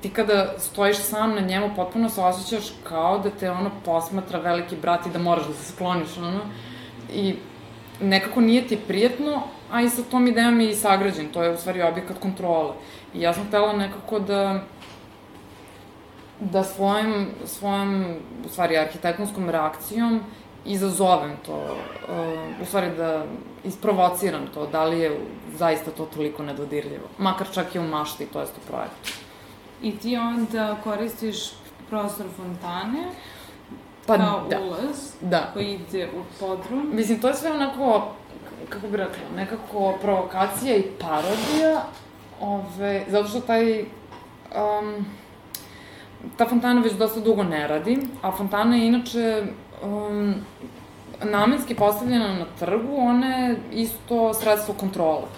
ti 0.00 0.10
kada 0.10 0.54
stojiš 0.58 0.96
sam 0.96 1.34
na 1.34 1.40
njemu, 1.40 1.70
potpuno 1.76 2.08
se 2.08 2.20
osjećaš 2.20 2.72
kao 2.84 3.18
da 3.18 3.30
te 3.30 3.50
ono 3.50 3.70
posmatra 3.84 4.40
veliki 4.40 4.76
brat 4.76 5.06
i 5.06 5.10
da 5.10 5.18
moraš 5.18 5.46
da 5.46 5.54
se 5.54 5.72
skloniš, 5.72 6.16
ono. 6.18 6.40
I 7.12 7.34
nekako 8.00 8.40
nije 8.40 8.66
ti 8.66 8.78
prijetno, 8.88 9.42
a 9.70 9.82
i 9.82 9.90
sa 9.90 10.02
tom 10.02 10.26
idejom 10.26 10.60
je 10.60 10.70
i 10.70 10.74
sagrađen, 10.74 11.28
to 11.28 11.42
je 11.42 11.50
u 11.50 11.56
stvari 11.56 11.82
objekat 11.82 12.18
kontrole. 12.18 12.72
I 13.14 13.20
ja 13.20 13.34
sam 13.34 13.46
htela 13.46 13.72
nekako 13.72 14.18
da 14.18 14.60
da 16.40 16.64
svojim, 16.64 17.28
svojim, 17.44 18.16
u 18.46 18.48
stvari, 18.48 18.78
arhitektonskom 18.78 19.50
reakcijom 19.50 20.20
izazovem 20.64 21.36
to, 21.46 21.54
uh, 21.54 22.62
u 22.62 22.64
stvari 22.64 22.90
da 22.96 23.24
isprovociram 23.64 24.46
to, 24.54 24.66
da 24.66 24.84
li 24.84 24.98
je 24.98 25.20
zaista 25.56 25.90
to 25.90 26.06
toliko 26.06 26.42
nedodirljivo. 26.42 27.08
Makar 27.18 27.46
čak 27.54 27.74
i 27.74 27.78
u 27.78 27.82
mašti, 27.82 28.26
to 28.26 28.40
jest 28.40 28.52
u 28.56 28.70
projektu. 28.70 29.12
I 29.82 29.96
ti 29.96 30.16
onda 30.16 30.76
koristiš 30.84 31.36
prostor 31.88 32.26
fontane 32.36 33.04
Pa 34.06 34.16
kao 34.16 34.44
da, 34.50 34.60
ulaz 34.60 35.12
da. 35.20 35.50
koji 35.52 35.74
ide 35.74 36.08
u 36.16 36.22
podrum. 36.40 36.90
Mislim, 36.92 37.20
to 37.20 37.28
je 37.28 37.34
sve 37.34 37.50
onako, 37.50 38.08
kako 38.68 38.86
bih 38.86 38.96
rekla, 38.96 39.22
nekako 39.36 39.98
provokacija 40.02 40.76
i 40.76 40.82
parodija, 40.82 41.82
ove, 42.40 43.04
zato 43.08 43.28
što 43.28 43.40
taj, 43.40 43.80
um, 43.80 45.06
ta 46.36 46.46
fontana 46.46 46.80
već 46.80 46.92
dosta 46.92 47.20
dugo 47.20 47.42
ne 47.42 47.68
radi, 47.68 47.98
a 48.22 48.32
fontana 48.32 48.76
je 48.76 48.86
inače 48.86 49.42
um, 49.82 50.34
namenski 51.22 51.74
postavljena 51.74 52.34
na 52.34 52.46
trgu, 52.58 52.96
ona 52.96 53.26
je 53.26 53.56
isto 53.72 54.34
sredstvo 54.34 54.74
kontrole. 54.74 55.28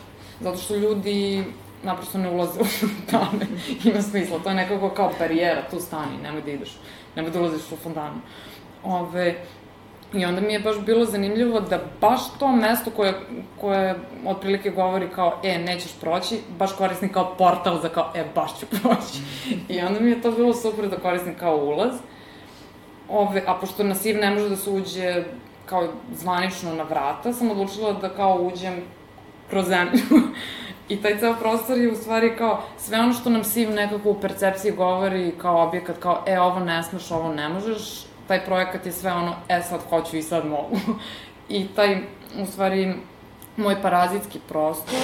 Zato 0.41 0.59
što 0.59 0.77
ljudi 0.77 1.45
naprosto 1.83 2.19
ne 2.19 2.31
ulaze 2.31 2.61
u 2.61 2.65
fontane. 2.79 3.47
Ima 3.85 4.03
smisla, 4.03 4.39
to 4.39 4.49
je 4.49 4.55
nekako 4.55 4.89
kao 4.89 5.11
barijera, 5.19 5.63
tu 5.71 5.81
stani, 5.81 6.23
nemoj 6.23 6.43
da 6.43 6.51
ideš, 6.51 6.79
nemoj 7.17 7.31
da 7.31 7.41
ulaziš 7.41 7.73
u 7.73 7.77
fontanu. 7.77 8.21
Ove, 8.85 9.45
I 10.13 10.25
onda 10.25 10.41
mi 10.41 10.53
je 10.53 10.61
baš 10.61 10.79
bilo 10.79 11.05
zanimljivo 11.05 11.61
da 11.61 11.79
baš 12.01 12.21
to 12.39 12.53
mesto 12.53 12.91
koje, 12.91 13.15
koje 13.61 13.95
otprilike 14.27 14.71
govori 14.71 15.09
kao, 15.15 15.39
e, 15.45 15.59
nećeš 15.59 15.93
proći, 16.01 16.41
baš 16.59 16.73
koristim 16.73 17.13
kao 17.13 17.35
portal 17.39 17.81
za 17.83 17.89
kao, 17.89 18.13
e, 18.15 18.25
baš 18.35 18.59
ću 18.61 18.67
proći. 18.67 19.19
I 19.69 19.81
onda 19.81 20.01
mi 20.01 20.11
je 20.11 20.23
to 20.23 20.33
bilo 20.33 20.55
super 20.55 20.89
da 20.89 20.97
koristim 20.97 21.35
kao 21.35 21.57
ulaz. 21.57 21.93
Ove, 23.09 23.43
a 23.47 23.55
pošto 23.55 23.85
na 23.85 23.95
SIV 23.95 24.17
ne 24.17 24.31
može 24.31 24.49
da 24.49 24.57
se 24.57 24.71
uđe 24.71 25.25
kao 25.67 25.89
zvanično 26.15 26.75
na 26.75 26.83
vrata, 26.83 27.33
sam 27.33 27.51
odlučila 27.51 27.93
da 27.93 28.09
kao 28.09 28.43
uđem 28.43 28.83
kroz 29.51 29.67
zemlju. 29.67 30.01
I 30.89 31.03
taj 31.03 31.19
ceo 31.19 31.35
prostor 31.35 31.79
je 31.79 31.93
u 31.93 31.97
stvari 31.97 32.37
kao 32.37 32.63
sve 32.79 33.01
ono 33.01 33.13
što 33.13 33.31
nam 33.31 33.45
SIV 33.45 33.71
nekako 33.71 34.11
u 34.11 34.21
percepciji 34.21 34.73
govori 34.73 35.33
kao 35.39 35.69
objekat, 35.69 35.99
kao 35.99 36.25
e, 36.27 36.41
ovo 36.41 36.61
ne 36.61 36.83
smeš, 36.83 37.11
ovo 37.11 37.33
ne 37.33 37.49
možeš, 37.49 38.10
taj 38.31 38.45
projekat 38.45 38.87
je 38.87 38.93
sve 38.93 39.13
ono, 39.13 39.35
e, 39.49 39.63
sad 39.63 39.81
hoću 39.89 40.17
i 40.17 40.23
sad 40.23 40.47
mogu. 40.47 40.77
I 41.57 41.67
taj, 41.77 41.97
u 42.43 42.47
stvari, 42.47 42.95
moj 43.57 43.83
parazitski 43.83 44.39
prostor 44.49 44.99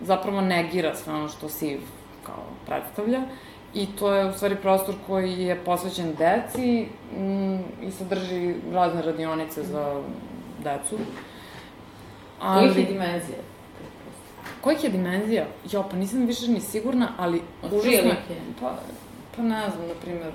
zapravo 0.00 0.40
negira 0.40 0.94
sve 0.94 1.14
ono 1.14 1.28
što 1.28 1.48
SIV 1.48 1.80
kao 2.26 2.44
predstavlja. 2.66 3.20
I 3.74 3.86
to 3.86 4.14
je 4.14 4.26
u 4.26 4.32
stvari 4.32 4.56
prostor 4.56 4.94
koji 5.06 5.32
je 5.32 5.64
posvećen 5.64 6.14
deci 6.18 6.86
mm, 7.16 7.58
i 7.82 7.90
sadrži 7.90 8.54
razne 8.72 9.02
radionice 9.02 9.62
za 9.62 10.02
decu. 10.64 10.98
Kojih 12.40 12.76
je 12.76 12.84
dimenzija? 12.84 13.38
Kojih 14.60 14.84
je 14.84 14.90
dimenzija? 14.90 15.46
Jo, 15.72 15.84
pa 15.90 15.96
nisam 15.96 16.26
više 16.26 16.50
ni 16.50 16.60
sigurna, 16.60 17.08
ali 17.16 17.42
užasno... 17.62 17.82
prilike. 17.82 18.34
Pa, 18.60 18.78
pa 19.36 19.42
ne 19.42 19.70
znam, 19.70 19.88
na 19.88 19.94
primer, 20.02 20.32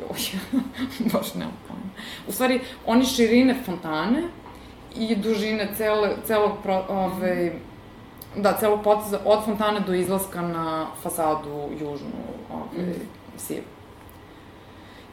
joj, 0.00 0.40
baš 1.12 1.34
nemam 1.34 1.56
pojma. 1.68 1.90
U 2.28 2.32
stvari, 2.32 2.60
oni 2.86 3.04
širine 3.04 3.56
fontane 3.64 4.22
i 4.96 5.16
dužine 5.16 5.68
cele, 5.76 6.16
celog, 6.26 6.52
pro, 6.62 6.84
ove, 6.88 7.52
da, 8.36 8.56
celog 8.60 8.82
poteza 8.84 9.20
od 9.24 9.44
fontane 9.44 9.80
do 9.80 9.94
izlaska 9.94 10.42
na 10.42 10.86
fasadu 11.02 11.68
južnu, 11.80 12.12
ove, 12.52 12.86
mm. 12.86 12.94
sivu. 13.36 13.64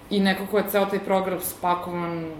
I 0.09 0.19
nekako 0.19 0.57
je 0.57 0.69
ceo 0.69 0.85
taj 0.85 0.99
program 0.99 1.39
spakovan 1.39 2.31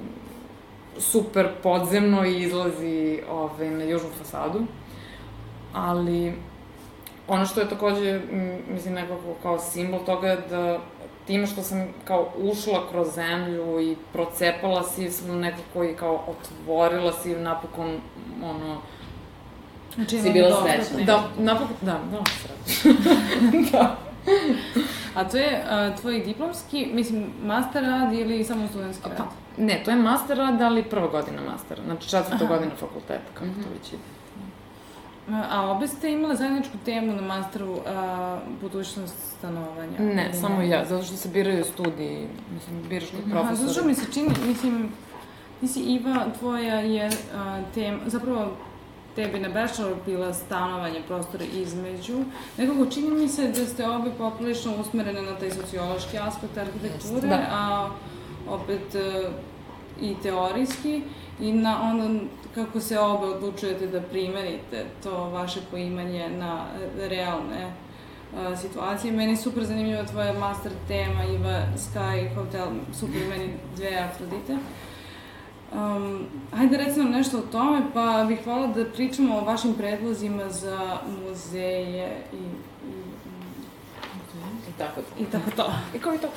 super 0.98 1.50
podzemno 1.64 2.26
i 2.26 2.42
izlazi 2.42 3.22
ove, 3.30 3.72
na 3.72 3.84
južnu 3.84 4.10
fasadu 4.18 4.66
ali 5.74 6.34
ono 7.28 7.46
što 7.46 7.62
je 7.62 7.70
takođe, 7.70 8.22
mislim, 8.70 8.94
nekako 8.94 9.36
kao 9.42 9.60
simbol 9.60 10.00
toga 10.06 10.28
je 10.28 10.38
da 10.50 10.80
time 11.28 11.48
što 11.48 11.62
sam 11.62 11.88
kao 12.06 12.30
ušla 12.38 12.90
kroz 12.92 13.08
zemlju 13.16 13.82
i 13.82 13.96
procepala 14.14 14.84
siv, 14.84 15.10
sam 15.10 15.40
nekako 15.40 15.84
i 15.84 15.96
kao 15.96 16.24
otvorila 16.28 17.14
siv 17.14 17.42
napokon, 17.42 18.00
ono, 18.44 18.78
Znači, 19.96 20.20
Si 20.20 20.32
bila 20.32 20.64
srećna. 20.64 21.06
da, 21.06 21.24
napokon, 21.38 21.76
da, 21.82 22.00
da, 22.12 22.20
srećna. 22.26 22.92
da. 23.72 23.98
A 25.16 25.24
to 25.30 25.38
je 25.38 25.64
uh, 25.90 26.00
tvoj 26.00 26.20
diplomski, 26.20 26.90
mislim, 26.94 27.30
master 27.44 27.84
rad 27.84 28.14
ili 28.14 28.44
samo 28.44 28.68
studentski 28.68 29.10
rad? 29.10 29.18
Pa, 29.18 29.24
ne, 29.58 29.82
to 29.86 29.92
je 29.92 29.98
master 29.98 30.38
rad, 30.38 30.62
ali 30.62 30.84
prva 30.84 31.08
godina 31.08 31.42
mastera, 31.52 31.82
znači 31.86 32.10
četvrta 32.10 32.46
godina 32.46 32.72
fakulteta, 32.80 33.30
kako 33.34 33.46
to 33.46 33.70
već 33.74 33.88
ide. 33.94 34.13
A 35.32 35.72
obe 35.72 35.88
ste 35.88 36.12
imale 36.12 36.36
zajedničku 36.36 36.78
temu 36.86 37.14
na 37.14 37.22
masteru 37.22 37.72
uh, 37.72 37.80
budućnost 38.62 39.16
stanovanja? 39.38 40.00
Ne, 40.00 40.26
ili 40.26 40.34
samo 40.42 40.62
ja, 40.62 40.86
zato 40.86 41.04
što 41.04 41.18
se 41.18 41.30
biraju 41.30 41.64
studiji, 41.64 42.28
mislim, 42.54 42.82
biraš 42.90 43.10
kod 43.10 43.20
Aha, 43.20 43.30
profesora. 43.32 43.56
zato 43.56 43.74
što 43.74 43.88
mi 43.88 43.96
se 43.96 44.06
čini, 44.14 44.30
mislim, 44.48 44.90
ti 45.60 45.68
si 45.68 45.80
Iva, 45.82 46.26
tvoja 46.40 46.76
je 46.76 47.08
uh, 47.08 47.14
tema, 47.74 48.00
zapravo 48.06 48.52
tebi 49.16 49.40
na 49.40 49.50
bacheloru 49.50 49.96
bila 50.06 50.34
stanovanje 50.34 51.02
prostora 51.08 51.44
između. 51.54 52.18
Nekako 52.58 52.86
čini 52.86 53.10
mi 53.12 53.30
se 53.30 53.48
da 53.48 53.66
ste 53.66 53.88
obe 53.90 54.12
poprilično 54.18 54.74
usmerene 54.82 55.22
na 55.22 55.36
taj 55.36 55.52
sociološki 55.52 56.18
aspekt 56.18 56.58
arhitekture, 56.58 57.28
Da. 57.28 57.46
a 57.52 57.90
opet 58.50 58.96
uh, 58.96 59.32
i 60.02 60.16
teorijski 60.24 61.02
i 61.40 61.52
na 61.54 61.82
onda 61.82 62.20
kako 62.56 62.80
se 62.80 63.00
obe 63.00 63.26
odlučujete 63.26 63.88
da 63.88 64.02
primenite 64.02 64.86
to 65.04 65.30
vaše 65.30 65.60
poimanje 65.72 66.30
na 66.30 66.66
e, 67.00 67.08
realne 67.08 67.66
uh, 68.34 68.60
situacije. 68.60 69.14
Meni 69.14 69.32
je 69.32 69.38
super 69.38 69.64
zanimljiva 69.64 70.04
tvoja 70.04 70.34
master 70.34 70.72
tema 70.88 71.24
Iva 71.24 71.62
Sky 71.78 72.36
Hotel, 72.36 72.68
super 73.00 73.22
meni 73.30 73.54
dve 73.76 73.96
Afrodite. 73.98 74.58
Um, 75.74 76.26
hajde 76.52 76.78
recimo 76.78 77.10
nešto 77.10 77.38
o 77.38 77.52
tome, 77.52 77.82
pa 77.94 78.26
bih 78.28 78.40
hvala 78.44 78.68
da 78.68 78.86
pričamo 78.86 79.38
o 79.38 79.44
vašim 79.44 79.74
predlozima 79.74 80.50
za 80.50 80.98
muzeje 81.24 82.18
i, 82.34 82.36
i, 82.36 82.94
I 84.70 84.74
tako. 84.78 85.02
i 85.20 85.26
tako 85.26 85.52
to. 85.56 85.74
I 85.96 86.00
kao 86.00 86.14
i 86.16 86.18
to. 86.18 86.30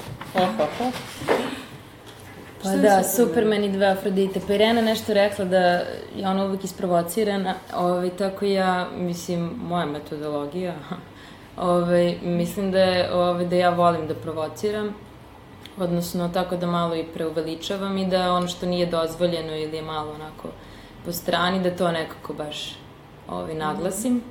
Pa 2.67 2.71
Šta 2.71 2.81
je 2.81 2.97
da, 2.97 3.03
Superman? 3.03 3.65
I 3.65 3.73
dve 3.73 3.87
Afrodite. 3.87 4.41
Pa 4.47 4.55
Irena 4.55 4.81
nešto 4.81 5.15
rekla 5.15 5.45
da 5.45 5.59
je 6.17 6.29
ona 6.29 6.45
uvijek 6.45 6.65
isprovocirana, 6.65 7.55
ovaj, 7.77 8.11
tako 8.11 8.45
ja, 8.45 8.89
mislim, 8.97 9.51
moja 9.63 9.87
metodologija, 9.87 10.75
ovaj, 11.57 12.19
mislim 12.23 12.71
da, 12.73 12.79
je, 12.79 13.15
ovaj, 13.15 13.45
da 13.45 13.57
ja 13.57 13.71
volim 13.71 14.07
da 14.07 14.15
provociram, 14.15 14.95
odnosno 15.79 16.29
tako 16.29 16.57
da 16.57 16.67
malo 16.67 16.97
i 16.97 17.05
preuveličavam 17.15 17.99
i 17.99 18.07
da 18.07 18.33
ono 18.33 18.49
što 18.49 18.67
nije 18.67 18.87
dozvoljeno 18.87 19.57
ili 19.57 19.77
je 19.77 19.83
malo 19.83 20.13
onako 20.13 20.49
po 21.05 21.13
strani, 21.13 21.63
da 21.63 21.77
to 21.77 21.93
nekako 21.93 22.33
baš 22.33 22.79
ovaj, 23.29 23.55
naglasim. 23.55 24.23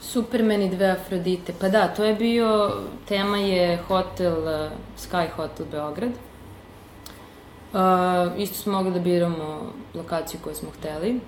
Superman 0.00 0.62
i 0.62 0.70
dve 0.70 0.86
Afrodite. 0.86 1.52
Pa 1.60 1.68
da, 1.68 1.88
to 1.88 2.04
je 2.04 2.14
bio, 2.14 2.72
tema 3.08 3.36
je 3.36 3.76
hotel, 3.88 4.48
eh, 4.48 4.70
Sky 4.98 5.30
Hotel 5.30 5.66
Beograd. 5.70 6.25
Uh, 7.76 7.82
isto 8.38 8.54
smo 8.56 8.72
mogli 8.72 8.92
da 8.92 9.00
biramo 9.00 9.72
lokaciju 9.94 10.40
koju 10.44 10.54
smo 10.54 10.70
hteli. 10.70 11.20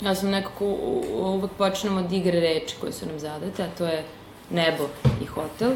Ja 0.00 0.14
sam 0.14 0.30
nekako, 0.30 0.64
uvek 1.12 1.50
počnemo 1.58 2.00
od 2.00 2.12
igre 2.12 2.40
reči 2.40 2.76
koje 2.80 2.92
su 2.92 3.06
nam 3.06 3.18
zadate, 3.18 3.62
a 3.62 3.68
to 3.78 3.86
je 3.86 4.04
nebo 4.50 4.88
i 5.22 5.26
hotel. 5.26 5.72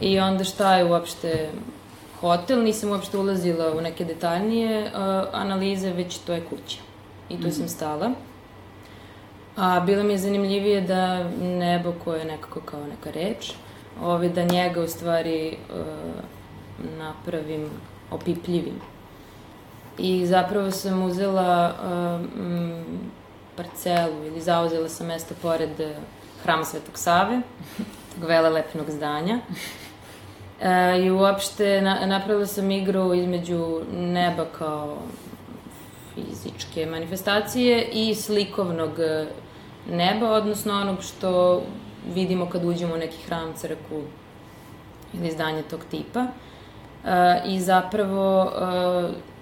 I 0.00 0.20
onda 0.20 0.44
šta 0.44 0.76
je 0.76 0.84
uopšte 0.84 1.50
hotel, 2.20 2.62
nisam 2.62 2.90
uopšte 2.90 3.18
ulazila 3.18 3.72
u 3.76 3.80
neke 3.80 4.04
detaljnije 4.04 4.82
uh, 4.82 4.90
analize, 5.32 5.92
već 5.92 6.18
to 6.18 6.32
je 6.32 6.40
kuća. 6.40 6.78
I 7.28 7.40
tu 7.40 7.50
sam 7.50 7.68
stala. 7.68 8.10
A 9.56 9.80
bilo 9.80 10.02
mi 10.02 10.12
je 10.12 10.18
zanimljivije 10.18 10.80
da 10.80 11.28
nebo 11.40 11.92
koje 12.04 12.18
je 12.18 12.24
nekako 12.24 12.60
kao 12.60 12.86
neka 12.86 13.10
reč, 13.10 13.52
ovaj, 14.02 14.28
da 14.28 14.44
njega 14.44 14.80
u 14.80 14.88
stvari 14.88 15.56
uh, 15.70 15.76
napravim 16.98 17.70
opipljivim. 18.10 18.93
I 19.98 20.26
zapravo 20.26 20.70
sam 20.70 21.02
uzela 21.02 21.74
mm, 22.36 23.10
parcelu 23.56 24.24
ili 24.26 24.40
zauzela 24.40 24.88
sam 24.88 25.06
mesto 25.06 25.34
pored 25.42 25.80
eh, 25.80 25.96
hrama 26.42 26.64
Svetog 26.64 26.98
Save, 26.98 27.40
tog 28.14 28.28
velelepnog 28.28 28.90
zdanja. 28.90 29.38
E, 30.60 31.02
I 31.02 31.10
uopšte 31.10 31.80
na, 31.80 32.06
napravila 32.06 32.46
sam 32.46 32.70
igru 32.70 33.14
između 33.14 33.80
neba 33.92 34.44
kao 34.58 34.96
fizičke 36.14 36.86
manifestacije 36.86 37.88
i 37.92 38.14
slikovnog 38.14 39.00
eh, 39.00 39.26
neba, 39.90 40.30
odnosno 40.30 40.74
onog 40.80 41.02
što 41.02 41.62
vidimo 42.14 42.48
kad 42.48 42.64
uđemo 42.64 42.94
u 42.94 42.98
neki 42.98 43.22
hram, 43.26 43.52
crkvu 43.56 44.02
ili 45.12 45.30
zdanje 45.30 45.62
tog 45.62 45.80
tipa. 45.90 46.20
E, 47.04 47.42
I 47.46 47.60
zapravo 47.60 48.44
e, 48.44 49.33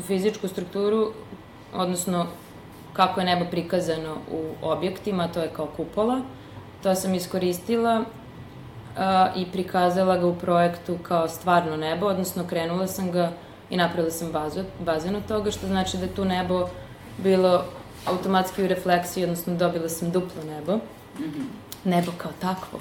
tu 0.00 0.06
fizičku 0.06 0.48
strukturu, 0.48 1.12
odnosno 1.74 2.26
kako 2.92 3.20
je 3.20 3.26
nebo 3.26 3.44
prikazano 3.50 4.16
u 4.32 4.44
objektima, 4.62 5.28
to 5.28 5.40
je 5.40 5.48
kao 5.56 5.66
kupola, 5.76 6.20
to 6.82 6.94
sam 6.94 7.14
iskoristila 7.14 8.04
a, 8.96 9.28
i 9.36 9.46
prikazala 9.52 10.16
ga 10.16 10.26
u 10.26 10.34
projektu 10.34 10.98
kao 11.02 11.28
stvarno 11.28 11.76
nebo, 11.76 12.06
odnosno 12.06 12.46
krenula 12.46 12.86
sam 12.86 13.10
ga 13.10 13.32
i 13.70 13.76
napravila 13.76 14.10
sam 14.10 14.32
bazu, 14.32 14.64
bazen 14.78 15.16
od 15.16 15.26
toga, 15.28 15.50
što 15.50 15.66
znači 15.66 15.96
da 15.96 16.06
tu 16.06 16.24
nebo 16.24 16.68
bilo 17.18 17.64
automatski 18.06 18.64
u 18.64 18.68
refleksiji, 18.68 19.24
odnosno 19.24 19.54
dobila 19.54 19.88
sam 19.88 20.10
duplo 20.10 20.44
nebo. 20.44 20.78
Nebo 21.84 22.12
kao 22.18 22.32
takvo. 22.40 22.80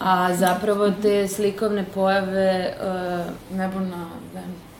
A 0.00 0.34
zapravo 0.34 0.90
te 1.02 1.28
slikovne 1.28 1.84
pojave 1.94 2.74
uh, 2.80 3.56
Nebo 3.56 3.80
na 3.80 4.06
zemlji. 4.32 4.75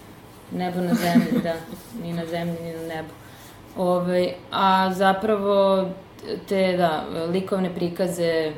Nebo 0.53 0.81
na 0.81 0.95
zemlji, 0.95 1.43
da. 1.43 1.55
Ni 2.03 2.13
na 2.13 2.27
zemlji, 2.27 2.57
ni 2.63 2.73
na 2.73 2.95
nebu. 2.95 3.09
Ove, 3.77 4.29
a 4.51 4.93
zapravo 4.95 5.85
te, 6.49 6.77
da, 6.77 7.05
likovne 7.29 7.75
prikaze, 7.75 8.53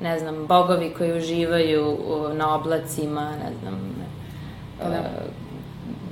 ne 0.00 0.18
znam, 0.18 0.46
bogovi 0.46 0.94
koji 0.98 1.18
uživaju 1.18 1.96
na 2.34 2.54
oblacima, 2.54 3.30
ne 3.30 3.50
znam, 3.60 3.94
Pa 4.82 4.88
da. 4.88 4.94
e, 4.96 5.00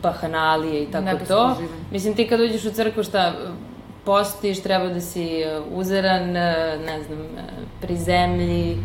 bahanalije 0.03 0.83
i 0.83 0.87
tako 0.87 1.05
Nebesko 1.05 1.35
to. 1.35 1.47
uživanje. 1.47 1.69
Mislim, 1.91 2.15
ti 2.15 2.29
kad 2.29 2.41
uđeš 2.41 2.65
u 2.65 2.71
crkvu, 2.71 3.03
šta, 3.03 3.33
postiš, 4.05 4.63
treba 4.63 4.89
da 4.89 5.01
si 5.01 5.41
e, 5.41 5.61
uzeran, 5.73 6.37
e, 6.37 6.79
ne 6.87 7.03
znam, 7.03 7.19
pri 7.81 7.97
zemlji, 7.97 8.77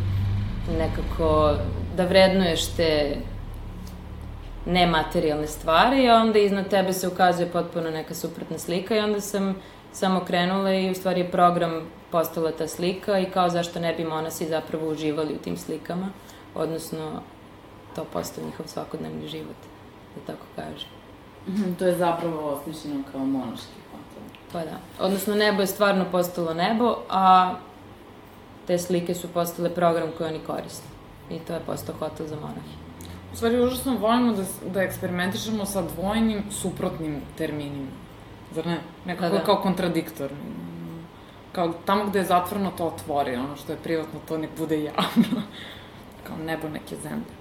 nekako 0.79 1.53
da 1.97 2.05
vrednuješ 2.05 2.65
te 2.67 3.15
nematerijalne 4.67 5.47
stvari, 5.47 6.09
a 6.09 6.15
onda 6.15 6.39
iznad 6.39 6.69
tebe 6.69 6.93
se 6.93 7.07
ukazuje 7.07 7.49
potpuno 7.51 7.89
neka 7.89 8.15
suprotna 8.15 8.57
slika 8.57 8.95
i 8.95 8.99
onda 8.99 9.21
sam 9.21 9.55
samo 9.91 10.19
krenula 10.19 10.73
i 10.73 10.91
u 10.91 10.95
stvari 10.95 11.19
je 11.21 11.31
program 11.31 11.81
postala 12.11 12.51
ta 12.51 12.67
slika 12.67 13.19
i 13.19 13.25
kao 13.25 13.49
zašto 13.49 13.79
ne 13.79 13.93
bi 13.93 14.03
monasi 14.03 14.45
zapravo 14.45 14.89
uživali 14.89 15.33
u 15.33 15.37
tim 15.37 15.57
slikama, 15.57 16.09
odnosno 16.55 17.21
to 17.95 18.03
postao 18.13 18.45
njihov 18.45 18.67
svakodnevni 18.67 19.27
život, 19.27 19.55
da 20.15 20.33
tako 20.33 20.45
kažem. 20.55 20.89
Mhm, 21.47 21.73
To 21.73 21.85
je 21.85 21.95
zapravo 21.95 22.49
osmišljeno 22.49 23.03
kao 23.11 23.25
monaški 23.25 23.79
hotel. 23.91 24.23
Pa 24.51 24.59
da. 24.59 25.05
Odnosno, 25.05 25.35
nebo 25.35 25.61
je 25.61 25.67
stvarno 25.67 26.05
postalo 26.11 26.53
nebo, 26.53 26.95
a 27.09 27.53
te 28.67 28.77
slike 28.77 29.15
su 29.15 29.27
postale 29.27 29.69
program 29.69 30.09
koji 30.17 30.29
oni 30.29 30.39
koriste. 30.47 30.87
I 31.31 31.39
to 31.39 31.53
je 31.53 31.59
postao 31.59 31.95
hotel 31.99 32.27
za 32.27 32.35
monahe. 32.35 32.86
U 33.33 33.35
stvari, 33.35 33.61
užasno 33.61 33.97
volimo 33.97 34.33
da, 34.33 34.43
da 34.73 34.81
eksperimentišemo 34.81 35.65
sa 35.65 35.81
dvojnim, 35.81 36.43
suprotnim 36.51 37.21
terminima. 37.37 37.91
Zar 38.55 38.65
ne? 38.65 38.77
Nekako 39.05 39.35
Pa 39.35 39.37
da. 39.37 39.43
kao 39.45 39.55
kontradiktorni. 39.55 40.37
Kao 41.51 41.73
tamo 41.85 42.05
gde 42.05 42.19
je 42.19 42.25
zatvoreno, 42.25 42.71
to 42.77 42.85
otvori. 42.85 43.35
Ono 43.35 43.55
što 43.55 43.71
je 43.71 43.77
privatno, 43.83 44.19
to 44.27 44.37
nek 44.37 44.49
bude 44.57 44.83
javno. 44.83 45.41
kao 46.27 46.37
nebo 46.37 46.69
neke 46.69 46.95
zemlje. 46.95 47.37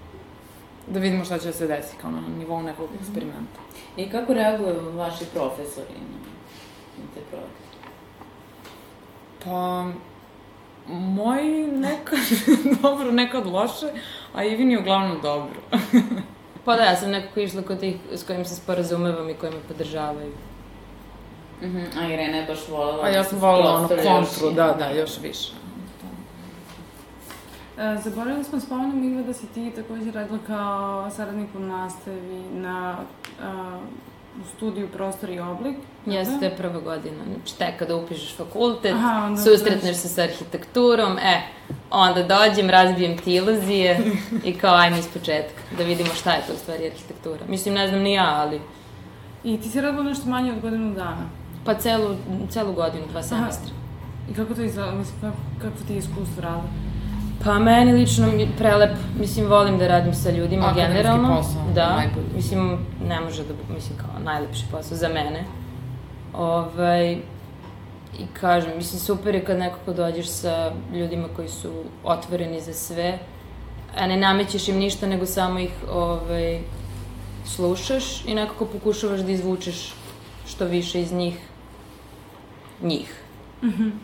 Da 0.87 1.01
vidimo 1.01 1.25
šta 1.25 1.39
će 1.39 1.47
da 1.47 1.53
se 1.53 1.67
desi, 1.67 1.97
kao 2.01 2.11
na 2.11 2.21
nivou 2.39 2.63
nekog 2.63 2.89
eksperimenta. 3.01 3.61
I 3.97 4.11
kako 4.11 4.35
reaguju 4.35 4.93
vaši 4.97 5.25
profesori 5.35 5.95
na 6.99 7.05
te 7.15 7.21
projekte? 7.31 7.67
Pa, 9.45 9.87
moji 10.89 11.67
nekad 11.67 12.19
dobro, 12.83 13.13
nekad 13.13 13.47
loše, 13.47 13.87
a 14.35 14.45
Ivini 14.45 14.77
uglavnom 14.77 15.19
dobro. 15.23 15.61
Pa 16.65 16.77
da, 16.77 16.83
ja 16.83 16.97
sam 16.97 17.11
nekako 17.11 17.41
išla 17.41 17.63
kod 17.63 17.81
tih 17.81 17.97
s 18.13 18.23
kojim 18.23 18.45
se 18.45 18.57
sporazumevam 18.57 19.31
i 19.31 19.35
koji 19.35 19.53
me 19.53 19.61
podržavaju. 19.69 20.33
Mhm, 21.63 21.85
a 21.99 22.07
Irena 22.07 22.37
je 22.37 22.47
baš 22.47 22.69
voljela... 22.69 23.05
A 23.05 23.09
ja 23.09 23.17
da 23.17 23.25
sam 23.25 23.39
se 23.39 23.47
volila 23.47 23.75
ono 23.75 23.89
kontru, 23.89 24.51
da, 24.51 24.77
da, 24.79 24.91
još 24.91 25.11
više. 25.23 25.53
E, 27.79 27.97
Zaboravili 28.05 28.45
smo 28.45 28.61
spomenom 28.61 29.13
Iva 29.13 29.23
da 29.23 29.33
si 29.33 29.47
ti 29.47 29.73
takođe 29.77 30.11
radila 30.11 30.39
kao 30.47 31.11
saradnik 31.11 31.49
u 31.55 31.59
nastavi 31.59 32.43
na 32.53 32.97
a, 33.43 33.79
u 34.41 34.57
studiju 34.57 34.89
Prostor 34.89 35.31
i 35.31 35.41
oblik. 35.41 35.77
Jeste 36.07 36.51
prva 36.57 36.81
godina. 36.81 37.17
Znači, 37.35 37.59
tek 37.59 37.79
kada 37.79 37.97
upišeš 37.97 38.37
fakultet, 38.37 38.95
Aha, 38.95 39.25
onda 39.27 39.43
susretneš 39.43 39.97
se 39.97 40.09
sa 40.09 40.23
arhitekturom, 40.23 41.19
e, 41.19 41.41
onda 41.91 42.23
dođem, 42.23 42.71
razbijem 42.71 43.19
ti 43.19 43.35
iluzije 43.35 44.01
i 44.45 44.55
kao 44.55 44.75
ajme 44.75 44.99
iz 44.99 45.09
početka, 45.09 45.61
da 45.79 45.85
vidimo 45.85 46.15
šta 46.15 46.33
je 46.33 46.43
to 46.47 46.53
u 46.53 46.57
stvari 46.57 46.87
arhitektura. 46.87 47.41
Mislim, 47.49 47.75
ne 47.75 47.89
znam 47.89 48.01
ni 48.01 48.13
ja, 48.13 48.35
ali 48.37 48.61
I 49.45 49.61
ti 49.61 49.69
si 49.69 49.81
radila 49.81 50.05
nešto 50.05 50.29
manje 50.29 50.53
od 50.53 50.61
godinu 50.61 50.95
dana. 50.95 51.27
pa 51.65 51.75
celu, 51.75 52.17
celu 52.51 52.73
godinu, 52.73 53.05
dva 53.11 53.23
semestra. 53.23 53.71
I 54.31 54.35
kako 54.35 54.55
to 54.55 54.63
izgleda, 54.63 54.93
mislim, 54.93 55.21
kako, 55.21 55.37
kako 55.63 55.87
ti 55.87 55.93
je 55.93 55.99
iskustvo 55.99 56.43
rada? 56.43 56.63
Pa 57.45 57.59
meni 57.59 57.93
lično 57.93 58.27
mi 58.27 58.49
prelep, 58.59 58.91
mislim 59.21 59.47
volim 59.47 59.79
da 59.79 59.89
radim 59.89 60.15
sa 60.15 60.31
ljudima 60.31 60.67
Akademski 60.67 60.93
generalno. 60.93 61.37
posao, 61.37 61.63
da, 61.75 61.97
najbolji. 61.97 62.27
mislim 62.35 62.79
ne 63.09 63.21
može 63.21 63.43
da, 63.45 63.75
mislim 63.75 63.99
kao 63.99 64.21
najlepši 64.25 64.65
posao 64.71 64.97
za 64.97 65.09
mene. 65.09 65.45
Ovaj, 66.37 67.19
I 68.19 68.27
kažem, 68.41 68.77
mislim 68.77 69.01
super 69.01 69.35
je 69.35 69.45
kad 69.45 69.59
nekako 69.59 69.93
dođeš 69.93 70.29
sa 70.29 70.73
ljudima 70.93 71.29
koji 71.37 71.49
su 71.49 71.73
otvoreni 72.05 72.61
za 72.61 72.73
sve, 72.73 73.19
a 73.97 74.07
ne 74.07 74.17
namećeš 74.17 74.69
im 74.69 74.79
ništa, 74.79 75.07
nego 75.07 75.27
samo 75.27 75.59
ih 75.59 75.73
ovaj, 75.91 76.61
slušaš 77.45 78.25
i 78.25 78.35
nekako 78.35 78.67
pokušavaš 78.67 79.21
da 79.21 79.33
izvučeš 79.33 79.95
što 80.47 80.65
više 80.65 81.01
iz 81.01 81.13
njih, 81.13 81.39
njih. 82.83 83.23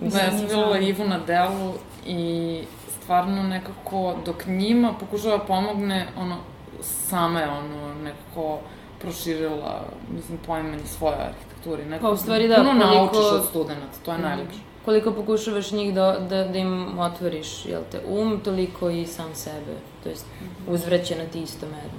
Da, 0.01 0.19
ja 0.19 0.31
sam 0.31 0.41
videla 0.41 0.79
Ivu 0.79 1.05
na 1.05 1.19
delu 1.19 1.73
i 2.07 2.63
stvarno 3.01 3.43
nekako 3.43 4.17
dok 4.27 4.47
njima 4.47 4.95
pokušava 5.01 5.37
da 5.37 5.45
pomogne, 5.45 6.07
ono, 6.19 6.37
sama 6.81 7.41
je 7.41 7.49
ono 7.49 7.95
nekako 7.95 8.59
proširila, 9.01 9.85
mislim, 10.15 10.39
pojmeni 10.47 10.87
svoje 10.87 11.15
arhitekture. 11.15 11.52
Nekako, 11.67 12.01
Pa, 12.01 12.11
u 12.11 12.17
stvari 12.17 12.49
da, 12.49 12.55
Puno 12.57 12.71
koliko- 12.73 12.95
naučiš 12.95 13.33
od 13.33 13.45
studenta, 13.45 13.87
to 14.05 14.13
je 14.13 14.19
najljepše. 14.19 14.59
Koliko 14.85 15.13
pokušavaš 15.13 15.71
njih 15.71 15.95
da, 15.95 16.19
da, 16.21 16.45
da 16.45 16.59
im 16.59 16.99
otvoriš, 16.99 17.67
jel 17.67 17.83
te, 17.91 18.01
um, 18.09 18.41
toliko 18.41 18.91
i 18.91 19.07
sam 19.07 19.35
sebe, 19.35 19.73
to 20.03 20.09
jest 20.09 20.27
uzvraća 20.69 21.15
na 21.17 21.25
ti 21.25 21.41
isto 21.41 21.67
meru. 21.67 21.99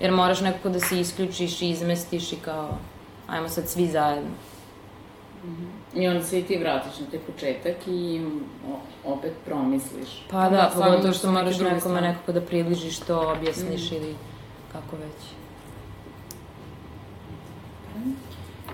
Jer 0.00 0.12
moraš 0.12 0.40
nekako 0.40 0.68
da 0.68 0.80
se 0.80 1.00
isključiš 1.00 1.62
i 1.62 1.70
izmestiš 1.70 2.32
i 2.32 2.36
kao, 2.36 2.68
ajmo 3.26 3.48
sad 3.48 3.68
svi 3.68 3.86
zajedno. 3.86 4.30
I 5.94 6.08
onda 6.08 6.22
se 6.22 6.38
i 6.40 6.44
ti 6.44 6.56
vratiš 6.56 7.00
na 7.00 7.06
taj 7.06 7.20
početak 7.20 7.76
i 7.86 8.20
opet 9.04 9.32
promisliš. 9.44 10.08
Pa 10.30 10.40
Da, 10.40 10.50
da, 10.50 10.68
stvarno 10.70 10.90
pogotovo 10.90 11.14
što 11.14 11.32
moraš 11.32 11.58
nekome 11.58 12.00
nekako 12.00 12.32
da 12.32 12.40
približiš 12.40 12.98
to, 12.98 13.32
objasniš 13.32 13.92
ili 13.92 14.14
kako 14.72 14.96
već. 14.96 15.35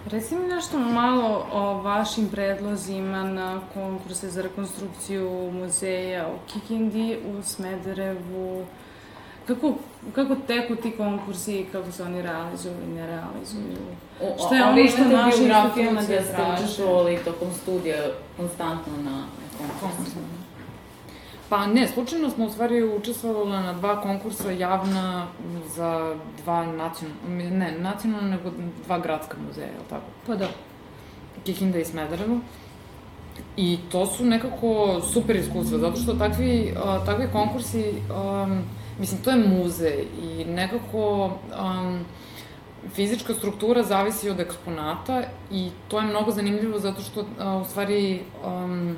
Reci 0.07 0.34
mi 0.34 0.46
nešto 0.46 0.78
malo 0.78 1.46
o 1.53 1.82
vašim 1.82 2.28
predlozima 2.28 3.22
na 3.22 3.61
konkurse 3.74 4.30
za 4.30 4.42
rekonstrukciju 4.42 5.50
muzeja 5.53 6.28
u 6.28 6.53
Kikindi, 6.53 7.18
u 7.26 7.42
Smederevu 7.42 8.66
kako, 9.46 9.74
kako 10.14 10.34
teku 10.46 10.76
ti 10.76 10.90
konkursi 10.96 11.61
i 11.61 11.64
kako 11.64 11.92
se 11.92 12.03
oni 12.03 12.22
realizuju 12.22 12.74
i 12.86 12.94
ne 12.94 13.07
realizuju? 13.07 13.78
O, 14.22 14.46
Šta 14.46 14.55
je 14.55 14.64
ono 14.64 14.88
što 14.88 15.05
biografijama 15.05 16.00
institucije 16.00 16.18
gde 16.18 16.22
ste 16.22 16.64
učestvovali 16.64 17.18
tokom 17.24 17.48
studija 17.62 17.96
konstantno 18.36 18.92
na 19.05 19.24
konkursima? 19.80 20.41
Pa 21.53 21.66
ne, 21.66 21.88
slučajno 21.88 22.30
smo 22.30 22.44
u 22.44 22.50
stvari 22.50 22.82
učestvovali 22.82 23.50
na 23.50 23.72
dva 23.72 24.00
konkursa 24.00 24.50
javna 24.50 25.26
za 25.76 26.16
dva 26.42 26.66
nacionalna, 26.66 27.50
ne 27.50 27.78
nacionalna, 27.78 28.28
nego 28.28 28.50
dva 28.84 28.98
gradska 28.98 29.36
muzeja, 29.46 29.66
je 29.66 29.72
li 29.72 29.84
tako? 29.88 30.05
Pa 30.26 30.34
da. 30.34 30.48
Kikinda 31.44 31.78
i 31.78 31.84
Smederevo. 31.84 32.38
I 33.57 33.78
to 33.90 34.07
su 34.07 34.24
nekako 34.24 35.00
super 35.12 35.36
iskustva, 35.36 35.78
zato 35.78 35.96
što 35.96 36.14
takvi, 36.14 36.74
uh, 36.76 37.07
takvi 37.07 37.28
konkursi, 37.32 37.84
um, 37.90 38.62
mislim, 38.98 39.22
to 39.22 39.30
je 39.30 39.48
muzej 39.48 40.05
i 40.22 40.44
nekako 40.44 41.24
um, 41.26 42.05
fizička 42.94 43.34
struktura 43.34 43.82
zavisi 43.82 44.30
od 44.30 44.40
eksponata 44.40 45.22
i 45.50 45.70
to 45.88 45.98
je 45.98 46.07
mnogo 46.07 46.30
zanimljivo 46.30 46.78
zato 46.78 47.03
što, 47.03 47.20
uh, 47.20 47.62
u 47.62 47.64
stvari, 47.64 48.20
um, 48.46 48.96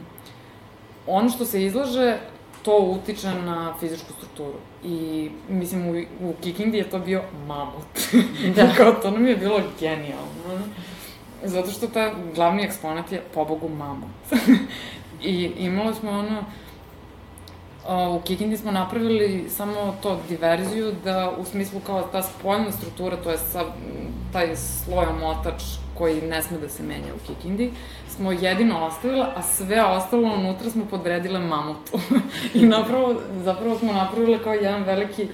ono 1.06 1.28
što 1.28 1.44
se 1.44 1.64
izlaže, 1.64 2.18
to 2.64 2.78
utiče 2.78 3.34
na 3.34 3.74
fizičku 3.80 4.12
strukturu. 4.12 4.58
I, 4.84 5.30
mislim, 5.48 5.88
u, 5.88 6.28
u 6.28 6.34
Kikindi 6.42 6.78
je 6.78 6.90
to 6.90 6.98
bio 6.98 7.22
mamut. 7.46 7.86
Da. 8.56 8.72
Kao, 8.76 8.92
to 8.92 9.10
nam 9.10 9.26
je 9.26 9.36
bilo 9.36 9.60
genijalno. 9.80 10.66
Zato 11.44 11.70
što 11.70 11.86
ta 11.86 12.12
glavni 12.34 12.62
eksponat 12.62 13.12
je, 13.12 13.22
pobogu, 13.34 13.68
mamut. 13.68 14.10
I 15.22 15.52
imali 15.58 15.94
smo 15.94 16.10
ono, 16.10 16.44
u 18.16 18.20
Kikindi 18.20 18.56
smo 18.56 18.70
napravili 18.70 19.44
samo 19.50 19.96
to 20.02 20.20
diverziju 20.28 20.94
da 21.04 21.32
u 21.38 21.44
smislu 21.44 21.80
kao 21.86 22.02
ta 22.02 22.22
spoljna 22.22 22.72
struktura, 22.72 23.16
to 23.16 23.30
je 23.30 23.38
sa, 23.38 23.64
taj 24.32 24.56
sloj 24.56 25.06
omotač 25.06 25.62
koji 25.98 26.22
ne 26.22 26.42
sme 26.42 26.58
da 26.58 26.68
se 26.68 26.82
menja 26.82 27.14
u 27.14 27.26
Kikindi, 27.26 27.70
smo 28.16 28.32
jedino 28.32 28.86
ostavila, 28.86 29.32
a 29.36 29.42
sve 29.42 29.84
ostalo 29.84 30.22
unutra 30.28 30.70
smo 30.70 30.84
podredile 30.84 31.38
mamutu. 31.40 31.98
I 32.54 32.66
napravo, 32.66 33.14
zapravo 33.34 33.78
smo 33.78 33.92
napravile 33.92 34.38
kao 34.38 34.52
jedan 34.54 34.82
veliki 34.82 35.28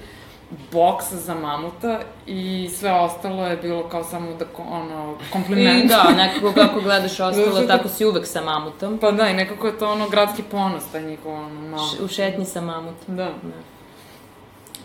boks 0.71 1.05
za 1.05 1.35
mamuta 1.35 1.99
i 2.27 2.69
sve 2.71 2.91
ostalo 2.93 3.47
je 3.47 3.57
bilo 3.57 3.83
kao 3.83 4.03
samo 4.03 4.33
da, 4.33 4.45
ono, 4.59 5.15
kompliment. 5.31 5.85
I 5.85 5.87
da, 5.87 6.03
nekako 6.13 6.51
kako 6.53 6.81
gledaš 6.81 7.11
ostalo, 7.19 7.51
što- 7.51 7.67
tako 7.67 7.89
si 7.89 8.05
uvek 8.05 8.27
sa 8.27 8.41
mamutom. 8.43 8.97
Pa 8.97 9.11
da, 9.11 9.27
i 9.27 9.33
nekako 9.33 9.67
je 9.67 9.79
to 9.79 9.91
ono 9.91 10.09
gradski 10.09 10.43
ponos, 10.43 10.83
taj 10.85 11.03
njihov 11.03 11.33
ono. 11.33 11.77
Š- 11.79 12.03
U 12.03 12.07
šetnji 12.07 12.45
sa 12.45 12.61
mamutom. 12.61 13.15
Da. 13.15 13.25
Da. 13.25 13.31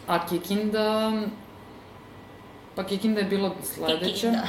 A 0.09 0.26
Kikinda... 0.26 1.12
Pa 2.74 2.84
Kikinda 2.84 3.20
je 3.20 3.26
bilo 3.26 3.51
sledeće. 3.64 4.05
Kikinda. 4.07 4.42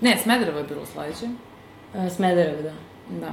ne, 0.00 0.18
Smederevo 0.18 0.58
je 0.58 0.64
bilo 0.64 0.86
sledeće. 0.86 1.26
E, 1.94 2.10
Smederevo, 2.10 2.62
da. 2.62 2.72
Da. 3.20 3.32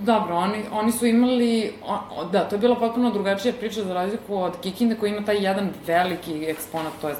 Dobro, 0.00 0.36
oni, 0.36 0.64
oni 0.72 0.92
su 0.92 1.06
imali, 1.06 1.72
o, 1.86 2.24
da, 2.24 2.48
to 2.48 2.54
je 2.54 2.58
bila 2.58 2.76
potpuno 2.76 3.10
drugačija 3.10 3.54
priča 3.60 3.84
za 3.84 3.94
razliku 3.94 4.36
od 4.36 4.52
Kikinde 4.62 4.94
koji 4.94 5.10
ima 5.10 5.24
taj 5.26 5.44
jedan 5.44 5.70
veliki 5.86 6.44
eksponat, 6.44 6.92
to 7.00 7.08
je 7.08 7.14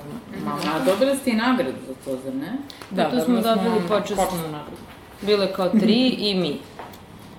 malo. 0.45 0.61
A 0.75 0.85
dobili 0.85 1.17
ste 1.17 1.31
i 1.31 1.35
nagradu 1.37 1.79
za 1.89 1.95
to, 2.05 2.17
zar 2.25 2.35
ne? 2.35 2.53
Da, 2.91 3.11
tu 3.11 3.21
smo 3.25 3.41
dobili 3.41 3.89
počasnu. 3.89 4.43
nagradu. 4.43 4.77
Bilo 5.23 5.43
je 5.43 5.53
kao 5.53 5.69
tri 5.69 6.09
i 6.09 6.35
mi. 6.35 6.59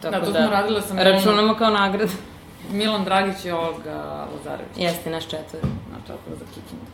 Tako 0.02 0.16
Da, 0.20 0.26
to 0.26 0.32
smo 0.32 0.50
radile 0.50 0.82
sa 0.82 0.94
Milanom. 0.94 1.14
Računamo 1.14 1.56
kao 1.56 1.70
nagradu. 1.70 2.12
Milan 2.72 3.04
Dragić 3.04 3.46
i 3.46 3.52
Olga 3.52 4.28
Lazarević. 4.36 4.78
Jeste, 4.78 5.10
naš 5.10 5.24
četvr. 5.24 5.58
Na 5.92 5.98
četvrlo 6.00 6.36
za 6.40 6.46
Kikindu. 6.46 6.86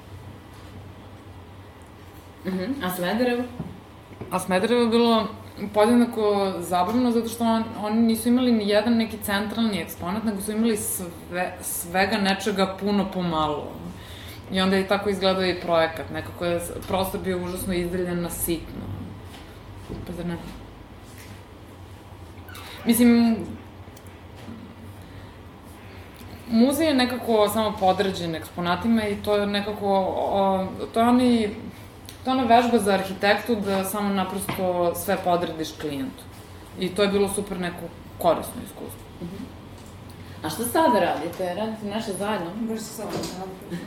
Mhm. 2.45 2.83
A 2.85 2.91
Smederevo? 2.95 3.43
A 4.31 4.39
Smederevo 4.39 4.81
je 4.81 4.87
bilo 4.87 5.27
podjednako 5.73 6.53
zabavno 6.59 7.11
zato 7.11 7.29
što 7.29 7.43
on, 7.43 7.63
oni 7.81 8.01
nisu 8.01 8.29
imali 8.29 8.51
ni 8.51 8.69
jedan 8.69 8.93
neki 8.93 9.17
centralni 9.17 9.81
eksponat, 9.81 10.23
nego 10.23 10.41
su 10.41 10.51
imali 10.51 10.77
sve, 10.77 11.57
svega 11.61 12.17
nečega 12.17 12.77
puno 12.79 13.11
pomalo. 13.13 13.67
I 14.51 14.61
onda 14.61 14.75
je 14.75 14.87
tako 14.87 15.09
izgledao 15.09 15.45
i 15.45 15.61
projekat. 15.61 16.09
Nekako 16.13 16.45
je 16.45 16.61
prostor 16.87 17.21
bio 17.23 17.43
užasno 17.43 17.73
izdeljen 17.73 18.21
na 18.21 18.29
sitno. 18.29 18.81
Pa 20.07 20.13
zar 20.13 20.25
ne? 20.25 20.37
Mislim, 22.85 23.37
muzej 26.49 26.87
je 26.87 26.93
nekako 26.93 27.49
samo 27.49 27.73
podređen 27.79 28.35
eksponatima 28.35 29.07
i 29.07 29.15
to 29.15 29.35
je 29.35 29.47
nekako, 29.47 29.87
o, 30.17 30.67
to 30.93 30.99
je 30.99 31.07
oni, 31.07 31.55
to 32.27 32.31
je 32.31 32.39
ona 32.39 32.55
vežba 32.55 32.79
za 32.79 32.93
arhitektu 32.93 33.55
da 33.55 33.83
samo 33.83 34.09
naprosto 34.09 34.95
sve 34.95 35.17
podrediš 35.23 35.69
klijentu. 35.81 36.23
I 36.79 36.89
to 36.89 37.03
je 37.03 37.07
bilo 37.07 37.29
super 37.29 37.59
neko 37.59 37.87
korisno 38.17 38.61
iskustvo. 38.65 39.29
A 40.43 40.49
šta 40.49 40.63
sada 40.63 40.99
radite? 40.99 41.53
Radite 41.55 41.85
nešto 41.85 42.13
zajedno? 42.13 42.51
Baš 42.61 42.79
se 42.79 42.85
sad 42.85 43.05
napravim. 43.05 43.79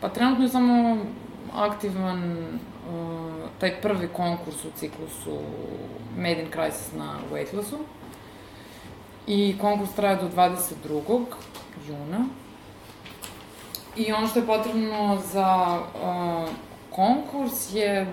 Pa 0.00 0.08
trenutno 0.08 0.44
je 0.44 0.48
samo 0.48 0.98
aktivan 1.54 2.32
uh, 2.32 3.48
taj 3.60 3.80
prvi 3.80 4.08
konkurs 4.08 4.64
u 4.64 4.70
ciklusu 4.76 5.38
Made 6.16 6.42
in 6.42 6.50
Crisis 6.50 6.92
na 6.92 7.18
Weightlessu. 7.32 7.78
I 9.26 9.58
konkurs 9.60 9.92
traje 9.92 10.16
do 10.16 10.28
22. 10.28 11.24
juna. 11.88 12.26
I 13.96 14.12
ono 14.12 14.26
što 14.26 14.38
je 14.38 14.46
potrebno 14.46 15.18
za 15.32 15.78
uh, 15.78 16.48
konkurs 16.90 17.74
je 17.74 18.06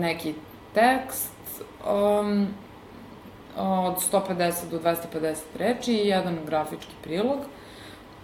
neki 0.00 0.34
tekst 0.74 1.62
um, 1.90 2.46
od 3.56 3.94
150 4.12 4.52
do 4.70 4.78
250 4.78 5.36
reči 5.58 5.92
i 5.92 6.08
jedan 6.08 6.38
grafički 6.46 6.92
prilog 7.02 7.38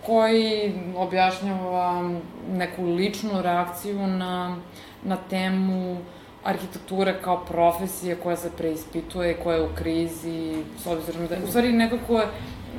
koji 0.07 0.75
objašnjava 0.97 2.11
neku 2.53 2.85
ličnu 2.85 3.43
reakciju 3.43 4.07
na, 4.07 4.57
na 5.05 5.17
temu 5.31 5.99
arhitekture 6.45 7.15
kao 7.23 7.45
profesije 7.45 8.17
koja 8.17 8.37
se 8.37 8.51
preispituje, 8.57 9.37
koja 9.43 9.57
je 9.57 9.63
u 9.63 9.75
krizi, 9.75 10.55
s 10.83 10.87
obzirom 10.87 11.27
da, 11.27 11.37
u 11.45 11.47
stvari 11.47 11.73
nekako 11.73 12.23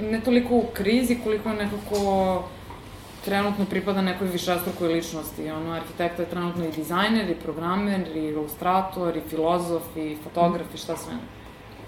ne 0.01 0.21
toliko 0.21 0.55
u 0.55 0.65
krizi, 0.73 1.17
koliko 1.23 1.49
nekako 1.49 2.43
trenutno 3.25 3.65
pripada 3.65 4.01
nekoj 4.01 4.27
višestrukoj 4.27 4.87
ličnosti. 4.87 5.51
Ono, 5.51 5.71
arhitekta 5.71 6.21
je 6.21 6.29
trenutno 6.29 6.65
i 6.65 6.71
dizajner, 6.71 7.29
i 7.29 7.35
programer, 7.35 8.07
i 8.15 8.19
ilustrator, 8.19 9.17
i 9.17 9.21
filozof, 9.21 9.97
i 9.97 10.17
fotograf, 10.23 10.73
i 10.73 10.77
šta 10.77 10.97
sve 10.97 11.13
ne. 11.13 11.19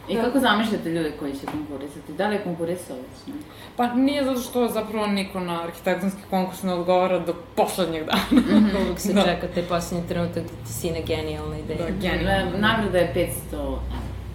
I 0.10 0.16
kako 0.16 0.40
zamišljate 0.40 0.90
ljude 0.90 1.12
koji 1.20 1.34
će 1.34 1.46
konkurisati? 1.46 2.14
Da 2.14 2.28
li 2.28 2.36
je 2.36 2.44
konkurisao 2.44 2.96
već? 2.96 3.36
Pa 3.78 3.94
nije 3.94 4.24
zato 4.24 4.40
što 4.40 4.68
zapravo 4.68 5.08
niko 5.08 5.40
na 5.40 5.64
arhitektonski 5.64 6.22
konkurs 6.30 6.64
ne 6.64 6.74
odgovara 6.74 7.20
do 7.20 7.34
poslednjeg 7.56 8.04
dana. 8.06 8.42
Uvijek 8.82 9.00
se 9.00 9.14
Da. 9.14 9.22
čeka 9.24 9.48
taj 9.48 9.64
posljednji 9.64 10.08
trenutak 10.08 10.44
da 10.44 10.50
ti 10.66 10.74
sine 10.74 11.02
genijalna 11.02 11.58
ideja. 11.58 11.80
Da, 11.80 11.92
genijalno. 12.02 12.58
E, 12.58 12.60
Nagrada 12.60 12.98
je 12.98 13.14
500 13.16 13.56
evra. 13.56 13.80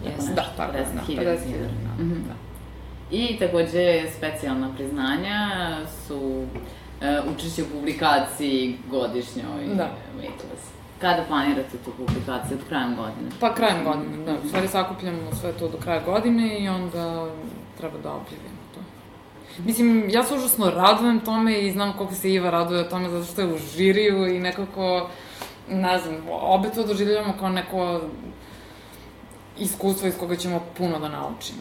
Jeste. 0.07 0.35
Da, 0.35 0.45
tako 0.57 0.77
je, 0.77 0.85
da, 0.85 1.01
50.000 1.09 1.21
50.000, 1.21 1.47
dinara. 1.47 1.71
da. 1.99 2.05
Mhm. 2.05 2.21
I 3.11 3.39
takođe 3.39 4.03
specijalna 4.17 4.75
priznanja 4.77 5.49
su 6.07 6.45
e, 7.01 7.21
učešće 7.35 7.63
u 7.63 7.67
publikaciji 7.67 8.79
godišnjoj 8.91 9.75
Da. 9.75 9.91
Weightless. 10.19 10.81
Kada 11.01 11.25
planirate 11.29 11.77
tu 11.85 11.91
publikaciju? 11.97 12.59
Od 12.59 12.69
krajem 12.69 12.97
godine? 12.97 13.31
Pa 13.41 13.55
krajem 13.55 13.85
godine, 13.85 14.25
da. 14.25 14.33
U 14.45 14.49
stvari 14.49 14.69
sakupljamo 14.69 15.35
sve 15.41 15.53
to 15.53 15.69
do 15.69 15.79
kraja 15.79 16.01
godine 16.01 16.59
i 16.59 16.69
onda 16.69 17.31
treba 17.79 17.99
da 17.99 18.09
objavimo 18.11 18.61
to. 18.75 18.81
Mislim, 19.65 20.11
ja 20.11 20.25
se 20.25 20.35
užasno 20.35 20.71
radujem 20.71 21.21
tome 21.21 21.61
i 21.61 21.73
znam 21.73 21.93
koliko 21.93 22.15
se 22.15 22.33
Iva 22.33 22.51
raduje 22.51 22.89
tome 22.89 23.09
zato 23.09 23.25
što 23.25 23.41
je 23.41 23.55
u 23.55 23.59
žiriju 23.59 24.35
i 24.35 24.39
nekako, 24.39 25.09
ne 25.69 25.99
znam, 25.99 26.17
obe 26.31 26.69
to 26.75 26.87
doživljavamo 26.87 27.35
kao 27.39 27.49
neko 27.49 28.01
iskustvo 29.59 30.09
iz 30.09 30.19
koga 30.19 30.37
ćemo 30.37 30.63
puno 30.77 30.99
da 30.99 31.09
naučimo. 31.09 31.59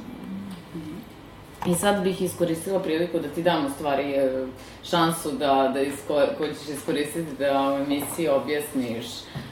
I 1.66 1.76
sad 1.76 2.04
bih 2.04 2.22
iskoristila 2.22 2.80
priliku 2.80 3.20
da 3.20 3.28
ti 3.28 3.44
dam 3.44 3.66
u 3.66 3.70
stvari 3.70 4.12
e, 4.12 4.46
šansu 4.84 5.32
da, 5.32 5.72
da 5.74 5.82
isko, 5.82 6.22
koju 6.38 6.54
ćeš 6.54 6.70
iskoristiti 6.70 7.36
da 7.40 7.74
u 7.74 7.84
emisiji 7.84 8.28
objasniš 8.28 9.06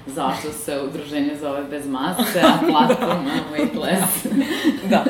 zašto 0.07 0.51
se 0.51 0.81
udruženje 0.81 1.35
zove 1.41 1.63
bez 1.63 1.87
mase, 1.87 2.41
a 2.41 2.57
platforma 2.71 3.31
Weightless. 3.53 4.27
Da. 4.89 5.03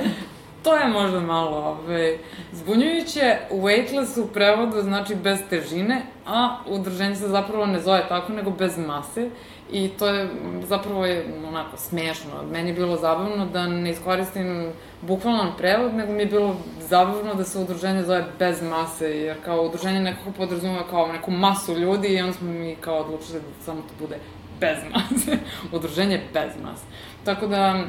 To 0.64 0.76
je 0.76 0.88
možda 0.88 1.20
malo 1.20 1.58
ove, 1.58 2.18
zbunjujuće. 2.52 3.38
Weightless 3.52 4.22
u 4.22 4.28
prevodu 4.28 4.82
znači 4.82 5.16
bez 5.16 5.40
težine, 5.50 6.02
a 6.26 6.58
udruženje 6.68 7.16
se 7.16 7.28
zapravo 7.28 7.66
ne 7.66 7.82
zove 7.82 8.06
tako, 8.10 8.34
nego 8.34 8.52
bez 8.52 8.78
mase. 8.78 9.30
I 9.72 9.90
to 9.90 10.08
je 10.08 10.30
zapravo 10.68 11.06
je 11.06 11.26
onako 11.48 11.78
smešno. 11.78 12.44
Meni 12.52 12.70
je 12.70 12.74
bilo 12.74 12.96
zabavno 12.98 13.46
da 13.46 13.68
ne 13.68 13.92
iskoristim 13.92 14.72
bukvalan 15.02 15.52
prevod, 15.58 15.94
nego 15.94 16.14
mi 16.14 16.20
je 16.20 16.26
bilo 16.26 16.56
zabavno 16.80 17.34
da 17.34 17.44
se 17.44 17.60
udruženje 17.60 18.04
zove 18.04 18.26
bez 18.40 18.62
mase, 18.62 19.06
jer 19.06 19.38
kao 19.46 19.62
udruženje 19.62 20.00
nekako 20.00 20.32
podrazumeva 20.32 20.88
kao 20.90 21.08
neku 21.08 21.32
masu 21.32 21.76
ljudi 21.76 22.08
i 22.08 22.22
onda 22.22 22.34
smo 22.34 22.52
mi 22.52 22.76
kao 22.82 22.98
odlučili 22.98 23.40
da 23.40 23.64
samo 23.66 23.82
to 23.82 23.94
bude 24.00 24.18
bez 24.60 24.78
mase. 24.94 25.38
udruženje 25.78 26.22
bez 26.34 26.52
mase. 26.64 26.84
Tako 27.24 27.48
da, 27.48 27.84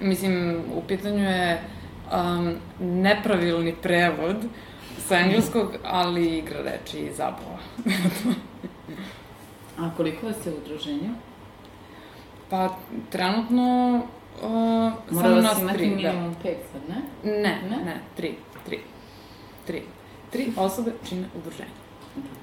mislim, 0.00 0.62
u 0.74 0.82
pitanju 0.88 1.24
je 1.24 1.62
um, 2.12 2.54
nepravilni 2.80 3.74
prevod 3.82 4.36
sa 4.98 5.18
engleskog, 5.18 5.74
ali 5.84 6.38
igra 6.38 6.62
reči 6.62 6.98
i 6.98 7.12
zabava. 7.12 7.58
A 9.78 9.90
koliko 9.96 10.26
vas 10.26 10.46
je 10.46 10.52
u 10.52 10.56
udruženju? 10.56 11.10
Pa, 12.50 12.76
trenutno 13.10 13.94
uh, 14.42 14.50
Mora 15.10 15.28
samo 15.28 15.34
vas 15.34 15.44
nas 15.44 15.58
imati 15.60 15.78
tri. 15.78 15.88
Da. 15.88 15.94
minimum 15.96 16.34
pet 16.42 16.58
sad, 16.72 16.82
ne? 16.88 17.32
Ne, 17.32 17.60
Ne? 17.70 17.76
ne, 17.84 18.00
tri, 18.16 18.34
tri. 18.66 18.80
Tri. 19.66 19.82
Tri 20.30 20.52
osobe 20.56 20.92
čine 21.08 21.26
udruženje. 21.38 21.70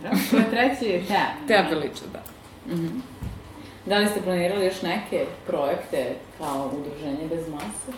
Dobro. 0.03 0.17
Ko 0.31 0.37
je 0.37 0.49
treći 0.49 0.85
je. 0.85 1.03
Te 1.47 1.65
veliče, 1.69 2.03
da. 2.13 2.21
Mhm. 2.75 2.99
Da 3.85 3.97
li 3.97 4.07
ste 4.07 4.21
planirali 4.21 4.65
još 4.65 4.81
neke 4.81 5.25
projekte 5.47 6.15
kao 6.37 6.71
udruženje 6.79 7.27
bez 7.29 7.49
mase? 7.49 7.97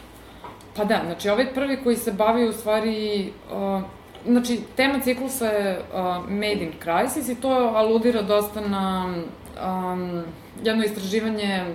Pa 0.76 0.84
da, 0.86 1.02
znači 1.06 1.30
ovaj 1.30 1.54
prvi 1.54 1.84
koji 1.84 1.96
se 1.96 2.12
bavi 2.12 2.48
u 2.50 2.54
stvari, 2.54 3.32
uh, 3.52 3.82
znači 4.26 4.60
tema 4.76 5.00
ciklusa 5.00 5.46
je 5.46 5.80
uh, 5.80 6.30
Made 6.30 6.64
in 6.64 6.74
Crisis 6.84 7.30
i 7.30 7.42
to 7.42 7.50
aludira 7.50 8.22
dosta 8.22 8.62
na 8.62 9.14
um, 9.94 10.24
jedno 10.64 10.84
istraživanje 10.84 11.66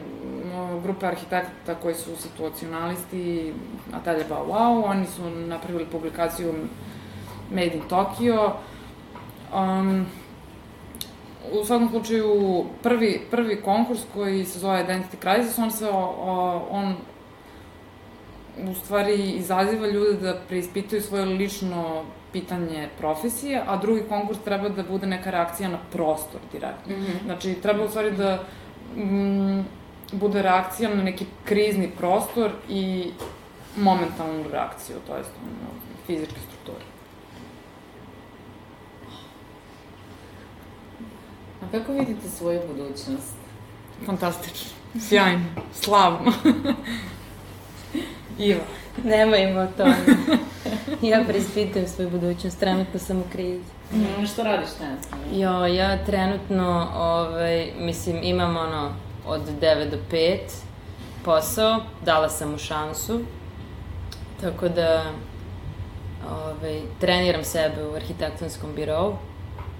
grupe 0.82 1.06
arhitekta 1.06 1.74
koji 1.82 1.94
su 1.94 2.16
situacionalisti, 2.16 3.52
Natalja 3.92 4.24
Bauau, 4.28 4.84
oni 4.84 5.06
su 5.06 5.30
napravili 5.30 5.86
publikaciju 5.86 6.54
Made 7.50 7.74
in 7.74 7.82
Tokyo. 7.90 8.52
Um, 9.54 10.06
u 11.52 11.64
svakom 11.64 11.88
slučaju, 11.88 12.64
prvi, 12.82 13.20
prvi 13.30 13.60
konkurs 13.60 14.00
koji 14.14 14.44
se 14.44 14.58
zove 14.58 14.84
Identity 14.84 15.20
Crisis, 15.20 15.58
on 15.58 15.70
se, 15.70 15.88
o, 15.92 16.66
on 16.70 16.94
u 18.70 18.74
stvari 18.74 19.30
izaziva 19.30 19.86
ljude 19.86 20.12
da 20.12 20.40
preispitaju 20.48 21.02
svoje 21.02 21.24
lično 21.24 22.04
pitanje 22.36 22.88
profesije, 22.98 23.62
a 23.66 23.76
drugi 23.76 24.02
konkurs 24.08 24.38
treba 24.44 24.68
da 24.68 24.82
bude 24.82 25.06
neka 25.06 25.30
reakcija 25.30 25.68
na 25.68 25.78
prostor 25.92 26.40
direktno. 26.52 26.96
Mm 26.96 27.00
-hmm. 27.00 27.24
Znači, 27.24 27.54
treba 27.54 27.84
u 27.84 27.88
stvari 27.88 28.10
da 28.10 28.44
mm, 28.96 29.64
bude 30.12 30.42
reakcija 30.42 30.94
na 30.94 31.02
neki 31.02 31.26
krizni 31.44 31.90
prostor 31.98 32.50
i 32.68 33.10
momentalnu 33.76 34.44
reakciju, 34.52 34.96
to 35.06 35.16
jest 35.16 35.30
ono, 35.42 35.70
fizičke 36.06 36.40
strukture. 36.40 36.84
A 41.62 41.70
kako 41.72 41.92
vidite 41.92 42.28
svoju 42.28 42.60
budućnost? 42.68 43.36
Fantastično. 44.06 44.70
Sjajno. 45.00 45.44
Slavno. 45.72 46.32
Iva. 48.38 48.64
Nemojmo 49.04 49.60
o 49.60 49.66
tome. 49.76 49.96
ja 51.10 51.24
preispitujem 51.28 51.88
svoju 51.88 52.10
budućnost, 52.10 52.60
trenutno 52.60 53.00
sam 53.00 53.18
u 53.18 53.24
krizi. 53.32 53.70
Mm, 53.92 54.26
što 54.26 54.42
radiš 54.42 54.68
trenutno? 54.78 55.16
Jo, 55.32 55.66
ja 55.66 56.04
trenutno, 56.04 56.88
ovaj, 56.94 57.72
mislim, 57.78 58.20
imam 58.22 58.56
ono, 58.56 58.92
od 59.26 59.40
9 59.60 59.90
do 59.90 59.96
5 60.12 60.38
posao, 61.24 61.80
dala 62.04 62.28
sam 62.28 62.50
mu 62.50 62.58
šansu, 62.58 63.20
tako 64.40 64.68
da 64.68 65.04
ovaj, 66.30 66.80
treniram 67.00 67.44
sebe 67.44 67.86
u 67.86 67.94
arhitektonskom 67.94 68.74
birovu, 68.74 69.16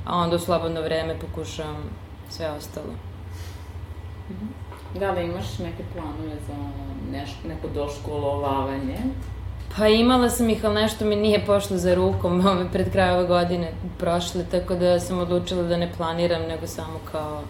a 0.05 0.17
onda 0.17 0.37
u 0.37 0.39
slobodno 0.39 0.81
vreme 0.81 1.15
pokušavam 1.19 1.91
sve 2.29 2.51
ostalo. 2.51 2.93
Da 4.95 5.11
li 5.11 5.25
imaš 5.25 5.59
neke 5.59 5.83
planove 5.93 6.37
za 6.47 6.55
neš, 7.13 7.31
neko 7.49 7.69
doškolovavanje? 7.69 8.97
Pa 9.77 9.89
imala 9.89 10.31
sam 10.31 10.51
ih, 10.51 10.65
ali 10.65 10.75
nešto 10.75 11.05
mi 11.05 11.17
nije 11.17 11.47
pošlo 11.47 11.77
za 11.77 11.95
rukom 11.95 12.41
ove, 12.47 12.71
pred 12.73 12.93
kraj 12.93 13.11
ove 13.11 13.27
godine 13.27 13.73
prošle, 13.99 14.45
tako 14.51 14.75
da 14.75 15.01
sam 15.01 15.19
odlučila 15.19 15.63
da 15.63 15.77
ne 15.77 15.93
planiram, 15.97 16.43
nego 16.43 16.67
samo 16.67 16.99
kao 17.13 17.43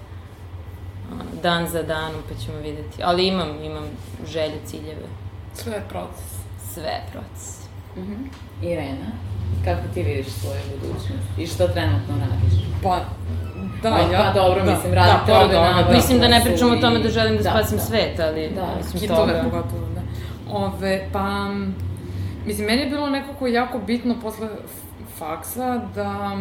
a, 1.13 1.15
dan 1.43 1.69
za 1.69 1.83
danom, 1.83 2.21
pa 2.29 2.35
ćemo 2.45 2.59
videti. 2.59 3.03
Ali 3.03 3.27
imam, 3.27 3.65
imam 3.65 3.85
želje, 4.27 4.59
ciljeve, 4.65 5.07
Sve 5.55 5.73
je 5.73 5.83
proces. 5.89 6.37
sve 6.75 6.89
je 6.89 7.03
proces. 7.13 7.61
Uh 7.97 8.05
-huh. 8.05 8.27
Irena, 8.63 9.11
kako 9.65 9.83
ti 9.95 10.03
vidiš 10.03 10.27
svoju 10.27 10.61
budućnost? 10.71 11.39
I 11.39 11.47
što 11.47 11.69
trenutno 11.69 12.15
radiš? 12.19 12.61
Pa, 12.83 13.01
da, 13.83 13.89
ja... 13.89 14.19
pa 14.19 14.41
dobro, 14.41 14.65
da, 14.65 14.71
mislim, 14.71 14.95
radite 14.95 15.33
da, 15.33 15.41
ovde 15.41 15.55
na- 15.55 15.61
ovoga, 15.61 15.83
Da, 15.83 15.93
Mislim 15.93 16.21
da 16.21 16.29
ne 16.29 16.41
su 16.41 16.47
pričamo 16.47 16.73
o 16.73 16.77
tome 16.77 16.99
da 16.99 17.09
želim 17.09 17.37
da, 17.37 17.43
da, 17.43 17.51
spasim 17.51 17.79
da. 17.79 17.85
svet, 17.85 18.21
ali 18.21 18.49
Da, 18.55 18.67
osim 18.81 19.01
Hitove 19.01 19.33
toga... 19.33 19.43
pogotovo, 19.43 19.87
da. 19.95 20.01
Ove, 20.53 21.09
pa, 21.13 21.49
mislim, 22.47 22.67
meni 22.67 22.83
je 22.83 22.89
bilo 22.91 23.11
nekako 23.11 23.47
jako 23.47 23.79
bitno 23.79 24.15
posle 24.23 24.49
faksa 25.19 25.81
da 25.95 26.37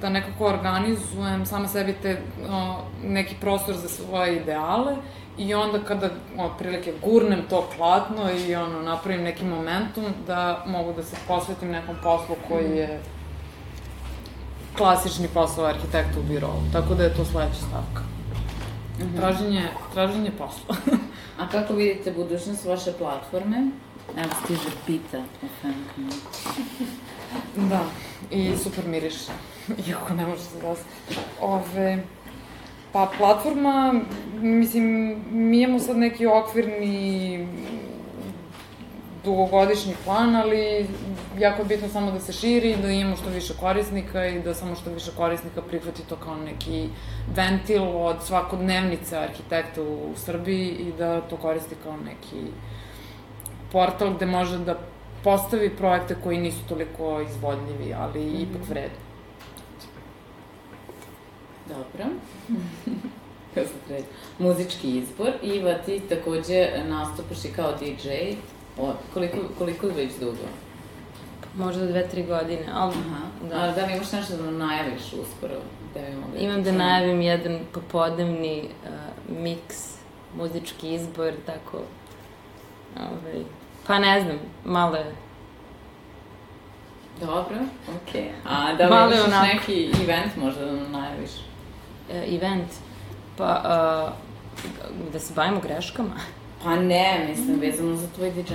da 0.00 0.08
nekako 0.08 0.46
organizujem 0.46 1.46
sama 1.46 1.68
sebi 1.68 1.92
te, 2.02 2.16
o, 2.50 2.76
neki 3.04 3.34
prostor 3.40 3.74
za 3.74 3.88
svoje 3.88 4.36
ideale 4.36 4.96
i 5.38 5.54
onda 5.54 5.78
kada 5.78 6.10
otprilike 6.38 6.92
gurnem 7.04 7.42
to 7.50 7.68
platno 7.76 8.22
i 8.46 8.54
ono, 8.54 8.82
napravim 8.82 9.22
neki 9.22 9.44
momentum 9.44 10.04
da 10.26 10.64
mogu 10.66 10.92
da 10.92 11.02
se 11.02 11.16
posvetim 11.28 11.70
nekom 11.70 11.96
poslu 12.02 12.34
koji 12.48 12.76
je 12.76 13.00
klasični 14.76 15.28
posao 15.34 15.64
arhitekta 15.64 16.20
u 16.20 16.22
birovu. 16.22 16.62
Tako 16.72 16.94
da 16.94 17.04
je 17.04 17.14
to 17.14 17.24
sledeća 17.24 17.60
stavka. 17.68 18.02
Traženje, 19.16 19.68
traženje 19.94 20.30
posla. 20.30 20.76
A 21.38 21.48
kako 21.48 21.74
vidite 21.74 22.12
budućnost 22.12 22.64
vaše 22.64 22.92
platforme? 22.92 23.70
Evo 24.16 24.30
stiže 24.44 24.68
pita. 24.86 25.22
Da, 27.56 27.84
i 28.30 28.56
super 28.56 28.84
miriše, 28.86 29.32
iako 29.88 30.14
ne 30.14 30.26
može 30.26 30.42
se 30.42 30.60
dosta. 30.62 30.84
Ove, 31.40 32.02
pa 32.92 33.10
platforma, 33.18 33.94
mislim, 34.40 35.16
mi 35.30 35.62
imamo 35.62 35.78
sad 35.78 35.96
neki 35.96 36.26
okvirni 36.26 37.46
dugogodišnji 39.24 39.94
plan, 40.04 40.36
ali 40.36 40.86
jako 41.38 41.62
je 41.62 41.68
bitno 41.68 41.88
samo 41.88 42.10
da 42.10 42.20
se 42.20 42.32
širi, 42.32 42.76
da 42.76 42.90
imamo 42.90 43.16
što 43.16 43.30
više 43.30 43.54
korisnika 43.60 44.26
i 44.26 44.40
da 44.42 44.54
samo 44.54 44.74
što 44.74 44.90
više 44.90 45.10
korisnika 45.16 45.62
prihvati 45.62 46.02
to 46.08 46.16
kao 46.16 46.36
neki 46.36 46.88
ventil 47.36 47.82
od 47.96 48.16
svakodnevnice 48.22 49.18
arhitekta 49.18 49.82
u 49.82 50.12
Srbiji 50.16 50.68
i 50.68 50.92
da 50.98 51.20
to 51.20 51.36
koristi 51.36 51.74
kao 51.84 51.96
neki 51.96 52.50
portal 53.72 54.14
gde 54.14 54.26
može 54.26 54.58
da 54.58 54.78
postavi 55.24 55.76
projekte 55.76 56.16
koji 56.24 56.38
nisu 56.38 56.58
toliko 56.68 57.20
izvodljivi, 57.20 57.94
ali 57.94 58.20
mm 58.20 58.32
-hmm. 58.32 58.42
ipak 58.42 58.68
vredni. 58.68 58.98
Dobro. 61.68 62.04
Muzički 64.38 64.98
izbor. 64.98 65.32
Iva, 65.42 65.74
ti 65.74 66.00
takođe 66.08 66.68
nastupaš 66.88 67.44
i 67.44 67.52
kao 67.52 67.72
DJ. 67.72 68.08
O, 68.80 68.92
koliko, 69.14 69.36
koliko 69.58 69.86
već 69.86 70.12
dugo? 70.20 70.42
Možda 71.56 71.86
dve, 71.86 72.08
tri 72.08 72.22
godine, 72.22 72.64
ali 72.72 72.94
Aha. 72.94 73.20
Da. 73.42 73.48
Da. 73.48 73.62
A 73.62 73.72
da 73.72 73.84
li 73.86 73.92
imaš 73.92 74.12
nešto 74.12 74.36
da 74.36 74.50
najaviš 74.50 75.02
uskoro? 75.02 75.54
Da 75.94 76.00
bi 76.00 76.16
mogli 76.16 76.40
imam 76.40 76.62
da 76.62 76.72
najavim 76.72 77.20
jedan 77.20 77.58
popodnevni 77.72 78.64
uh, 78.84 79.36
miks, 79.38 79.94
muzički 80.36 80.94
izbor, 80.94 81.32
tako, 81.46 81.78
ovaj, 82.96 83.44
pa 83.86 83.98
ne 83.98 84.20
znam, 84.20 84.38
malo 84.64 84.96
je 84.96 85.14
Dobro, 87.20 87.56
okej. 88.02 88.22
Okay. 88.22 88.30
A 88.48 88.72
da 88.74 88.84
li 88.84 88.90
Malo 88.90 89.10
je 89.10 89.16
imaš 89.16 89.28
onako. 89.28 89.46
neki 89.46 89.90
event 90.02 90.36
možda 90.36 90.64
da 90.64 90.72
nam 90.72 90.92
najaviš? 90.92 91.30
uh, 91.30 92.34
event, 92.34 92.68
pa 93.36 93.62
uh, 93.64 95.12
da 95.12 95.18
se 95.18 95.34
bavimo 95.34 95.60
greškama. 95.60 96.14
Pa 96.64 96.76
ne, 96.76 97.26
mislim, 97.28 97.60
vezano 97.60 97.96
za 97.96 98.08
tvoj 98.08 98.30
DJ. 98.30 98.52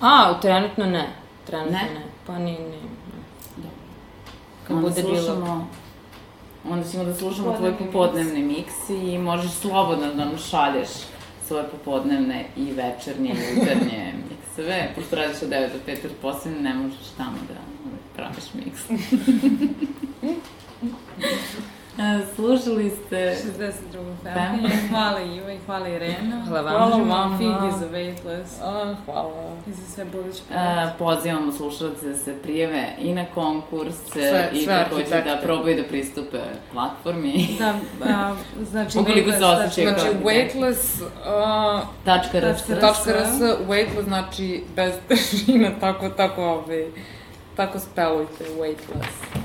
A, 0.00 0.40
trenutno 0.40 0.86
ne, 0.86 1.08
trenutno 1.46 1.72
Ne? 1.72 1.82
ne, 1.84 2.00
pa 2.26 2.38
ni, 2.38 2.52
ni. 2.52 2.80
Dobro. 3.56 3.70
Kad 4.66 4.76
onda 4.76 4.88
bude 4.88 5.02
bilo- 5.02 5.16
slušamo, 5.16 5.68
Onda 6.64 6.88
ćemo 6.88 7.04
da 7.04 7.14
slušamo 7.14 7.46
tvoj 7.46 7.56
Popodnevni 7.70 7.92
popodnevni 7.92 8.42
miks 8.42 8.74
i 8.90 9.18
možeš 9.18 9.52
slobodno 9.52 10.06
da 10.06 10.24
nam 10.24 10.38
šalješ 10.40 10.88
svoje 11.46 11.64
popodnevne 11.64 12.46
i 12.56 12.64
večernje 12.64 13.30
i 13.30 13.58
jutarnje 13.58 14.12
mikseve. 14.30 14.92
Pošto 14.94 15.16
radiš 15.16 15.42
od 15.42 15.48
9 15.48 15.68
do 15.68 15.78
5, 15.86 15.88
jer 15.88 16.12
posebno 16.22 16.60
ne 16.60 16.74
možeš 16.74 17.08
tamo 17.16 17.36
da 17.48 17.54
praviš 18.16 18.44
miks. 18.54 18.80
Slušali 22.34 22.90
ste 22.90 23.36
62. 23.60 23.74
Femkinje. 24.24 24.88
Hvala 24.90 25.20
Iva 25.20 25.52
i 25.52 25.58
hvala 25.66 25.88
Irena. 25.88 26.44
Hvala 26.48 26.72
vam. 26.72 26.88
Hvala 26.90 26.96
vama. 27.20 27.38
Figi 27.38 27.78
za 27.78 27.86
Weightless 27.88 28.62
A, 28.62 28.94
hvala. 29.04 29.30
i 29.66 29.72
za 29.72 29.82
sve 29.94 30.04
buduće 30.04 30.40
projekte. 30.48 30.92
pozivamo 30.98 31.52
slušalce 31.52 32.08
da 32.08 32.16
se 32.16 32.34
prijeve 32.42 32.84
i 32.98 33.14
na 33.14 33.24
konkurs 33.24 33.94
Sve- 34.06 34.50
i 34.52 34.64
sve 34.64 34.84
takođe 34.84 35.22
da 35.24 35.38
probaju 35.42 35.76
da 35.76 35.88
pristupe 35.88 36.38
platformi. 36.72 37.46
Da, 37.58 37.74
a, 38.04 38.34
znači... 38.70 38.98
Ukoliko 38.98 39.30
se 39.32 39.38
Weightless, 39.38 39.64
osjećaju 39.66 39.88
Znači, 39.88 40.06
Kako? 40.12 40.28
weightless, 40.28 41.02
uh, 41.02 41.88
Tačka 42.04 42.38
rs. 42.40 42.62
Tačka 42.66 42.80
tačka 42.80 43.12
rs, 43.12 43.40
weightless 43.68 44.04
znači 44.04 44.64
bez 44.76 44.94
težina, 45.08 45.70
tako, 45.80 46.08
tako, 46.08 46.42
ovaj, 46.44 46.84
tako 47.56 47.78
spelujte, 47.78 48.44
weightless. 48.60 49.40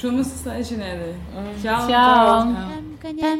Čujemo 0.00 0.24
se 0.24 0.38
sledeće 0.38 0.76
nedelje. 0.76 1.14
Ćao. 1.62 1.88
Ćao. 1.88 2.46
Kanye. 3.02 3.38